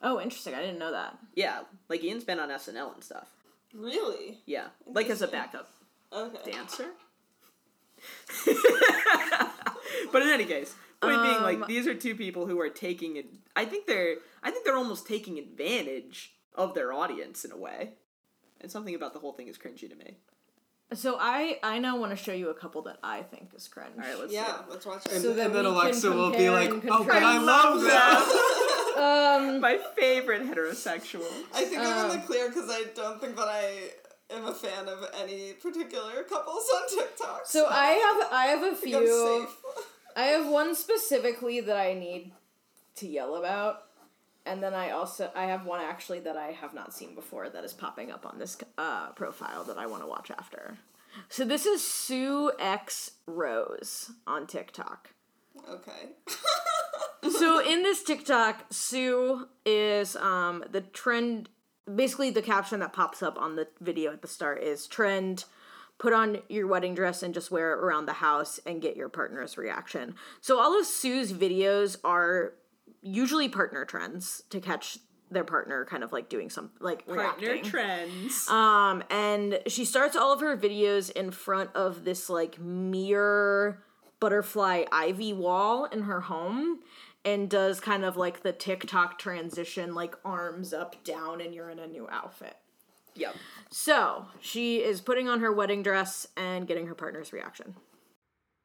Oh, 0.02 0.20
interesting. 0.20 0.54
I 0.54 0.60
didn't 0.60 0.78
know 0.78 0.92
that. 0.92 1.16
Yeah, 1.34 1.60
like 1.88 2.02
Ian's 2.04 2.24
been 2.24 2.38
on 2.40 2.48
SNL 2.50 2.94
and 2.94 3.02
stuff. 3.04 3.28
really? 3.74 4.38
Yeah, 4.46 4.66
like 4.86 5.08
as 5.10 5.22
a 5.22 5.28
backup 5.28 5.68
Okay. 6.12 6.52
dancer. 6.52 6.86
but 10.12 10.22
in 10.22 10.28
any 10.28 10.44
case, 10.44 10.74
point 11.00 11.22
being, 11.22 11.36
Um, 11.36 11.42
like 11.42 11.66
these 11.66 11.86
are 11.86 11.94
two 11.94 12.14
people 12.14 12.46
who 12.46 12.60
are 12.60 12.68
taking 12.68 13.16
it. 13.16 13.26
I 13.56 13.64
think 13.64 13.86
they're. 13.86 14.16
I 14.42 14.50
think 14.50 14.64
they're 14.64 14.76
almost 14.76 15.06
taking 15.06 15.38
advantage 15.38 16.34
of 16.54 16.74
their 16.74 16.92
audience 16.92 17.44
in 17.44 17.52
a 17.52 17.56
way, 17.56 17.94
and 18.60 18.70
something 18.70 18.94
about 18.94 19.12
the 19.14 19.18
whole 19.20 19.32
thing 19.32 19.48
is 19.48 19.56
cringy 19.58 19.88
to 19.88 19.96
me. 19.96 20.16
So 20.92 21.16
I 21.18 21.58
I 21.62 21.78
now 21.78 21.96
want 21.98 22.10
to 22.16 22.16
show 22.16 22.32
you 22.32 22.50
a 22.50 22.54
couple 22.54 22.82
that 22.82 22.98
I 23.02 23.22
think 23.22 23.50
is 23.56 23.66
cringe. 23.68 23.94
All 23.96 24.02
right, 24.04 24.18
let's. 24.18 24.32
Yeah, 24.32 24.58
let's 24.68 24.84
watch 24.86 25.06
it. 25.06 25.12
And, 25.12 25.22
So 25.22 25.32
that 25.32 25.46
and 25.46 25.54
then 25.54 25.64
Alexa 25.64 26.10
will 26.12 26.30
be 26.30 26.50
like, 26.50 26.70
"Oh, 26.90 27.04
but 27.04 27.22
I 27.22 27.38
love 27.38 27.80
that." 27.82 28.60
Um, 28.96 29.60
My 29.60 29.78
favorite 29.96 30.42
heterosexual. 30.42 31.26
I 31.54 31.64
think 31.64 31.80
I'm 31.80 31.86
in 32.06 32.10
Um, 32.10 32.20
the 32.20 32.26
clear 32.26 32.48
because 32.48 32.68
I 32.70 32.84
don't 32.94 33.20
think 33.20 33.36
that 33.36 33.48
I 33.48 33.90
am 34.30 34.46
a 34.46 34.54
fan 34.54 34.88
of 34.88 35.04
any 35.20 35.52
particular 35.54 36.22
couples 36.24 36.64
on 36.74 36.88
TikTok. 36.98 37.42
so 37.46 37.66
I 37.68 37.86
have 37.92 38.32
I 38.32 38.46
have 38.46 38.62
a 38.62 38.70
I 38.70 38.74
think 38.74 38.96
I'm 38.96 39.02
few. 39.02 39.46
safe. 39.46 39.56
I 40.16 40.24
have 40.26 40.46
one 40.48 40.74
specifically 40.74 41.60
that 41.60 41.76
I 41.76 41.94
need 41.94 42.32
to 42.96 43.08
yell 43.08 43.34
about, 43.36 43.82
and 44.46 44.62
then 44.62 44.72
I 44.74 44.90
also 44.90 45.30
I 45.34 45.46
have 45.46 45.66
one 45.66 45.80
actually 45.80 46.20
that 46.20 46.36
I 46.36 46.52
have 46.52 46.72
not 46.74 46.94
seen 46.94 47.14
before 47.14 47.48
that 47.48 47.64
is 47.64 47.72
popping 47.72 48.12
up 48.12 48.24
on 48.24 48.38
this 48.38 48.56
uh, 48.78 49.10
profile 49.10 49.64
that 49.64 49.76
I 49.78 49.86
want 49.86 50.02
to 50.02 50.08
watch 50.08 50.30
after. 50.30 50.78
So 51.28 51.44
this 51.44 51.66
is 51.66 51.82
Sue 51.86 52.52
X 52.58 53.12
Rose 53.26 54.10
on 54.26 54.46
TikTok. 54.46 55.10
Okay. 55.68 56.10
so 57.30 57.60
in 57.60 57.82
this 57.82 58.02
TikTok, 58.02 58.66
Sue 58.70 59.48
is 59.64 60.16
um 60.16 60.64
the 60.70 60.80
trend. 60.80 61.48
Basically, 61.92 62.30
the 62.30 62.42
caption 62.42 62.80
that 62.80 62.92
pops 62.92 63.22
up 63.22 63.38
on 63.38 63.56
the 63.56 63.68
video 63.80 64.12
at 64.12 64.22
the 64.22 64.28
start 64.28 64.62
is 64.62 64.86
trend. 64.86 65.44
Put 65.98 66.12
on 66.12 66.38
your 66.48 66.66
wedding 66.66 66.94
dress 66.94 67.22
and 67.22 67.32
just 67.32 67.50
wear 67.50 67.72
it 67.72 67.76
around 67.78 68.06
the 68.06 68.14
house 68.14 68.58
and 68.66 68.82
get 68.82 68.96
your 68.96 69.08
partner's 69.08 69.56
reaction. 69.56 70.16
So 70.40 70.58
all 70.58 70.78
of 70.78 70.86
Sue's 70.86 71.32
videos 71.32 71.96
are 72.02 72.54
usually 73.00 73.48
partner 73.48 73.84
trends 73.84 74.42
to 74.50 74.60
catch 74.60 74.98
their 75.30 75.44
partner 75.44 75.84
kind 75.84 76.02
of 76.02 76.12
like 76.12 76.28
doing 76.28 76.50
something 76.50 76.76
like 76.80 77.06
Partner 77.06 77.48
reacting. 77.48 77.64
trends. 77.64 78.48
Um, 78.48 79.04
and 79.10 79.60
she 79.66 79.84
starts 79.84 80.16
all 80.16 80.32
of 80.32 80.40
her 80.40 80.56
videos 80.56 81.10
in 81.10 81.30
front 81.30 81.70
of 81.74 82.04
this 82.04 82.28
like 82.28 82.58
mirror 82.58 83.84
butterfly 84.20 84.84
ivy 84.90 85.32
wall 85.32 85.84
in 85.84 86.02
her 86.02 86.22
home. 86.22 86.80
And 87.24 87.48
does 87.48 87.80
kind 87.80 88.04
of 88.04 88.16
like 88.16 88.42
the 88.42 88.52
TikTok 88.52 89.18
transition, 89.18 89.94
like 89.94 90.14
arms 90.24 90.72
up, 90.72 91.02
down, 91.04 91.40
and 91.40 91.54
you're 91.54 91.70
in 91.70 91.78
a 91.78 91.86
new 91.86 92.08
outfit. 92.10 92.56
Yep. 93.16 93.36
So 93.70 94.26
she 94.40 94.78
is 94.78 95.00
putting 95.00 95.28
on 95.28 95.40
her 95.40 95.52
wedding 95.52 95.82
dress 95.82 96.26
and 96.36 96.66
getting 96.66 96.86
her 96.86 96.94
partner's 96.94 97.32
reaction. 97.32 97.74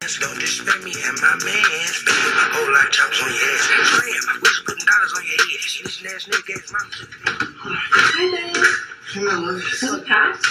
Don't 0.02 0.40
disrespect 0.40 0.84
me 0.84 0.92
and 1.06 1.18
my 1.22 1.36
man. 1.46 1.64
Spending 1.86 2.34
my 2.34 2.50
whole 2.52 2.74
life 2.74 2.90
chops 2.90 3.22
on 3.22 3.30
your 3.30 3.38
ass. 3.38 3.62
Slam, 3.90 4.42
wish 4.42 4.66
putting 4.66 4.86
dollars 4.86 5.14
on 5.16 5.24
your 5.24 5.38
head. 5.38 5.60
She 5.60 5.84
this 5.84 6.06
ass 6.06 6.26
nigga 6.26 6.56
ass 6.58 6.72
mouth. 6.72 6.94
Hi, 7.26 8.54
babe. 8.54 8.66
Hey, 9.14 9.22
my 9.22 9.34
love. 9.36 9.58
Is 9.58 9.84
it 9.84 10.06
packed? 10.08 10.44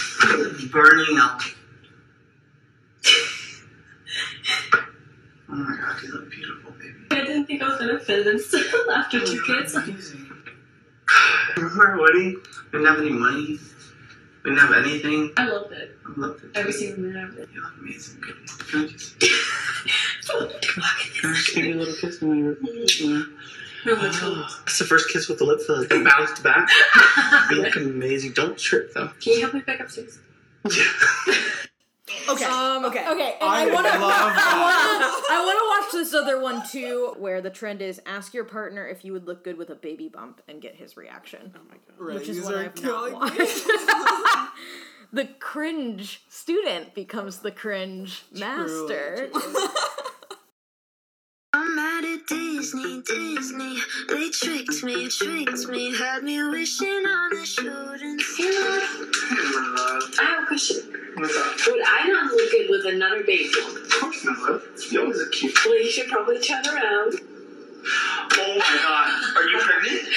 burning 0.70 1.18
up. 1.18 1.40
Oh 5.50 5.54
my 5.54 5.76
god, 5.80 6.02
you 6.02 6.12
look 6.12 6.30
beautiful, 6.30 6.58
baby. 6.60 6.67
I 6.67 6.67
didn't 7.38 7.46
think 7.48 7.62
I 7.62 7.68
was 7.68 7.78
gonna 7.78 7.98
fit 8.00 8.24
this 8.24 8.54
after 8.92 9.20
two 9.24 9.42
kids. 9.46 9.74
Remember 11.56 11.86
our 11.88 11.98
wedding? 12.00 12.40
We 12.72 12.78
didn't 12.78 12.86
have 12.86 12.98
any 13.00 13.10
money. 13.10 13.58
We 14.44 14.50
didn't 14.50 14.58
have 14.58 14.72
anything. 14.84 15.32
I 15.36 15.46
loved 15.46 15.72
it. 15.72 15.96
I 16.06 16.20
loved 16.20 16.44
it. 16.44 16.50
Every 16.54 16.72
single 16.72 17.00
minute 17.04 17.28
of 17.28 17.38
it. 17.38 17.48
You 17.54 17.62
look 17.62 17.72
amazing. 17.80 18.20
Can 18.70 18.84
I 18.84 18.86
just, 18.88 19.18
can 19.20 19.30
I 20.82 21.34
just 21.34 21.54
give 21.54 21.64
you 21.64 21.74
a 21.74 21.76
little 21.78 21.94
kiss? 21.94 22.22
on 22.22 22.38
your- 22.38 22.56
Yeah. 22.62 23.22
That's 23.84 24.78
the 24.78 24.84
first 24.84 25.08
kiss 25.10 25.28
with 25.28 25.38
the 25.38 25.44
lip 25.44 25.60
filler. 25.66 25.84
They 25.86 26.02
bounced 26.02 26.42
back. 26.42 26.68
You 27.50 27.62
look 27.62 27.76
amazing. 27.76 28.32
Don't 28.32 28.58
trip 28.58 28.92
though. 28.94 29.08
Can 29.20 29.34
you 29.34 29.40
help 29.40 29.54
me 29.54 29.60
back 29.60 29.80
upstairs? 29.80 30.18
Okay. 32.26 32.44
Um, 32.44 32.84
okay. 32.86 33.06
Okay. 33.08 33.36
And 33.40 33.48
I, 33.50 33.68
I 33.68 33.72
want 33.72 33.86
to. 33.86 33.92
love 33.98 34.00
that. 34.00 34.36
I 34.36 34.60
want 34.60 34.74
to 34.74 34.77
watch 34.77 34.77
this 35.98 36.14
other 36.14 36.40
one 36.40 36.66
too, 36.66 37.14
where 37.18 37.40
the 37.40 37.50
trend 37.50 37.82
is 37.82 38.00
ask 38.06 38.32
your 38.32 38.44
partner 38.44 38.86
if 38.86 39.04
you 39.04 39.12
would 39.12 39.26
look 39.26 39.44
good 39.44 39.56
with 39.58 39.70
a 39.70 39.74
baby 39.74 40.08
bump 40.08 40.40
and 40.48 40.62
get 40.62 40.76
his 40.76 40.96
reaction, 40.96 41.52
Oh 41.54 41.60
my 41.68 41.74
god. 41.74 41.80
Right, 41.98 42.14
which 42.14 42.28
is 42.28 42.36
these 42.36 42.44
what 42.44 42.54
I've 42.54 42.64
not 42.66 42.76
killing 42.76 43.12
watched. 43.14 43.36
the 45.12 45.24
cringe 45.40 46.22
student 46.28 46.94
becomes 46.94 47.40
the 47.40 47.50
cringe 47.50 48.24
master. 48.32 49.30
I'm 51.58 51.74
mad 51.74 52.04
at 52.04 52.24
Disney, 52.28 53.02
Disney. 53.02 53.78
They 54.08 54.30
tricked 54.30 54.80
me, 54.84 55.08
tricked 55.08 55.66
me, 55.66 55.92
had 55.92 56.22
me 56.22 56.40
wishing 56.50 56.86
on 57.04 57.36
a 57.36 57.44
shooting 57.44 58.20
star. 58.20 58.46
Hey, 58.46 59.34
my 59.34 59.74
love. 59.76 60.14
I 60.20 60.22
have 60.22 60.44
a 60.44 60.46
question. 60.46 61.12
What's 61.16 61.36
up? 61.36 61.56
Would 61.66 61.82
I 61.84 62.06
not 62.06 62.30
look 62.30 62.50
good 62.52 62.70
with 62.70 62.94
another 62.94 63.24
baby? 63.24 63.50
Of 63.58 63.90
course, 63.90 64.24
my 64.24 64.36
love. 64.38 64.62
You 64.88 65.00
always 65.00 65.16
look 65.18 65.32
cute. 65.32 65.58
Well, 65.66 65.82
you 65.82 65.90
should 65.90 66.06
probably 66.06 66.38
turn 66.38 66.64
around. 66.64 67.14
Oh 68.38 68.54
my 68.56 68.78
god. 68.78 69.36
Are 69.36 69.48
you 69.48 69.58
pregnant? 69.58 70.14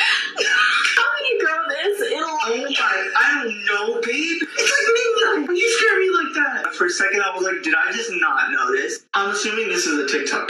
How 0.95 1.07
many 1.17 1.39
grow 1.41 1.57
this? 1.69 2.01
It'll. 2.01 2.29
Oh 2.29 2.65
my, 2.69 3.11
I 3.17 3.41
don't 3.41 3.65
know, 3.65 3.99
babe. 4.01 4.43
It's 4.59 4.69
like 4.69 5.41
midnight. 5.41 5.57
You 5.57 5.69
scare 5.79 5.99
me 5.99 6.09
like 6.23 6.33
that. 6.35 6.75
For 6.75 6.85
a 6.85 6.89
second, 6.91 7.23
I 7.23 7.35
was 7.35 7.43
like, 7.43 7.63
did 7.63 7.73
I 7.73 7.91
just 7.91 8.11
not 8.13 8.51
notice? 8.51 9.05
I'm 9.15 9.31
assuming 9.31 9.69
this 9.69 9.87
is 9.87 9.97
a 9.97 10.07
TikTok. 10.07 10.47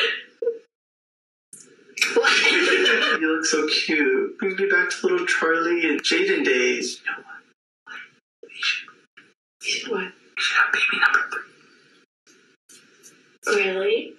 you 3.22 3.36
look 3.36 3.46
so 3.46 3.68
cute. 3.68 4.38
Brings 4.40 4.60
me 4.60 4.68
back 4.70 4.90
to 4.90 5.08
little 5.08 5.26
Charlie 5.26 5.88
and 5.90 6.02
Jaden 6.02 6.44
days. 6.44 7.00
You 7.06 7.12
know 7.12 7.18
what? 7.24 7.42
We 8.44 8.50
should, 9.62 9.92
What? 9.92 10.02
we 10.04 10.12
should 10.38 10.58
have 10.58 10.74
baby 10.74 10.98
number 11.02 11.30
three. 13.46 13.64
Really? 13.64 14.14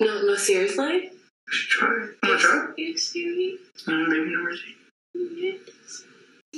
No, 0.00 0.22
no, 0.22 0.34
seriously? 0.36 1.10
We 1.10 1.52
should 1.52 1.70
try. 1.70 1.88
I'm 1.88 2.16
gonna 2.22 2.38
try. 2.38 2.66
You 2.76 2.96
serious? 2.96 3.60
Uh, 3.86 4.04
baby 4.08 4.30
number 4.34 4.52
three. 5.12 5.58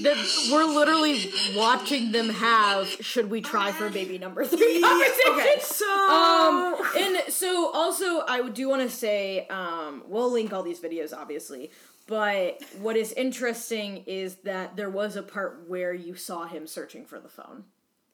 The- 0.03 0.49
we're 0.53 0.65
literally 0.65 1.33
watching 1.57 2.13
them 2.13 2.29
have 2.31 2.89
should 2.89 3.31
we 3.31 3.41
try 3.41 3.73
for 3.73 3.89
baby 3.91 4.19
number 4.19 4.45
three 4.45 4.81
conversation. 4.81 5.33
Okay, 5.33 5.57
so 5.61 5.87
Um, 6.11 6.77
and 6.97 7.33
so 7.33 7.71
also 7.73 8.21
I 8.27 8.49
do 8.49 8.69
want 8.69 8.83
to 8.83 8.91
say, 8.95 9.47
um, 9.49 10.03
we'll 10.07 10.31
link 10.33 10.53
all 10.53 10.63
these 10.63 10.81
videos 10.81 11.13
obviously, 11.17 11.71
but 12.07 12.63
what 12.81 12.97
is 12.97 13.13
interesting 13.13 14.03
is 14.07 14.37
that 14.45 14.77
there 14.77 14.91
was 14.91 15.17
a 15.17 15.23
part 15.23 15.65
where 15.69 15.93
you 15.93 16.15
saw 16.15 16.47
him 16.47 16.67
searching 16.67 17.05
for 17.05 17.21
the 17.21 17.29
phone 17.29 17.65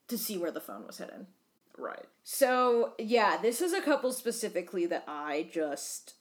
to 0.09 0.19
see 0.19 0.37
where 0.39 0.51
the 0.51 0.61
phone 0.61 0.87
was 0.87 0.99
hidden. 0.99 1.27
right. 1.79 2.05
So 2.25 2.93
yeah, 2.99 3.37
this 3.41 3.61
is 3.61 3.73
a 3.73 3.81
couple 3.81 4.13
specifically 4.13 4.87
that 4.87 5.05
I 5.07 5.49
just 5.53 6.15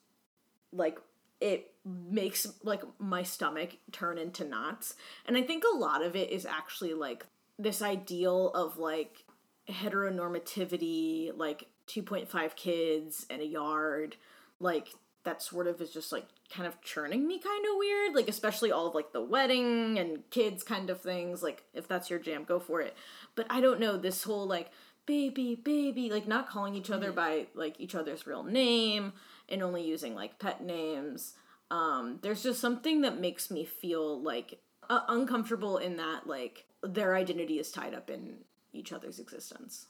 like 0.72 0.98
it 1.40 1.72
makes 1.86 2.46
like 2.64 2.82
my 2.98 3.22
stomach 3.22 3.76
turn 3.92 4.18
into 4.18 4.44
knots. 4.44 4.94
And 5.26 5.36
I 5.36 5.42
think 5.42 5.62
a 5.64 5.76
lot 5.76 6.02
of 6.02 6.16
it 6.16 6.30
is 6.30 6.44
actually 6.44 6.94
like 6.94 7.24
this 7.58 7.80
ideal 7.80 8.50
of 8.50 8.76
like 8.76 9.24
heteronormativity, 9.68 11.30
like 11.36 11.68
2.5 11.88 12.56
kids 12.56 13.26
and 13.30 13.40
a 13.40 13.46
yard, 13.46 14.16
like 14.58 14.88
that 15.24 15.42
sort 15.42 15.66
of 15.66 15.80
is 15.80 15.92
just 15.92 16.12
like 16.12 16.26
kind 16.50 16.66
of 16.66 16.80
churning 16.82 17.26
me 17.26 17.38
kind 17.38 17.64
of 17.64 17.72
weird, 17.76 18.14
like 18.14 18.28
especially 18.28 18.72
all 18.72 18.88
of 18.88 18.94
like 18.94 19.12
the 19.12 19.24
wedding 19.24 19.98
and 19.98 20.28
kids 20.30 20.62
kind 20.62 20.90
of 20.90 21.00
things, 21.00 21.42
like 21.42 21.62
if 21.72 21.86
that's 21.86 22.10
your 22.10 22.18
jam, 22.18 22.44
go 22.44 22.58
for 22.58 22.80
it. 22.80 22.96
But 23.34 23.46
I 23.48 23.60
don't 23.60 23.80
know, 23.80 23.96
this 23.96 24.24
whole 24.24 24.46
like 24.46 24.70
baby, 25.06 25.54
baby, 25.54 26.10
like 26.10 26.26
not 26.26 26.48
calling 26.48 26.74
each 26.74 26.90
other 26.90 27.08
mm-hmm. 27.08 27.16
by 27.16 27.46
like 27.54 27.76
each 27.78 27.94
other's 27.94 28.26
real 28.26 28.42
name 28.42 29.12
and 29.48 29.62
only 29.62 29.84
using 29.84 30.14
like 30.14 30.38
pet 30.38 30.62
names. 30.64 31.34
Um, 31.70 32.18
there's 32.22 32.42
just 32.42 32.60
something 32.60 33.00
that 33.02 33.20
makes 33.20 33.50
me 33.50 33.64
feel 33.64 34.20
like 34.22 34.60
uh, 34.88 35.00
uncomfortable 35.08 35.78
in 35.78 35.96
that 35.96 36.26
like 36.26 36.64
their 36.82 37.16
identity 37.16 37.58
is 37.58 37.72
tied 37.72 37.94
up 37.94 38.08
in 38.10 38.38
each 38.72 38.92
other's 38.92 39.18
existence. 39.18 39.86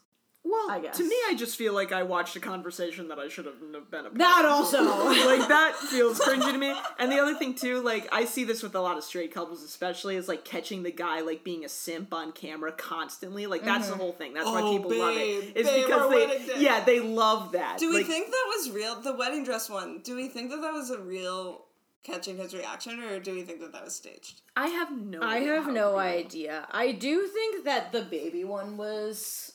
Well, 0.48 0.70
I 0.70 0.78
guess. 0.78 0.96
to 0.98 1.02
me, 1.02 1.16
I 1.28 1.34
just 1.36 1.56
feel 1.56 1.74
like 1.74 1.90
I 1.90 2.04
watched 2.04 2.36
a 2.36 2.40
conversation 2.40 3.08
that 3.08 3.18
I 3.18 3.26
should 3.26 3.46
have 3.46 3.58
been 3.60 3.74
a 4.06 4.10
part 4.10 4.14
That 4.18 4.44
of. 4.44 4.52
also. 4.52 4.78
like 5.04 5.48
that 5.48 5.74
feels 5.74 6.20
cringy 6.20 6.52
to 6.52 6.56
me. 6.56 6.72
And 7.00 7.10
the 7.10 7.18
other 7.18 7.34
thing 7.34 7.56
too, 7.56 7.82
like 7.82 8.06
I 8.12 8.26
see 8.26 8.44
this 8.44 8.62
with 8.62 8.76
a 8.76 8.80
lot 8.80 8.96
of 8.96 9.02
straight 9.02 9.34
couples, 9.34 9.64
especially, 9.64 10.14
is 10.14 10.28
like 10.28 10.44
catching 10.44 10.84
the 10.84 10.92
guy 10.92 11.20
like 11.22 11.42
being 11.42 11.64
a 11.64 11.68
simp 11.68 12.14
on 12.14 12.30
camera 12.30 12.70
constantly. 12.70 13.48
Like 13.48 13.64
that's 13.64 13.88
the 13.90 13.96
whole 13.96 14.12
thing. 14.12 14.34
That's 14.34 14.46
why 14.46 14.62
Oh, 14.62 14.76
people 14.78 14.96
love 14.96 15.16
babe, 15.16 15.42
it. 15.42 15.52
It's 15.56 15.68
babe, 15.68 15.84
because 15.84 16.10
they, 16.12 16.60
yeah, 16.62 16.84
they 16.84 17.00
love 17.00 17.50
that. 17.52 17.78
Do 17.78 17.90
we 17.90 17.96
Like, 17.96 18.06
think 18.06 18.26
that 18.28 18.44
was 18.56 18.70
real? 18.70 19.00
The 19.00 19.14
wedding 19.16 19.42
dress 19.42 19.68
one. 19.68 19.98
Do 20.04 20.14
we 20.14 20.28
think 20.28 20.50
that 20.50 20.60
that 20.60 20.72
was 20.72 20.90
a 20.90 21.00
real 21.00 21.65
catching 22.06 22.36
his 22.36 22.54
reaction, 22.54 23.02
or 23.02 23.18
do 23.18 23.34
we 23.34 23.42
think 23.42 23.60
that 23.60 23.72
that 23.72 23.84
was 23.84 23.94
staged? 23.96 24.40
I 24.56 24.68
have 24.68 24.90
no. 24.96 25.20
I 25.20 25.36
idea 25.38 25.54
have 25.54 25.66
no 25.72 25.90
real. 25.90 25.98
idea. 25.98 26.66
I 26.70 26.92
do 26.92 27.26
think 27.26 27.64
that 27.64 27.92
the 27.92 28.02
baby 28.02 28.44
one 28.44 28.76
was 28.76 29.52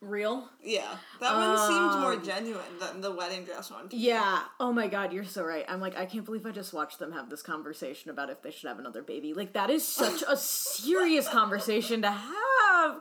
real. 0.00 0.48
Yeah, 0.62 0.96
that 1.20 1.34
one 1.34 1.58
seemed 1.68 2.00
more 2.00 2.12
Um, 2.14 2.24
genuine 2.24 2.78
than 2.80 3.00
the 3.00 3.10
wedding 3.10 3.44
dress 3.44 3.70
one. 3.70 3.88
Yeah. 3.90 4.42
Oh 4.60 4.72
my 4.72 4.86
god, 4.86 5.12
you're 5.12 5.24
so 5.24 5.42
right. 5.44 5.64
I'm 5.68 5.80
like, 5.80 5.96
I 5.98 6.06
can't 6.06 6.24
believe 6.24 6.46
I 6.46 6.52
just 6.52 6.72
watched 6.72 6.98
them 7.00 7.12
have 7.12 7.28
this 7.30 7.42
conversation 7.42 8.10
about 8.10 8.30
if 8.30 8.40
they 8.42 8.50
should 8.52 8.68
have 8.68 8.78
another 8.78 9.02
baby. 9.02 9.34
Like 9.34 9.54
that 9.54 9.70
is 9.70 9.86
such 9.86 10.22
a 10.28 10.36
serious 10.36 11.28
conversation 11.38 12.02
to 12.02 12.10
have. 12.12 13.00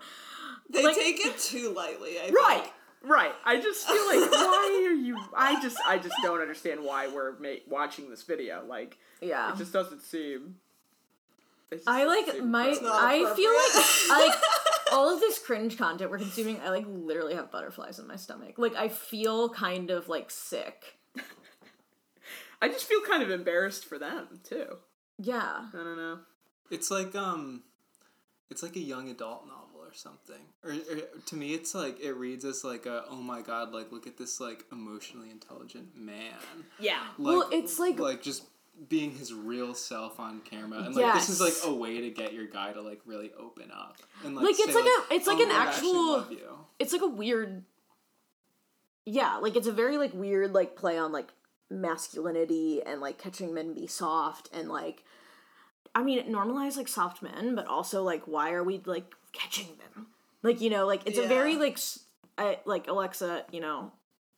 They 0.69 0.83
like- 0.83 0.95
take 0.95 1.23
it 1.25 1.37
too 1.37 1.71
lightly. 1.73 2.17
I 2.19 2.29
Right. 2.31 2.61
Think. 2.63 2.73
Right. 3.07 3.33
I 3.45 3.59
just 3.61 3.87
feel 3.87 4.05
like 4.07 4.31
why 4.31 4.85
are 4.89 4.93
you? 4.93 5.17
I 5.35 5.61
just 5.61 5.77
I 5.87 5.97
just 5.97 6.15
don't 6.23 6.41
understand 6.41 6.83
why 6.83 7.07
we're 7.07 7.37
ma- 7.39 7.61
watching 7.67 8.09
this 8.09 8.23
video. 8.23 8.63
Like 8.67 8.97
Yeah. 9.21 9.51
it 9.53 9.57
just 9.57 9.71
doesn't 9.73 10.01
seem. 10.01 10.55
just 11.71 11.87
I 11.87 12.03
doesn't 12.03 12.25
like 12.25 12.35
seem 12.35 12.51
my 12.51 12.67
I 12.69 12.73
feel 13.35 13.51
like 13.53 13.69
appropriate. 13.69 14.09
like 14.09 14.41
all 14.93 15.13
of 15.13 15.19
this 15.19 15.39
cringe 15.39 15.77
content 15.77 16.09
we're 16.11 16.17
consuming, 16.19 16.59
I 16.61 16.69
like 16.69 16.85
literally 16.87 17.35
have 17.35 17.51
butterflies 17.51 17.99
in 17.99 18.07
my 18.07 18.15
stomach. 18.15 18.55
Like 18.57 18.75
I 18.75 18.89
feel 18.89 19.49
kind 19.49 19.89
of 19.89 20.07
like 20.09 20.29
sick. 20.31 20.97
I 22.61 22.67
just 22.69 22.85
feel 22.85 23.01
kind 23.01 23.21
of 23.23 23.29
embarrassed 23.29 23.85
for 23.85 23.99
them 23.99 24.39
too. 24.43 24.77
Yeah. 25.19 25.65
I 25.73 25.77
don't 25.77 25.97
know. 25.97 26.19
It's 26.71 26.89
like 26.91 27.15
um, 27.15 27.63
it's 28.49 28.63
like 28.63 28.75
a 28.75 28.79
young 28.81 29.09
adult 29.09 29.47
novel 29.47 29.76
or 29.87 29.93
something. 29.93 30.41
Or, 30.63 30.71
or 30.71 31.01
to 31.27 31.35
me, 31.35 31.53
it's 31.53 31.73
like 31.73 31.99
it 32.01 32.13
reads 32.13 32.43
as 32.45 32.63
like 32.63 32.85
a 32.85 33.03
oh 33.09 33.15
my 33.21 33.41
god, 33.41 33.71
like 33.73 33.91
look 33.91 34.05
at 34.07 34.17
this 34.17 34.39
like 34.39 34.65
emotionally 34.71 35.29
intelligent 35.31 35.95
man. 35.95 36.33
Yeah. 36.79 36.99
Like, 37.17 37.35
Well, 37.37 37.49
it's 37.51 37.79
like- 37.79 37.99
like 37.99 38.21
just 38.21 38.43
being 38.89 39.09
his 39.11 39.33
real 39.33 39.73
self 39.73 40.19
on 40.19 40.39
camera, 40.41 40.79
and 40.83 40.95
like 40.95 41.15
this 41.15 41.29
is 41.29 41.41
like 41.41 41.53
a 41.65 41.73
way 41.73 42.01
to 42.01 42.09
get 42.11 42.33
your 42.33 42.45
guy 42.45 42.71
to 42.73 42.81
like 42.81 43.01
really 43.07 43.31
open 43.39 43.71
up 43.71 43.97
and 44.23 44.35
like, 44.35 44.45
Like, 44.45 44.55
it's 44.59 44.67
say, 44.73 44.75
like 44.75 44.85
a- 44.85 45.13
it's 45.15 45.25
like 45.27 45.37
"Oh, 45.39 45.43
an 45.45 45.51
actual- 45.51 46.11
love 46.11 46.31
you." 46.31 46.57
It's 46.77 46.93
like 46.93 47.01
a 47.01 47.07
weird 47.07 47.63
Yeah, 49.05 49.37
like 49.37 49.55
it's 49.55 49.67
a 49.67 49.71
very 49.71 49.97
like 49.97 50.13
weird 50.13 50.53
like 50.53 50.75
play 50.75 50.97
on 50.97 51.11
like 51.11 51.29
masculinity 51.69 52.81
and 52.85 53.01
like 53.01 53.17
catching 53.17 53.53
men 53.53 53.73
be 53.73 53.87
soft 53.87 54.49
and 54.53 54.69
like 54.69 55.03
I 55.97 56.03
mean 56.03 56.19
it 56.19 56.29
normalize 56.31 56.77
like 56.77 56.87
soft 56.87 57.21
men, 57.23 57.55
but 57.55 57.65
also 57.65 58.03
like 58.03 58.23
why 58.27 58.51
are 58.51 58.63
we 58.63 58.81
like 58.85 59.13
catching 59.33 59.67
them? 59.79 60.07
Like, 60.43 60.61
you 60.61 60.69
know, 60.69 60.85
like 60.85 61.01
it's 61.07 61.17
a 61.17 61.27
very 61.27 61.55
like 61.55 61.73
s- 61.73 62.03
I, 62.37 62.59
like 62.65 62.87
Alexa, 62.87 63.45
you 63.51 63.59
know, 63.59 63.91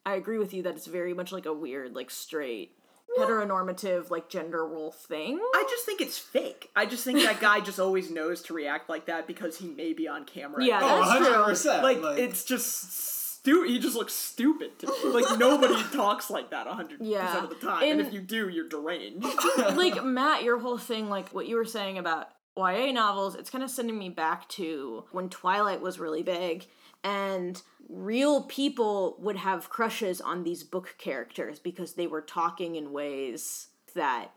I 0.05 0.16
agree 0.16 0.38
with 0.38 0.53
you 0.53 0.64
that 0.64 0.76
it's 0.76 0.88
very 0.88 1.14
much 1.14 1.32
like 1.34 1.45
a 1.45 1.53
weird 1.53 1.95
like 1.95 2.10
straight 2.12 2.72
heteronormative 3.20 4.10
like 4.10 4.30
gender 4.30 4.66
role 4.66 4.91
thing. 4.91 5.39
I 5.53 5.66
just 5.70 5.86
think 5.86 5.99
it's 5.99 6.18
fake. 6.18 6.70
I 6.76 6.86
just 6.86 7.03
think 7.03 7.20
that 7.24 7.39
guy 7.41 7.60
just 7.60 7.80
always 7.80 8.10
knows 8.10 8.41
to 8.43 8.53
react 8.53 8.89
like 8.89 9.05
that 9.07 9.28
because 9.28 9.57
he 9.57 9.68
may 9.68 9.93
be 9.93 10.07
on 10.07 10.26
camera. 10.26 10.64
Yeah, 10.64 10.80
Oh, 10.82 11.20
that's 11.20 11.64
true. 11.66 11.72
100%. 11.72 11.84
like, 11.84 12.01
like 12.01 12.20
it's 12.20 12.43
just 12.45 12.93
stu- 13.40 13.64
He 13.64 13.80
just 13.80 13.96
looks 13.96 14.14
stupid 14.14 14.78
to 14.80 14.88
me. 14.88 14.94
Like 15.06 15.40
nobody 15.40 15.82
talks 15.94 16.30
like 16.30 16.52
that 16.52 16.68
hundred 16.68 17.02
Yeah. 17.02 17.26
percent 17.26 17.44
of 17.46 17.50
the 17.60 17.66
time. 17.68 17.84
And, 17.84 18.00
And- 18.00 18.08
if 18.08 18.14
you 18.14 18.22
do, 18.22 18.50
you're 18.50 18.68
deranged. 18.70 19.26
like 19.58 20.04
Matt, 20.04 20.44
your 20.44 20.60
whole 20.60 20.78
thing, 20.78 21.10
like 21.10 21.30
what 21.34 21.48
you 21.48 21.56
were 21.56 21.66
saying 21.66 21.98
about 21.98 22.30
YA 22.58 22.92
novels, 22.92 23.36
it's 23.36 23.50
kind 23.50 23.64
of 23.64 23.70
sending 23.70 23.98
me 23.98 24.10
back 24.10 24.48
to 24.50 25.06
when 25.12 25.30
Twilight 25.30 25.82
was 25.82 26.00
really 26.00 26.24
big 26.24 26.66
and 27.04 27.62
real 27.88 28.44
people 28.44 29.16
would 29.20 29.38
have 29.38 29.70
crushes 29.70 30.20
on 30.20 30.44
these 30.44 30.64
book 30.64 30.96
characters 30.98 31.58
because 31.60 31.94
they 31.94 32.08
were 32.08 32.22
talking 32.22 32.76
in 32.76 32.92
ways 32.92 33.68
that 33.96 34.32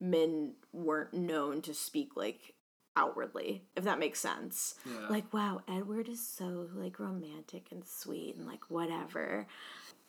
men 0.00 0.52
weren't 0.72 1.14
known 1.14 1.62
to 1.62 1.72
speak 1.72 2.10
like 2.16 2.53
outwardly 2.96 3.62
if 3.76 3.84
that 3.84 3.98
makes 3.98 4.20
sense 4.20 4.76
Yeah. 4.86 5.08
like 5.08 5.32
wow 5.32 5.60
edward 5.68 6.08
is 6.08 6.24
so 6.26 6.68
like 6.74 6.98
romantic 7.00 7.66
and 7.72 7.84
sweet 7.84 8.36
and 8.36 8.46
like 8.46 8.70
whatever 8.70 9.46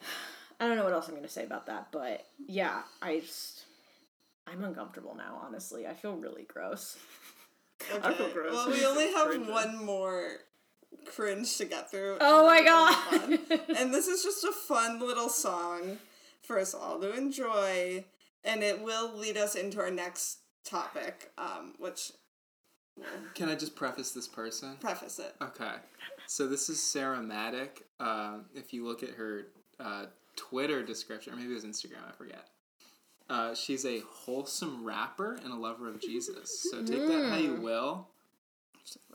i 0.60 0.68
don't 0.68 0.78
know 0.78 0.84
what 0.84 0.94
else 0.94 1.08
i'm 1.10 1.16
gonna 1.16 1.28
say 1.28 1.44
about 1.44 1.66
that 1.68 1.88
but 1.92 2.26
yeah 2.48 2.82
i 3.02 3.20
just 3.20 3.66
i'm 4.48 4.64
uncomfortable 4.64 5.16
now 5.18 5.42
honestly 5.46 5.88
i 5.88 5.94
feel 5.94 6.16
really 6.16 6.44
gross 6.44 6.98
I 8.04 8.14
feel 8.14 8.30
gross. 8.30 8.54
Well, 8.54 8.70
we 8.70 8.86
only 8.86 9.12
have 9.12 9.28
Cringe. 9.28 9.50
one 9.50 9.84
more 9.84 10.24
cringe 11.14 11.58
to 11.58 11.66
get 11.66 11.92
through. 11.92 12.18
oh 12.22 12.46
my 12.46 12.58
and 12.60 12.68
then 12.68 13.20
we'll 13.20 13.28
move 13.30 13.52
on. 13.52 13.58
god 13.68 13.76
and 13.78 13.94
this 13.94 14.08
is 14.08 14.24
just 14.24 14.44
a 14.46 14.52
fun 14.54 15.00
little 15.02 15.28
song 15.28 15.98
for 16.42 16.58
us 16.58 16.74
all 16.74 17.00
to 17.02 17.12
enjoy, 17.14 18.06
and 18.46 18.64
it 18.64 18.82
will 18.82 19.12
lead 19.18 19.36
us 19.36 19.56
into 19.56 19.80
our 19.80 19.92
next 19.92 20.38
topic, 20.64 21.32
um, 21.38 21.74
which 21.80 22.12
Can 23.34 23.50
I 23.50 23.56
just 23.56 23.76
preface 23.76 24.12
this 24.12 24.28
person? 24.28 24.78
preface 24.80 25.20
it. 25.20 25.36
Okay. 25.42 25.74
So 26.28 26.48
this 26.48 26.70
is 26.70 26.82
Sarah 26.82 27.22
Maddock. 27.22 27.82
Um, 28.00 28.46
if 28.56 28.74
you 28.74 28.86
look 28.86 29.04
at 29.04 29.10
her 29.12 29.48
uh, 29.80 30.06
Twitter 30.36 30.84
description, 30.84 31.34
or 31.34 31.36
maybe 31.36 31.52
it 31.52 31.56
was 31.56 31.66
Instagram, 31.66 32.08
I 32.08 32.12
forget. 32.14 32.48
Uh, 33.30 33.54
she's 33.56 33.86
a 33.86 34.00
wholesome 34.08 34.86
rapper 34.86 35.38
and 35.44 35.52
a 35.52 35.56
lover 35.56 35.90
of 35.90 36.00
Jesus. 36.02 36.68
So 36.72 36.84
take 36.84 37.08
that 37.08 37.30
how 37.30 37.38
you 37.38 37.56
will. 37.56 38.08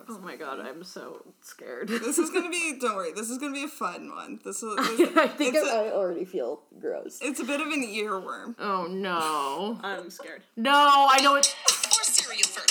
oh 0.08 0.18
my 0.18 0.34
god 0.34 0.58
i'm 0.58 0.82
so 0.82 1.22
scared 1.42 1.86
This 1.88 2.18
is 2.18 2.28
gonna 2.30 2.50
be. 2.50 2.76
Don't 2.80 2.96
worry. 2.96 3.12
This 3.12 3.30
is 3.30 3.38
gonna 3.38 3.52
be 3.52 3.62
a 3.64 3.68
fun 3.68 4.10
one. 4.10 4.40
This 4.44 4.62
is. 4.64 4.74
i 5.16 5.28
think 5.28 5.54
it's, 5.54 5.68
I 5.70 5.84
a, 5.86 5.92
already 5.92 6.24
feel 6.24 6.62
gross 6.80 7.20
it's 7.22 7.38
a 7.40 7.44
bit 7.44 7.60
of 7.60 7.68
an 7.68 7.82
earworm. 7.84 8.56
oh 8.58 8.86
no 8.88 9.78
I'm 9.82 10.10
scared. 10.10 10.42
no 10.56 10.72
i 11.10 11.20
know 11.22 11.36
it 11.36 11.54
Or 11.66 12.02
cereal 12.02 12.42
first. 12.48 12.69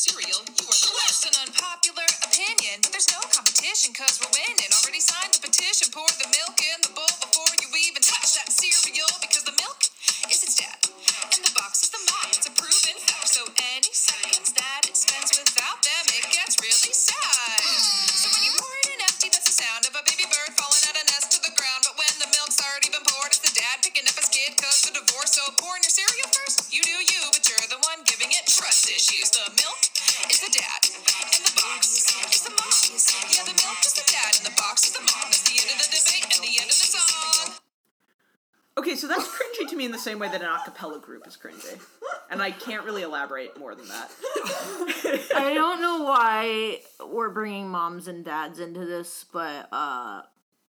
Cereal, 0.00 0.40
you 0.56 0.64
are 0.64 0.80
the 0.80 0.92
worst. 0.96 1.28
An 1.28 1.36
unpopular 1.44 2.08
opinion, 2.24 2.80
but 2.80 2.88
there's 2.88 3.12
no 3.12 3.20
competition 3.28 3.92
because 3.92 4.16
we're 4.16 4.32
winning. 4.32 4.72
Already 4.80 4.96
signed 4.96 5.36
the 5.36 5.44
petition. 5.44 5.92
Pour 5.92 6.08
the 6.16 6.24
milk 6.32 6.56
in 6.56 6.80
the 6.80 6.88
bowl 6.96 7.12
before 7.20 7.52
you 7.60 7.68
even 7.84 8.00
touch 8.00 8.32
that 8.32 8.48
cereal 8.48 9.12
because 9.20 9.44
the 9.44 9.52
milk 9.60 9.92
is 10.28 10.44
its 10.44 10.56
dad. 10.60 10.76
And 11.32 11.42
the 11.46 11.54
box 11.56 11.86
is 11.86 11.90
the 11.94 12.02
mom. 12.04 12.28
It's 12.34 12.44
a 12.44 12.52
proven 12.52 12.98
fact. 13.00 13.30
So 13.30 13.46
any 13.78 13.92
seconds 13.94 14.52
that 14.58 14.84
it 14.84 14.96
spends 14.98 15.32
without 15.32 15.80
them, 15.80 16.04
it 16.12 16.26
gets 16.34 16.60
really 16.60 16.92
sad. 16.92 17.62
So 18.12 18.28
when 18.28 18.42
you 18.44 18.52
pour 18.58 18.74
it 18.84 18.88
in 18.92 19.00
empty, 19.00 19.32
that's 19.32 19.48
the 19.48 19.56
sound 19.56 19.86
of 19.88 19.94
a 19.96 20.02
baby 20.04 20.26
bird 20.28 20.52
falling 20.58 20.84
out 20.90 20.98
of 20.98 21.06
nest 21.08 21.32
to 21.32 21.40
the 21.40 21.54
ground. 21.56 21.86
But 21.88 21.96
when 21.96 22.14
the 22.20 22.28
milk's 22.34 22.60
already 22.60 22.90
been 22.92 23.06
poured, 23.06 23.32
it's 23.32 23.40
the 23.40 23.54
dad 23.54 23.80
picking 23.80 24.04
up 24.04 24.18
his 24.18 24.28
kid 24.28 24.58
cause 24.60 24.84
the 24.84 24.92
divorce. 24.98 25.32
So 25.38 25.46
pouring 25.56 25.86
your 25.86 25.94
cereal 25.94 26.28
first, 26.34 26.68
you 26.74 26.82
do 26.82 26.98
you, 27.00 27.22
but 27.32 27.46
you're 27.46 27.70
the 27.70 27.80
one 27.86 28.02
giving 28.04 28.34
it 28.34 28.44
trust 28.50 28.90
issues. 28.90 29.32
The 29.32 29.46
milk 29.56 29.80
is 30.26 30.42
the 30.42 30.52
dad, 30.52 30.80
and 30.84 31.42
the 31.46 31.54
box 31.54 31.86
is 31.88 32.42
the 32.44 32.52
mom. 32.52 32.68
Yeah, 33.30 33.46
the 33.46 33.56
milk 33.56 33.80
is 33.86 33.94
the 33.94 34.06
dad, 34.10 34.32
and 34.42 34.44
the 34.50 34.56
box 34.58 34.90
is 34.90 34.92
the 34.92 35.04
mom. 35.06 35.30
That's 35.30 35.46
the 35.46 35.56
end 35.62 35.70
of 35.70 35.78
the 35.80 35.88
debate 35.88 36.26
and 36.34 36.42
the 36.42 36.52
end 36.58 36.68
of 36.68 36.76
the 36.76 36.88
song. 36.90 37.69
Okay, 38.78 38.94
so 38.96 39.06
that's 39.08 39.26
cringy 39.28 39.68
to 39.68 39.76
me 39.76 39.84
in 39.84 39.92
the 39.92 39.98
same 39.98 40.18
way 40.18 40.28
that 40.28 40.40
an 40.40 40.46
a 40.48 40.60
cappella 40.64 40.98
group 41.00 41.26
is 41.26 41.36
cringy. 41.36 41.78
And 42.30 42.40
I 42.40 42.50
can't 42.52 42.84
really 42.84 43.02
elaborate 43.02 43.58
more 43.58 43.74
than 43.74 43.88
that. 43.88 44.10
I 45.34 45.52
don't 45.54 45.80
know 45.82 46.04
why 46.04 46.80
we're 47.06 47.30
bringing 47.30 47.68
moms 47.68 48.06
and 48.08 48.24
dads 48.24 48.58
into 48.60 48.84
this, 48.86 49.24
but 49.32 49.68
uh, 49.72 50.22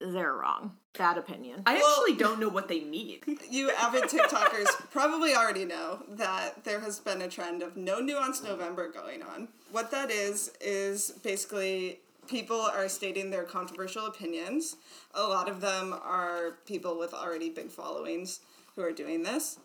they're 0.00 0.32
wrong. 0.32 0.76
Bad 0.96 1.18
opinion. 1.18 1.62
I 1.66 1.74
Well- 1.74 1.86
actually 2.00 2.16
don't 2.16 2.40
know 2.40 2.48
what 2.48 2.68
they 2.68 2.80
mean. 2.80 3.20
You 3.50 3.70
avid 3.72 4.04
TikTokers 4.04 4.90
probably 4.90 5.34
already 5.34 5.64
know 5.64 6.02
that 6.10 6.64
there 6.64 6.80
has 6.80 6.98
been 7.00 7.20
a 7.22 7.28
trend 7.28 7.62
of 7.62 7.76
no 7.76 7.98
nuance 8.00 8.42
November 8.42 8.90
going 8.90 9.22
on. 9.22 9.48
What 9.70 9.90
that 9.90 10.10
is 10.10 10.52
is 10.60 11.10
basically 11.22 12.00
people 12.28 12.60
are 12.60 12.88
stating 12.88 13.30
their 13.30 13.44
controversial 13.44 14.06
opinions. 14.06 14.76
A 15.14 15.22
lot 15.22 15.48
of 15.48 15.60
them 15.60 15.92
are 15.92 16.58
people 16.66 16.98
with 16.98 17.12
already 17.14 17.50
big 17.50 17.70
followings 17.70 18.40
who 18.76 18.82
are 18.82 18.92
doing 18.92 19.22
this. 19.22 19.58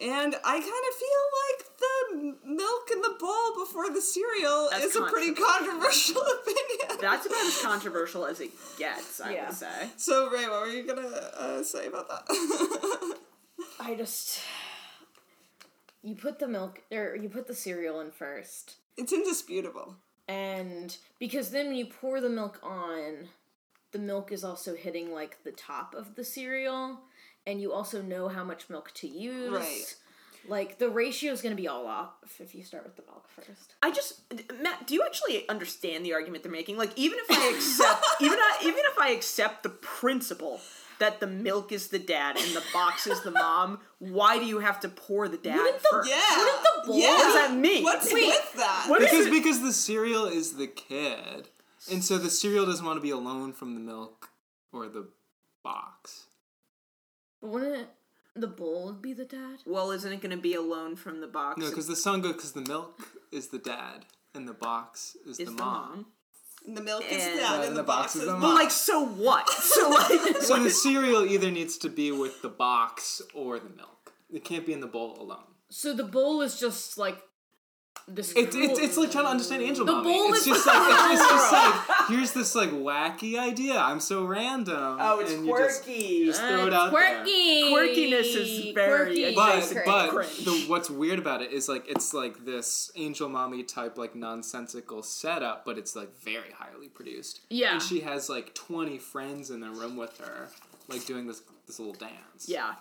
And 0.00 0.34
I 0.44 0.60
kind 0.60 0.64
of 0.64 0.94
feel 0.98 1.24
like 1.46 1.78
the 1.78 2.48
milk 2.48 2.90
in 2.92 3.00
the 3.02 3.16
bowl 3.18 3.64
before 3.64 3.88
the 3.90 4.00
cereal 4.00 4.68
That's 4.70 4.86
is 4.86 4.96
a 4.96 5.02
pretty 5.04 5.32
controversial 5.32 6.20
opinion. 6.42 6.98
That's 7.00 7.26
about 7.26 7.46
as 7.46 7.60
controversial 7.62 8.26
as 8.26 8.40
it 8.40 8.50
gets, 8.78 9.20
I 9.20 9.32
Yeah. 9.32 9.46
would 9.48 9.56
say. 9.56 9.88
so, 9.96 10.28
Ray, 10.30 10.48
what 10.48 10.62
were 10.62 10.68
you 10.68 10.86
gonna 10.86 11.06
uh, 11.08 11.62
say 11.62 11.86
about 11.86 12.08
that? 12.08 13.16
I 13.80 13.94
just 13.94 14.40
you 16.02 16.14
put 16.14 16.38
the 16.38 16.48
milk 16.48 16.82
or 16.92 17.16
you 17.16 17.28
put 17.28 17.46
the 17.46 17.54
cereal 17.54 18.00
in 18.00 18.10
first, 18.10 18.76
it's 18.96 19.12
indisputable. 19.12 19.96
And 20.28 20.96
because 21.18 21.50
then 21.50 21.68
when 21.68 21.76
you 21.76 21.86
pour 21.86 22.20
the 22.20 22.28
milk 22.28 22.60
on, 22.62 23.28
the 23.92 23.98
milk 23.98 24.32
is 24.32 24.44
also 24.44 24.74
hitting 24.74 25.12
like 25.12 25.42
the 25.44 25.52
top 25.52 25.94
of 25.94 26.14
the 26.14 26.24
cereal, 26.24 27.00
and 27.46 27.60
you 27.60 27.72
also 27.72 28.02
know 28.02 28.28
how 28.28 28.44
much 28.44 28.68
milk 28.68 28.92
to 28.94 29.08
use. 29.08 29.52
Right. 29.52 29.94
Like 30.48 30.78
the 30.78 30.88
ratio 30.88 31.32
is 31.32 31.42
going 31.42 31.56
to 31.56 31.60
be 31.60 31.66
all 31.66 31.86
off 31.86 32.40
if 32.40 32.54
you 32.54 32.62
start 32.62 32.84
with 32.84 32.96
the 32.96 33.02
milk 33.02 33.28
first. 33.28 33.74
I 33.82 33.90
just 33.90 34.20
Matt, 34.60 34.86
do 34.86 34.94
you 34.94 35.02
actually 35.02 35.48
understand 35.48 36.04
the 36.04 36.14
argument 36.14 36.44
they're 36.44 36.52
making? 36.52 36.76
Like 36.76 36.92
even 36.96 37.18
if 37.18 37.30
I 37.30 37.52
accept 37.54 38.04
even 38.20 38.38
I, 38.38 38.58
even 38.62 38.82
if 38.92 38.98
I 38.98 39.10
accept 39.10 39.62
the 39.64 39.70
principle 39.70 40.60
that 40.98 41.20
the 41.20 41.26
milk 41.26 41.72
is 41.72 41.88
the 41.88 41.98
dad 41.98 42.36
and 42.36 42.54
the 42.56 42.62
box 42.72 43.06
is 43.06 43.20
the 43.22 43.30
mom, 43.30 43.80
why 43.98 44.38
do 44.38 44.44
you 44.46 44.58
have 44.60 44.80
to 44.80 44.88
pour 44.88 45.28
the 45.28 45.36
dad 45.36 45.56
Wouldn't 45.56 45.82
the- 45.82 45.88
first? 45.90 46.10
Yeah. 46.10 46.38
Wouldn't 46.38 46.62
the 46.62 46.82
bowl- 46.86 46.98
Yeah. 46.98 47.08
What 47.16 47.22
does 47.22 47.34
that 47.34 47.54
mean? 47.56 47.84
What's 47.84 48.12
Wait, 48.12 48.26
with 48.28 48.52
that? 48.56 48.86
what 48.88 49.02
is 49.02 49.10
Because 49.10 49.28
because 49.30 49.60
the 49.60 49.72
cereal 49.72 50.26
is 50.26 50.56
the 50.56 50.66
kid, 50.66 51.48
and 51.90 52.04
so 52.04 52.18
the 52.18 52.30
cereal 52.30 52.66
doesn't 52.66 52.84
want 52.84 52.96
to 52.96 53.02
be 53.02 53.10
alone 53.10 53.52
from 53.52 53.74
the 53.74 53.80
milk 53.80 54.30
or 54.72 54.88
the 54.88 55.08
box. 55.62 56.24
But 57.40 57.50
wouldn't 57.50 57.88
the 58.34 58.46
bowl 58.46 58.92
be 58.92 59.12
the 59.12 59.24
dad? 59.24 59.60
Well, 59.66 59.90
isn't 59.90 60.10
it 60.12 60.20
going 60.20 60.34
to 60.34 60.42
be 60.42 60.54
alone 60.54 60.96
from 60.96 61.20
the 61.20 61.26
box? 61.26 61.58
No, 61.58 61.68
because 61.68 61.86
the 61.86 61.96
song 61.96 62.22
goes 62.22 62.32
because 62.34 62.52
the 62.52 62.62
milk 62.62 62.98
is 63.32 63.48
the 63.48 63.58
dad 63.58 64.04
and 64.34 64.46
the 64.48 64.52
box 64.54 65.16
is, 65.26 65.38
is 65.40 65.48
the 65.48 65.52
mom. 65.54 66.06
And 66.66 66.76
the 66.76 66.82
milk 66.82 67.04
is 67.08 67.22
And- 67.22 67.38
that, 67.38 67.58
Right, 67.58 67.68
and 67.68 67.76
the 67.76 67.82
box 67.82 68.16
is 68.16 68.22
the 68.26 68.34
Well, 68.36 68.54
like 68.54 68.70
so 68.70 69.04
what? 69.06 69.48
So 69.50 69.88
like 69.90 70.36
So 70.42 70.62
the 70.62 70.70
cereal 70.70 71.24
either 71.24 71.50
needs 71.50 71.78
to 71.78 71.88
be 71.88 72.10
with 72.10 72.42
the 72.42 72.48
box 72.48 73.22
or 73.34 73.58
the 73.58 73.70
milk. 73.70 74.12
It 74.32 74.44
can't 74.44 74.66
be 74.66 74.72
in 74.72 74.80
the 74.80 74.86
bowl 74.88 75.16
alone. 75.20 75.44
So 75.70 75.92
the 75.94 76.04
bowl 76.04 76.42
is 76.42 76.58
just 76.58 76.98
like 76.98 77.16
this. 77.16 77.22
It's 78.16 78.32
it's, 78.36 78.54
it's 78.56 78.96
like 78.96 79.10
trying 79.10 79.24
to 79.24 79.30
understand 79.30 79.62
Angel 79.62 79.84
The 79.84 79.90
Mommy. 79.90 80.12
bowl 80.12 80.28
It's 80.32 80.40
is- 80.42 80.46
just 80.46 80.66
like 80.66 81.12
it's 81.12 81.28
just 81.28 81.52
like 81.52 81.84
here's 82.08 82.32
this 82.32 82.54
like 82.54 82.70
wacky 82.70 83.36
idea. 83.36 83.76
I'm 83.78 83.98
so 83.98 84.24
random. 84.24 84.98
Oh, 85.00 85.18
it's 85.18 85.32
and 85.32 85.44
you 85.44 85.56
just- 85.58 85.82
quirky. 85.84 86.00
you 86.04 86.26
just 86.26 86.40
throw 86.40 86.66
it 86.68 86.72
out 86.72 86.92
there. 86.92 87.14
quirky. 87.16 87.64
Quirkiness 87.72 88.36
is 88.36 88.74
very 88.74 89.32
Quirky. 89.34 89.34
But 89.34 89.72
but 89.84 90.28
the, 90.44 90.64
what's 90.68 90.88
weird 90.88 91.18
about 91.18 91.42
it 91.42 91.50
is 91.52 91.68
like 91.68 91.88
it's 91.88 92.14
like 92.14 92.44
this 92.44 92.92
angel 92.94 93.28
mommy 93.28 93.64
type 93.64 93.98
like 93.98 94.14
nonsensical 94.14 95.02
setup, 95.02 95.64
but 95.64 95.76
it's 95.76 95.96
like 95.96 96.16
very 96.22 96.52
highly 96.56 96.86
produced. 96.88 97.40
Yeah. 97.50 97.72
and 97.72 97.82
she 97.82 98.00
has 98.00 98.28
like 98.28 98.54
twenty 98.54 98.98
friends 98.98 99.50
in 99.50 99.58
the 99.60 99.70
room 99.70 99.96
with 99.96 100.16
her, 100.18 100.48
like 100.88 101.04
doing 101.06 101.26
this 101.26 101.42
this 101.66 101.80
little 101.80 101.94
dance. 101.94 102.46
yeah, 102.46 102.74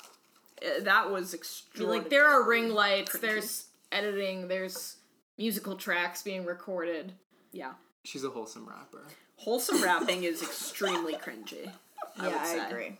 Uh, 0.62 0.82
that 0.84 1.10
was 1.10 1.34
I 1.34 1.38
extraordinary. 1.38 2.00
like 2.02 2.10
there 2.12 2.28
are 2.28 2.48
ring 2.48 2.70
lights. 2.70 3.18
There's 3.18 3.66
editing. 3.92 4.48
There's 4.48 4.98
musical 5.38 5.76
tracks 5.76 6.24
being 6.24 6.46
recorded. 6.46 7.14
yeah. 7.52 7.74
she's 8.04 8.24
a 8.24 8.30
wholesome 8.30 8.68
rapper. 8.68 9.06
Wholesome 9.38 9.84
rapping 9.84 10.24
is 10.24 10.42
extremely 10.42 11.14
cringy. 11.16 11.72
I 12.18 12.30
would 12.30 12.46
say. 12.46 12.98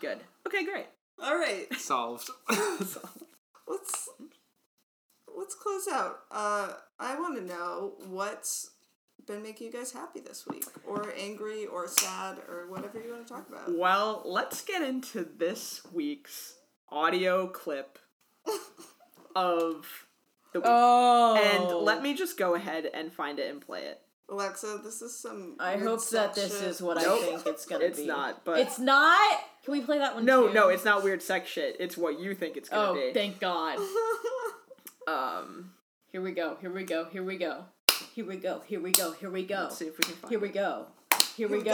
Good. 0.00 0.18
Okay, 0.46 0.64
great. 0.64 0.86
All 1.22 1.36
right, 1.36 1.66
Solved. 1.74 2.28
let's 2.50 4.08
let's 5.36 5.54
close 5.54 5.88
out. 5.90 6.18
Uh, 6.30 6.74
I 7.00 7.18
want 7.18 7.36
to 7.38 7.44
know 7.44 7.94
what's 8.06 8.70
been 9.26 9.42
making 9.42 9.66
you 9.66 9.72
guys 9.72 9.92
happy 9.92 10.20
this 10.20 10.46
week, 10.46 10.66
or 10.86 11.12
angry, 11.18 11.66
or 11.66 11.88
sad, 11.88 12.38
or 12.48 12.66
whatever 12.68 13.00
you 13.00 13.10
want 13.10 13.26
to 13.26 13.32
talk 13.32 13.48
about. 13.48 13.76
Well, 13.76 14.22
let's 14.24 14.62
get 14.62 14.82
into 14.82 15.26
this 15.36 15.80
week's 15.92 16.54
audio 16.90 17.48
clip 17.48 17.98
of 19.34 20.05
the 20.62 20.68
week. 20.68 20.74
Oh. 20.74 21.36
And 21.36 21.84
let 21.84 22.02
me 22.02 22.14
just 22.14 22.36
go 22.38 22.54
ahead 22.54 22.88
and 22.92 23.12
find 23.12 23.38
it 23.38 23.50
and 23.50 23.60
play 23.60 23.82
it. 23.82 24.00
Alexa, 24.28 24.80
this 24.82 25.02
is 25.02 25.16
some. 25.16 25.54
I 25.60 25.76
hope 25.76 26.04
that 26.10 26.34
this 26.34 26.58
shit. 26.58 26.68
is 26.68 26.82
what 26.82 26.96
Nope. 26.96 27.20
I 27.22 27.26
think 27.26 27.46
it's 27.46 27.64
gonna 27.64 27.84
It's 27.84 28.00
be. 28.00 28.06
not, 28.06 28.44
but- 28.44 28.58
it's 28.58 28.78
not. 28.78 29.40
Can 29.64 29.72
we 29.72 29.80
play 29.82 29.98
that 29.98 30.14
one? 30.16 30.24
No, 30.24 30.48
too? 30.48 30.54
no, 30.54 30.68
it's 30.68 30.84
not 30.84 31.04
weird 31.04 31.22
sex 31.22 31.48
shit. 31.48 31.76
It's 31.78 31.96
what 31.96 32.18
you 32.18 32.34
think 32.34 32.56
it's 32.56 32.68
gonna 32.68 32.90
Oh, 32.90 32.94
be. 32.94 33.12
thank 33.12 33.38
God. 33.40 33.78
um, 35.06 35.72
Here 36.10 36.20
we 36.22 36.32
go. 36.32 36.56
Here 36.60 36.70
we 36.72 36.84
go. 36.84 37.04
Here 37.06 37.22
we 37.22 37.36
go. 37.36 37.64
Here 38.14 38.24
we 38.26 38.36
go. 38.36 38.62
Here 38.66 38.80
we 38.80 38.90
go. 38.92 39.12
Here 39.12 39.30
we 39.30 39.42
go. 39.44 39.54
let's 39.62 39.78
see 39.78 39.86
if 39.86 39.98
we 39.98 40.04
can 40.04 40.14
find 40.14 40.30
Here 40.30 40.40
we 40.40 40.48
go. 40.48 40.86
Here 41.36 41.48
we 41.48 41.58
we 41.58 41.64
go. 41.64 41.70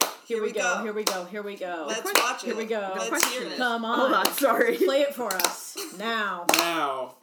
go. 0.00 0.06
Here 0.26 0.40
we 0.40 0.48
we 0.48 0.52
go. 0.52 0.60
go. 0.60 0.82
Here 0.82 0.92
we 0.92 1.04
go. 1.04 1.24
Here 1.24 1.42
we 1.42 1.56
go. 1.56 1.84
Let's 1.88 2.04
watch 2.20 2.42
it. 2.42 2.46
Here 2.46 2.56
we 2.56 2.64
go. 2.66 2.92
Let's 2.96 3.32
hear 3.32 3.44
it. 3.46 3.56
Come 3.56 3.84
on. 3.84 3.98
Hold 3.98 4.12
on, 4.12 4.26
sorry. 4.34 4.76
Play 4.76 5.02
it 5.02 5.14
for 5.14 5.32
us 5.34 5.76
now. 5.98 6.44
Now, 6.54 7.14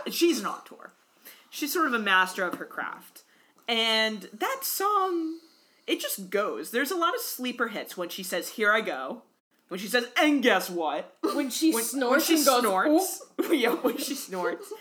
ma- 0.06 0.12
she's 0.12 0.40
an 0.40 0.46
auteur. 0.46 0.92
She's 1.50 1.74
sort 1.74 1.88
of 1.88 1.94
a 1.94 2.00
master 2.00 2.44
of 2.44 2.56
her 2.56 2.66
craft. 2.66 3.24
And 3.68 4.30
that 4.34 4.60
song 4.64 5.40
it 5.88 6.00
just 6.00 6.30
goes. 6.30 6.72
There's 6.72 6.92
a 6.92 6.96
lot 6.96 7.14
of 7.14 7.22
sleeper 7.22 7.68
hits 7.68 7.96
when 7.96 8.10
she 8.10 8.24
says 8.24 8.50
here 8.50 8.72
I 8.72 8.82
go. 8.82 9.22
When 9.68 9.80
she 9.80 9.88
says 9.88 10.08
and 10.20 10.44
guess 10.44 10.70
what? 10.70 11.16
When 11.22 11.50
she 11.50 11.74
When, 11.74 11.84
snorts 11.84 12.30
when 12.30 12.38
she 12.40 12.46
goes, 12.46 12.62
snorts. 12.62 13.22
yeah, 13.52 13.76
when 13.76 13.98
she 13.98 14.16
snorts. 14.16 14.72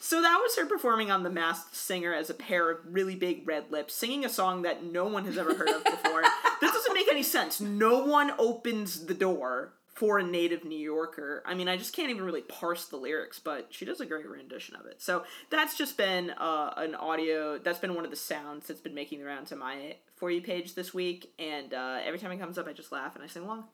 So 0.00 0.20
that 0.22 0.38
was 0.40 0.56
her 0.56 0.66
performing 0.66 1.10
on 1.10 1.24
The 1.24 1.30
Masked 1.30 1.74
Singer 1.74 2.14
as 2.14 2.30
a 2.30 2.34
pair 2.34 2.70
of 2.70 2.78
really 2.88 3.16
big 3.16 3.46
red 3.48 3.72
lips, 3.72 3.92
singing 3.94 4.24
a 4.24 4.28
song 4.28 4.62
that 4.62 4.84
no 4.84 5.06
one 5.06 5.24
has 5.24 5.36
ever 5.36 5.54
heard 5.54 5.68
of 5.68 5.82
before. 5.82 6.22
this 6.60 6.72
doesn't 6.72 6.94
make 6.94 7.08
any 7.10 7.24
sense. 7.24 7.60
No 7.60 8.04
one 8.04 8.32
opens 8.38 9.06
the 9.06 9.14
door 9.14 9.72
for 9.96 10.18
a 10.18 10.22
native 10.22 10.62
New 10.64 10.78
Yorker. 10.78 11.42
I 11.46 11.54
mean, 11.54 11.68
I 11.68 11.78
just 11.78 11.94
can't 11.94 12.10
even 12.10 12.22
really 12.22 12.42
parse 12.42 12.84
the 12.84 12.98
lyrics, 12.98 13.38
but 13.38 13.68
she 13.70 13.86
does 13.86 13.98
a 13.98 14.06
great 14.06 14.28
rendition 14.28 14.76
of 14.76 14.84
it. 14.84 15.00
So 15.00 15.24
that's 15.48 15.76
just 15.76 15.96
been 15.96 16.30
uh, 16.30 16.74
an 16.76 16.94
audio. 16.94 17.58
That's 17.58 17.78
been 17.78 17.94
one 17.94 18.04
of 18.04 18.10
the 18.10 18.16
sounds 18.16 18.68
that's 18.68 18.80
been 18.80 18.94
making 18.94 19.20
the 19.20 19.24
rounds 19.24 19.52
on 19.52 19.58
my 19.58 19.96
for 20.14 20.30
you 20.30 20.42
page 20.42 20.74
this 20.74 20.92
week. 20.92 21.32
And 21.38 21.72
uh, 21.72 22.00
every 22.04 22.18
time 22.18 22.30
it 22.30 22.38
comes 22.38 22.58
up, 22.58 22.68
I 22.68 22.74
just 22.74 22.92
laugh 22.92 23.14
and 23.14 23.24
I 23.24 23.26
sing 23.26 23.44
along. 23.44 23.64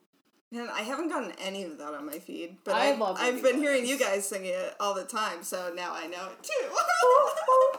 Man, 0.53 0.68
I 0.73 0.83
haven't 0.83 1.09
gotten 1.09 1.33
any 1.41 1.64
of 1.64 1.79
that 1.79 1.93
on 1.93 2.07
my 2.07 2.18
feed, 2.18 2.59
but 2.62 2.75
I 2.75 2.93
I 2.93 2.95
love 2.95 3.16
I've 3.18 3.35
Wendy 3.35 3.51
been 3.51 3.61
hearing 3.61 3.87
you 3.87 3.99
guys 3.99 4.29
sing 4.29 4.45
it 4.45 4.77
all 4.79 4.95
the 4.95 5.05
time, 5.05 5.43
so 5.43 5.73
now 5.75 5.93
I 5.93 6.07
know 6.07 6.29
it 6.31 6.43
too. 6.43 6.68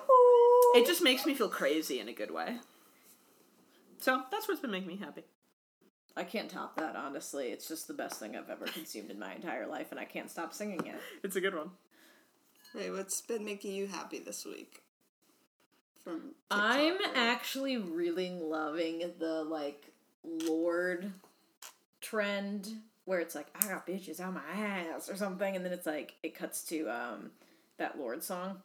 It 0.76 0.88
just 0.88 1.04
makes 1.04 1.24
me 1.24 1.36
feel 1.36 1.50
crazy 1.50 2.00
in 2.00 2.08
a 2.08 2.14
good 2.14 2.32
way. 2.32 2.58
So 4.00 4.24
that's 4.32 4.48
what's 4.48 4.60
been 4.60 4.72
making 4.72 4.88
me 4.88 4.96
happy. 4.96 5.24
I 6.16 6.24
can't 6.24 6.50
top 6.50 6.78
that, 6.78 6.96
honestly. 6.96 7.48
It's 7.48 7.68
just 7.68 7.88
the 7.88 7.94
best 7.94 8.20
thing 8.20 8.36
I've 8.36 8.50
ever 8.50 8.66
consumed 8.66 9.10
in 9.10 9.18
my 9.20 9.34
entire 9.34 9.66
life, 9.68 9.88
and 9.92 10.00
I 10.00 10.06
can't 10.06 10.30
stop 10.30 10.54
singing 10.54 10.86
it. 10.86 10.96
It's 11.24 11.36
a 11.36 11.42
good 11.42 11.56
one. 11.56 11.72
Hey, 12.78 12.90
what's 12.92 13.22
been 13.22 13.44
making 13.46 13.74
you 13.74 13.88
happy 13.88 14.20
this 14.20 14.46
week? 14.46 14.82
From 16.04 16.34
TikTok 16.52 16.60
I'm 16.76 16.94
or- 16.96 17.00
actually 17.16 17.78
really 17.78 18.30
loving 18.30 19.12
the 19.20 19.44
like 19.44 19.92
Lorde 20.24 21.14
trend 22.02 22.70
where 23.06 23.20
it's 23.20 23.36
like 23.36 23.48
I 23.56 23.68
got 23.68 23.86
bitches 23.88 24.20
on 24.26 24.34
my 24.36 24.42
ass 24.56 25.10
or 25.10 25.16
something, 25.16 25.56
and 25.56 25.64
then 25.66 25.72
it's 25.74 25.86
like 25.86 26.16
it 26.24 26.36
cuts 26.36 26.64
to 26.66 26.88
um 26.90 27.32
that 27.78 27.98
Lorde 27.98 28.24
song. 28.24 28.58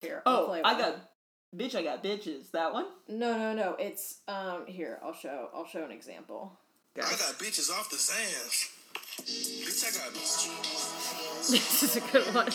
Here, 0.00 0.22
I'll 0.26 0.42
Oh, 0.42 0.46
play 0.46 0.62
I 0.62 0.72
one. 0.74 0.80
got 0.82 1.10
bitch. 1.54 1.74
I 1.74 1.82
got 1.82 2.02
bitches. 2.02 2.50
That 2.52 2.72
one. 2.72 2.86
no, 3.08 3.36
no, 3.36 3.52
no. 3.54 3.76
It's 3.78 4.20
um 4.28 4.66
here. 4.66 4.98
I'll 5.02 5.14
show. 5.14 5.50
I'll 5.54 5.66
show 5.66 5.84
an 5.84 5.90
example. 5.90 6.58
I 6.96 7.00
got 7.00 7.38
bitches 7.38 7.70
off 7.70 7.90
the 7.90 7.96
Zans. 7.96 8.72
Bitch, 9.18 9.84
I 9.84 9.90
got 9.98 10.14
bitches. 10.14 11.50
this 11.50 11.82
is 11.82 11.96
a 11.96 12.00
good 12.00 12.34
one. 12.34 12.48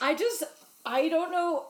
I 0.00 0.14
just 0.14 0.44
I 0.84 1.08
don't 1.08 1.30
know 1.30 1.68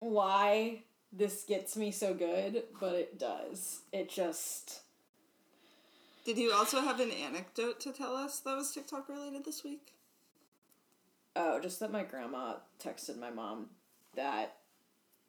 why 0.00 0.82
this 1.12 1.44
gets 1.44 1.76
me 1.76 1.90
so 1.90 2.14
good, 2.14 2.64
but 2.80 2.94
it 2.94 3.18
does. 3.18 3.80
It 3.92 4.10
just 4.10 4.80
Did 6.24 6.38
you 6.38 6.52
also 6.52 6.80
have 6.80 7.00
an 7.00 7.10
anecdote 7.10 7.80
to 7.80 7.92
tell 7.92 8.14
us 8.14 8.40
that 8.40 8.56
was 8.56 8.72
TikTok 8.72 9.08
related 9.08 9.44
this 9.44 9.64
week? 9.64 9.92
Oh, 11.36 11.60
just 11.60 11.80
that 11.80 11.92
my 11.92 12.02
grandma 12.04 12.54
texted 12.82 13.18
my 13.18 13.30
mom 13.30 13.66
that 14.16 14.56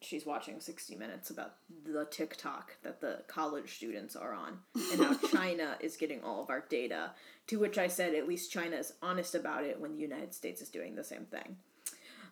she's 0.00 0.26
watching 0.26 0.58
60 0.60 0.96
minutes 0.96 1.30
about 1.30 1.54
the 1.84 2.04
TikTok 2.10 2.72
that 2.82 3.00
the 3.00 3.22
college 3.28 3.76
students 3.76 4.16
are 4.16 4.32
on 4.34 4.58
and 4.92 5.00
how 5.00 5.14
China 5.32 5.76
is 5.80 5.96
getting 5.96 6.22
all 6.24 6.42
of 6.42 6.50
our 6.50 6.64
data. 6.68 7.12
To 7.48 7.58
which 7.60 7.78
I 7.78 7.86
said, 7.86 8.14
at 8.14 8.26
least 8.26 8.50
China 8.50 8.76
is 8.76 8.94
honest 9.02 9.34
about 9.36 9.64
it 9.64 9.80
when 9.80 9.92
the 9.94 10.00
United 10.00 10.34
States 10.34 10.60
is 10.60 10.68
doing 10.68 10.96
the 10.96 11.04
same 11.04 11.24
thing. 11.26 11.56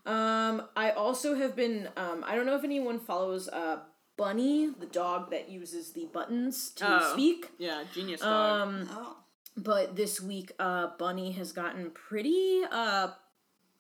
Um, 0.07 0.63
I 0.77 0.91
also 0.91 1.35
have 1.35 1.55
been, 1.55 1.89
um, 1.97 2.25
I 2.27 2.35
don't 2.35 2.47
know 2.47 2.57
if 2.57 2.65
anyone 2.65 2.99
follows 2.99 3.49
uh, 3.49 3.81
Bunny, 4.17 4.71
the 4.79 4.87
dog 4.87 5.31
that 5.31 5.49
uses 5.49 5.93
the 5.93 6.07
buttons 6.13 6.71
to 6.73 6.85
Oh. 6.87 7.13
speak. 7.13 7.51
Yeah, 7.59 7.85
genius 7.95 8.21
dog. 8.21 8.69
Um, 8.69 8.89
Oh. 8.91 9.17
but 9.57 9.97
this 9.97 10.21
week 10.21 10.53
uh 10.59 10.89
bunny 10.99 11.33
has 11.33 11.53
gotten 11.53 11.91
pretty 11.91 12.63
uh 12.71 13.09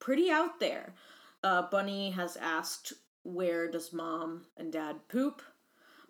pretty 0.01 0.31
out 0.31 0.59
there 0.61 0.95
uh 1.45 1.63
bunny 1.71 2.11
has 2.11 2.37
asked 2.37 2.93
where 3.23 3.71
does 3.71 3.93
mom 3.93 4.43
and 4.57 4.73
dad 4.73 4.97
poop 5.09 5.41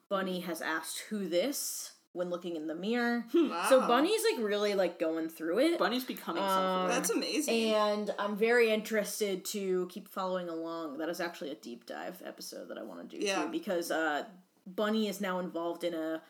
bunny 0.08 0.40
has 0.40 0.62
asked 0.62 1.00
who 1.10 1.28
this 1.28 1.92
when 2.12 2.28
looking 2.30 2.56
in 2.56 2.66
the 2.66 2.74
mirror 2.74 3.24
so 3.68 3.86
bunny's 3.86 4.22
like 4.32 4.44
really 4.44 4.74
like 4.74 4.98
going 4.98 5.28
through 5.28 5.58
it 5.58 5.78
Bunny's 5.78 6.04
becoming 6.04 6.42
um, 6.42 6.48
self-aware. 6.48 6.88
That's 6.88 7.10
amazing. 7.10 7.72
and 7.72 8.14
i'm 8.18 8.36
very 8.36 8.70
interested 8.70 9.44
to 9.46 9.86
keep 9.90 10.08
following 10.08 10.48
along 10.48 10.98
that 10.98 11.08
is 11.08 11.20
actually 11.20 11.50
a 11.50 11.54
deep 11.56 11.86
dive 11.86 12.20
episode 12.24 12.68
that 12.68 12.78
i 12.78 12.82
want 12.82 13.08
to 13.08 13.16
do 13.18 13.24
Yeah. 13.24 13.44
too 13.44 13.50
because 13.50 13.90
uh 13.92 14.24
bunny 14.66 15.08
is 15.08 15.20
now 15.20 15.38
involved 15.38 15.84
in 15.84 15.94
a 15.94 16.22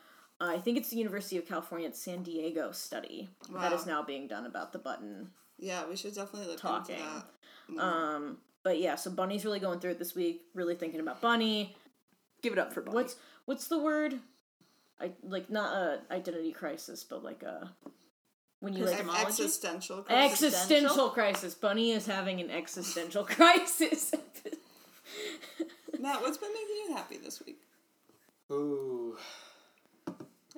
I 0.43 0.57
think 0.57 0.79
it's 0.79 0.89
the 0.89 0.97
University 0.97 1.37
of 1.37 1.47
California 1.47 1.87
at 1.87 1.95
San 1.95 2.23
Diego 2.23 2.73
study 2.73 3.29
that 3.53 3.75
is 3.75 3.85
now 3.85 4.03
being 4.03 4.27
done 4.27 4.47
about 4.47 4.73
the 4.73 4.79
button. 4.79 5.33
yeah, 5.59 5.87
we 5.87 5.97
should 5.97 6.15
definitely 6.15 6.49
look 6.49 6.59
Talking. 6.59 6.95
into 6.97 7.07
that. 7.07 7.27
More. 7.71 7.83
Um, 7.85 8.39
but 8.63 8.79
yeah, 8.79 8.95
so 8.97 9.11
Bunny's 9.11 9.45
really 9.45 9.61
going 9.61 9.81
through 9.81 9.93
it 9.93 9.99
this 9.99 10.15
week. 10.15 10.43
Really 10.55 10.75
thinking 10.75 11.01
about 11.01 11.21
Bunny. 11.21 11.77
Give 12.43 12.53
it 12.53 12.59
up 12.59 12.73
for 12.73 12.81
Bunny. 12.83 12.95
What's 12.95 13.17
what's 13.47 13.69
the 13.69 13.79
word? 13.79 14.15
I 15.01 15.13
like 15.23 15.49
not 15.51 15.75
a 15.75 16.01
identity 16.13 16.53
crisis, 16.53 17.05
but 17.05 17.25
like 17.25 17.43
a 17.43 17.71
when 18.61 18.75
you 18.75 18.85
like 18.85 18.95
Ex- 18.95 19.01
Epistemology? 19.01 19.43
existential. 19.43 20.03
crisis. 20.03 20.43
existential 20.55 21.09
crisis. 21.11 21.55
Bunny 21.55 21.93
is 21.93 22.07
having 22.07 22.41
an 22.41 22.51
existential 22.51 23.25
crisis. 23.37 24.13
Matt, 25.99 26.21
what's 26.23 26.39
been 26.39 26.53
making 26.53 26.77
you 26.89 26.95
happy 26.95 27.17
this 27.19 27.43
week? 27.45 27.61
Ooh. 28.53 29.17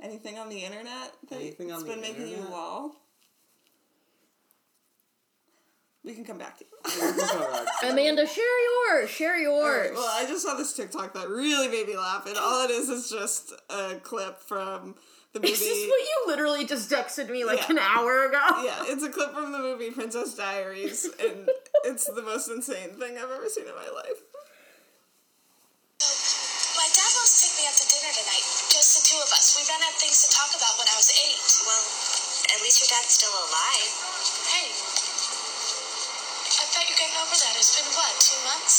Anything 0.03 0.39
on 0.39 0.49
the 0.49 0.59
internet 0.65 1.13
that's 1.29 1.61
on 1.61 1.81
the 1.81 1.85
been 1.85 2.01
making 2.01 2.23
you 2.29 2.35
internet? 2.35 2.51
lol? 2.51 2.97
We 6.05 6.15
can 6.15 6.25
come 6.25 6.39
back 6.39 6.59
to 6.59 6.65
you. 6.65 7.15
Amanda, 7.91 8.27
share 8.27 8.45
yours. 8.99 9.09
Share 9.09 9.39
yours. 9.39 9.63
Alright, 9.63 9.95
well, 9.95 10.11
I 10.11 10.27
just 10.27 10.43
saw 10.45 10.55
this 10.57 10.73
TikTok 10.73 11.15
that 11.15 11.29
really 11.29 11.69
made 11.69 11.87
me 11.87 11.97
laugh, 11.97 12.27
and 12.27 12.37
all 12.37 12.65
it 12.65 12.71
is 12.73 12.89
is 12.89 13.09
just 13.09 13.53
a 13.71 13.95
clip 14.03 14.41
from 14.41 14.97
the 15.33 15.39
movie. 15.39 15.53
This 15.55 15.63
is 15.63 15.69
this 15.69 15.87
what 15.89 16.01
you 16.03 16.19
literally 16.27 16.67
just 16.67 16.91
texted 16.91 17.31
me 17.31 17.45
like 17.45 17.61
Yeah. 17.71 17.79
an 17.79 17.79
hour 17.79 18.27
ago? 18.27 18.43
yeah, 18.67 18.83
it's 18.91 19.05
a 19.05 19.11
clip 19.11 19.31
from 19.33 19.53
the 19.53 19.59
movie 19.63 19.93
Princess 19.93 20.35
Diaries, 20.35 21.07
and 21.23 21.49
it's 21.85 22.07
the 22.11 22.23
most 22.23 22.49
insane 22.51 22.99
thing 22.99 23.15
I've 23.17 23.31
ever 23.31 23.49
seen 23.49 23.71
in 23.71 23.75
my 23.79 23.87
life. 23.95 24.19
My 26.03 26.89
dad 26.91 27.11
wants 27.15 27.31
to 27.39 27.47
take 27.47 27.55
me 27.63 27.65
out 27.71 27.79
to 27.79 27.87
dinner 27.87 28.11
tonight. 28.11 28.45
Just 28.75 28.91
the 28.99 29.03
two 29.07 29.21
of 29.23 29.31
us. 29.31 29.55
We 29.55 29.63
ran 29.71 29.79
out 29.87 29.95
of 29.95 30.03
things 30.03 30.19
to 30.27 30.35
talk 30.35 30.51
about 30.51 30.75
when 30.83 30.91
I 30.91 30.97
was 30.99 31.15
eight. 31.15 31.39
Well, 31.63 31.85
at 32.51 32.59
least 32.67 32.83
your 32.83 32.91
dad's 32.91 33.15
still 33.15 33.31
alive. 33.31 33.93
Hey. 34.51 34.92
I 37.15 37.21
thought 37.21 37.21
you're 37.21 37.21
getting 37.21 37.21
over 37.21 37.37
that. 37.37 37.55
It's 37.57 37.73
been 37.77 37.91
what, 37.95 38.13
two 38.21 38.41
months? 38.49 38.79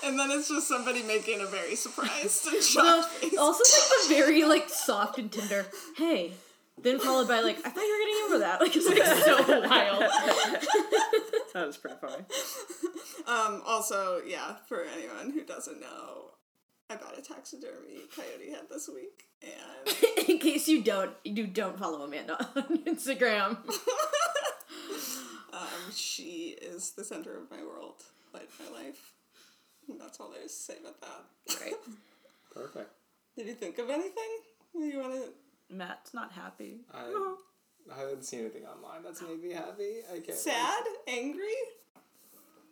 and 0.04 0.18
then 0.18 0.30
it's 0.38 0.48
just 0.48 0.68
somebody 0.68 1.02
making 1.02 1.40
a 1.40 1.46
very 1.46 1.76
surprised 1.76 2.46
and 2.46 2.56
The- 2.56 2.62
shocked 2.74 3.08
face. 3.14 3.36
also 3.38 3.62
like 3.64 3.88
the 3.88 4.14
very 4.14 4.44
like 4.44 4.68
soft 4.68 5.18
and 5.18 5.30
tender. 5.30 5.66
Hey. 5.96 6.32
Then 6.80 7.00
followed 7.00 7.26
by 7.26 7.40
like, 7.40 7.58
I 7.66 7.70
thought 7.70 7.82
you 7.82 7.92
were 7.92 8.04
getting 8.06 8.24
over 8.26 8.38
that. 8.38 8.60
Like 8.60 8.76
it's 8.76 8.86
like 8.86 9.02
so 9.24 9.60
wild. 9.68 10.02
That 11.54 11.66
was 11.66 11.76
pretty 11.76 11.96
funny. 12.00 12.24
Um, 13.26 13.62
also, 13.66 14.20
yeah, 14.24 14.54
for 14.68 14.84
anyone 14.96 15.32
who 15.32 15.42
doesn't 15.42 15.80
know, 15.80 16.30
I 16.88 16.94
bought 16.94 17.18
a 17.18 17.20
taxidermy 17.22 18.02
coyote 18.14 18.50
head 18.52 18.66
this 18.70 18.88
week, 18.88 19.24
and 19.42 20.28
In 20.28 20.38
case 20.38 20.68
you 20.68 20.82
don't, 20.82 21.10
you 21.24 21.48
don't 21.48 21.76
follow 21.78 22.02
Amanda 22.02 22.38
on 22.54 22.78
Instagram. 22.84 23.56
Um, 25.52 25.92
she 25.94 26.56
is 26.60 26.90
the 26.90 27.04
center 27.04 27.36
of 27.36 27.50
my 27.50 27.62
world, 27.64 28.02
like 28.32 28.48
my 28.58 28.82
life. 28.82 29.12
And 29.88 30.00
that's 30.00 30.20
all 30.20 30.30
there 30.30 30.42
is 30.42 30.52
to 30.52 30.58
say 30.58 30.74
about 30.80 31.00
that. 31.00 31.60
Right. 31.60 31.74
Perfect. 32.54 32.90
Did 33.36 33.46
you 33.46 33.54
think 33.54 33.78
of 33.78 33.88
anything? 33.88 34.30
You 34.74 34.98
want 35.00 35.14
to 35.14 35.30
Matt's 35.70 36.14
not 36.14 36.32
happy. 36.32 36.80
I, 36.92 37.34
I 37.94 38.00
haven't 38.00 38.24
seen 38.24 38.40
anything 38.40 38.64
online 38.64 39.02
that's 39.02 39.22
made 39.22 39.42
me 39.42 39.52
happy. 39.52 39.98
I 40.12 40.20
can't. 40.20 40.36
sad, 40.36 40.84
angry? 41.06 41.44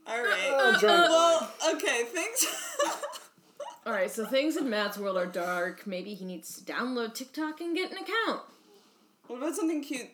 All 0.06 0.22
right. 0.22 0.52
Oh, 0.52 0.76
drunk. 0.78 1.08
well, 1.08 1.50
okay. 1.74 2.04
Thanks. 2.04 2.46
All 3.86 3.92
right, 3.92 4.10
so 4.10 4.26
things 4.26 4.56
in 4.56 4.68
Matt's 4.68 4.98
world 4.98 5.16
are 5.16 5.26
dark. 5.26 5.86
Maybe 5.86 6.14
he 6.14 6.24
needs 6.24 6.56
to 6.56 6.72
download 6.72 7.14
TikTok 7.14 7.60
and 7.60 7.76
get 7.76 7.92
an 7.92 7.98
account. 7.98 8.42
what 9.28 9.36
about 9.36 9.54
something 9.54 9.82
cute 9.82 10.08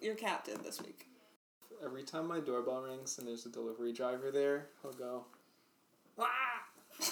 your 0.00 0.14
cat 0.14 0.44
did 0.44 0.62
this 0.62 0.80
week? 0.80 1.07
Every 1.84 2.02
time 2.02 2.26
my 2.26 2.40
doorbell 2.40 2.82
rings 2.82 3.18
and 3.18 3.26
there's 3.28 3.46
a 3.46 3.50
delivery 3.50 3.92
driver 3.92 4.30
there, 4.30 4.66
I'll 4.84 4.92
go. 4.92 5.24
"Wah!" 6.16 6.26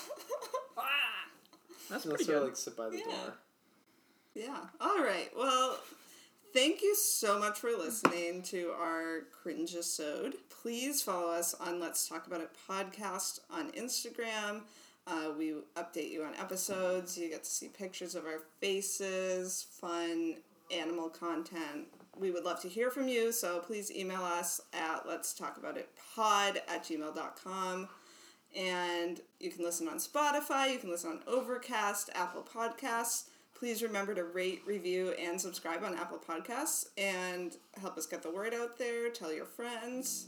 That's 1.89 2.05
And 2.05 2.15
pretty 2.15 2.25
good. 2.25 2.43
like 2.43 2.57
sit 2.57 2.77
by 2.77 2.89
the 2.89 2.99
Yeah. 2.99 3.05
door. 3.05 3.35
Yeah. 4.35 4.67
All 4.81 4.99
right. 5.03 5.31
Well, 5.37 5.79
thank 6.53 6.83
you 6.83 6.97
so 6.97 7.39
much 7.39 7.61
for 7.61 7.71
listening 7.71 8.43
to 8.45 8.73
our 8.73 9.21
cringe 9.31 9.73
episode. 9.75 10.35
Please 10.51 11.01
follow 11.01 11.31
us 11.31 11.55
on 11.55 11.79
Let's 11.79 12.07
Tok 12.09 12.27
About 12.27 12.41
It 12.41 12.51
podcast 12.69 13.39
on 13.51 13.71
Instagram. 13.73 14.63
Uh, 15.07 15.31
we 15.39 15.55
update 15.77 16.11
you 16.11 16.25
on 16.25 16.35
episodes. 16.35 17.17
You 17.17 17.29
get 17.29 17.45
to 17.45 17.51
see 17.51 17.69
pictures 17.69 18.17
of 18.17 18.27
our 18.27 18.41
faces, 18.61 19.63
fun 19.71 20.39
animal 20.77 21.09
content. 21.09 21.87
We 22.19 22.31
would 22.31 22.45
love 22.45 22.61
to 22.63 22.69
hear 22.69 22.91
from 22.91 23.09
you, 23.09 23.31
so 23.31 23.59
please 23.59 23.91
email 23.91 24.23
us 24.23 24.61
at 24.73 25.07
let's 25.07 25.35
talk 25.35 25.59
about 25.59 25.77
it 25.77 25.91
pod 26.15 26.63
at 26.69 26.85
gmail.com. 26.85 27.89
And 28.57 29.21
you 29.39 29.51
can 29.51 29.65
listen 29.65 29.87
on 29.87 29.99
Spotify, 29.99 30.73
you 30.73 30.79
can 30.79 30.91
listen 30.91 31.11
on 31.11 31.21
Overcast, 31.27 32.11
Apple 32.15 32.43
Podcasts. 32.43 33.25
Please 33.59 33.83
remember 33.83 34.15
to 34.15 34.25
rate, 34.25 34.63
review, 34.67 35.15
and 35.19 35.41
subscribe 35.41 35.83
on 35.83 35.95
Apple 35.95 36.19
Podcasts 36.19 36.87
and 36.99 37.57
help 37.81 37.97
us 37.97 38.07
get 38.07 38.23
the 38.23 38.31
word 38.31 38.53
out 38.55 38.79
there. 38.79 39.09
Tell 39.11 39.33
your 39.33 39.47
friends. 39.47 40.27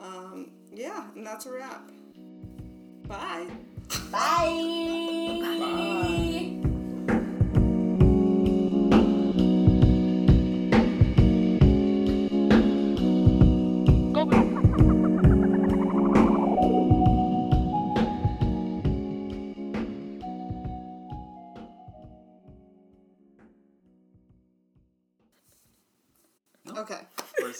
Um, 0.00 0.50
yeah, 0.72 1.06
and 1.14 1.26
that's 1.26 1.46
a 1.46 1.52
wrap. 1.52 1.90
Bye. 3.06 3.46
Bye. 4.10 5.23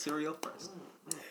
Cereal 0.05 0.37
first. 0.43 0.71
Mm, 0.71 1.15
mm. 1.15 1.24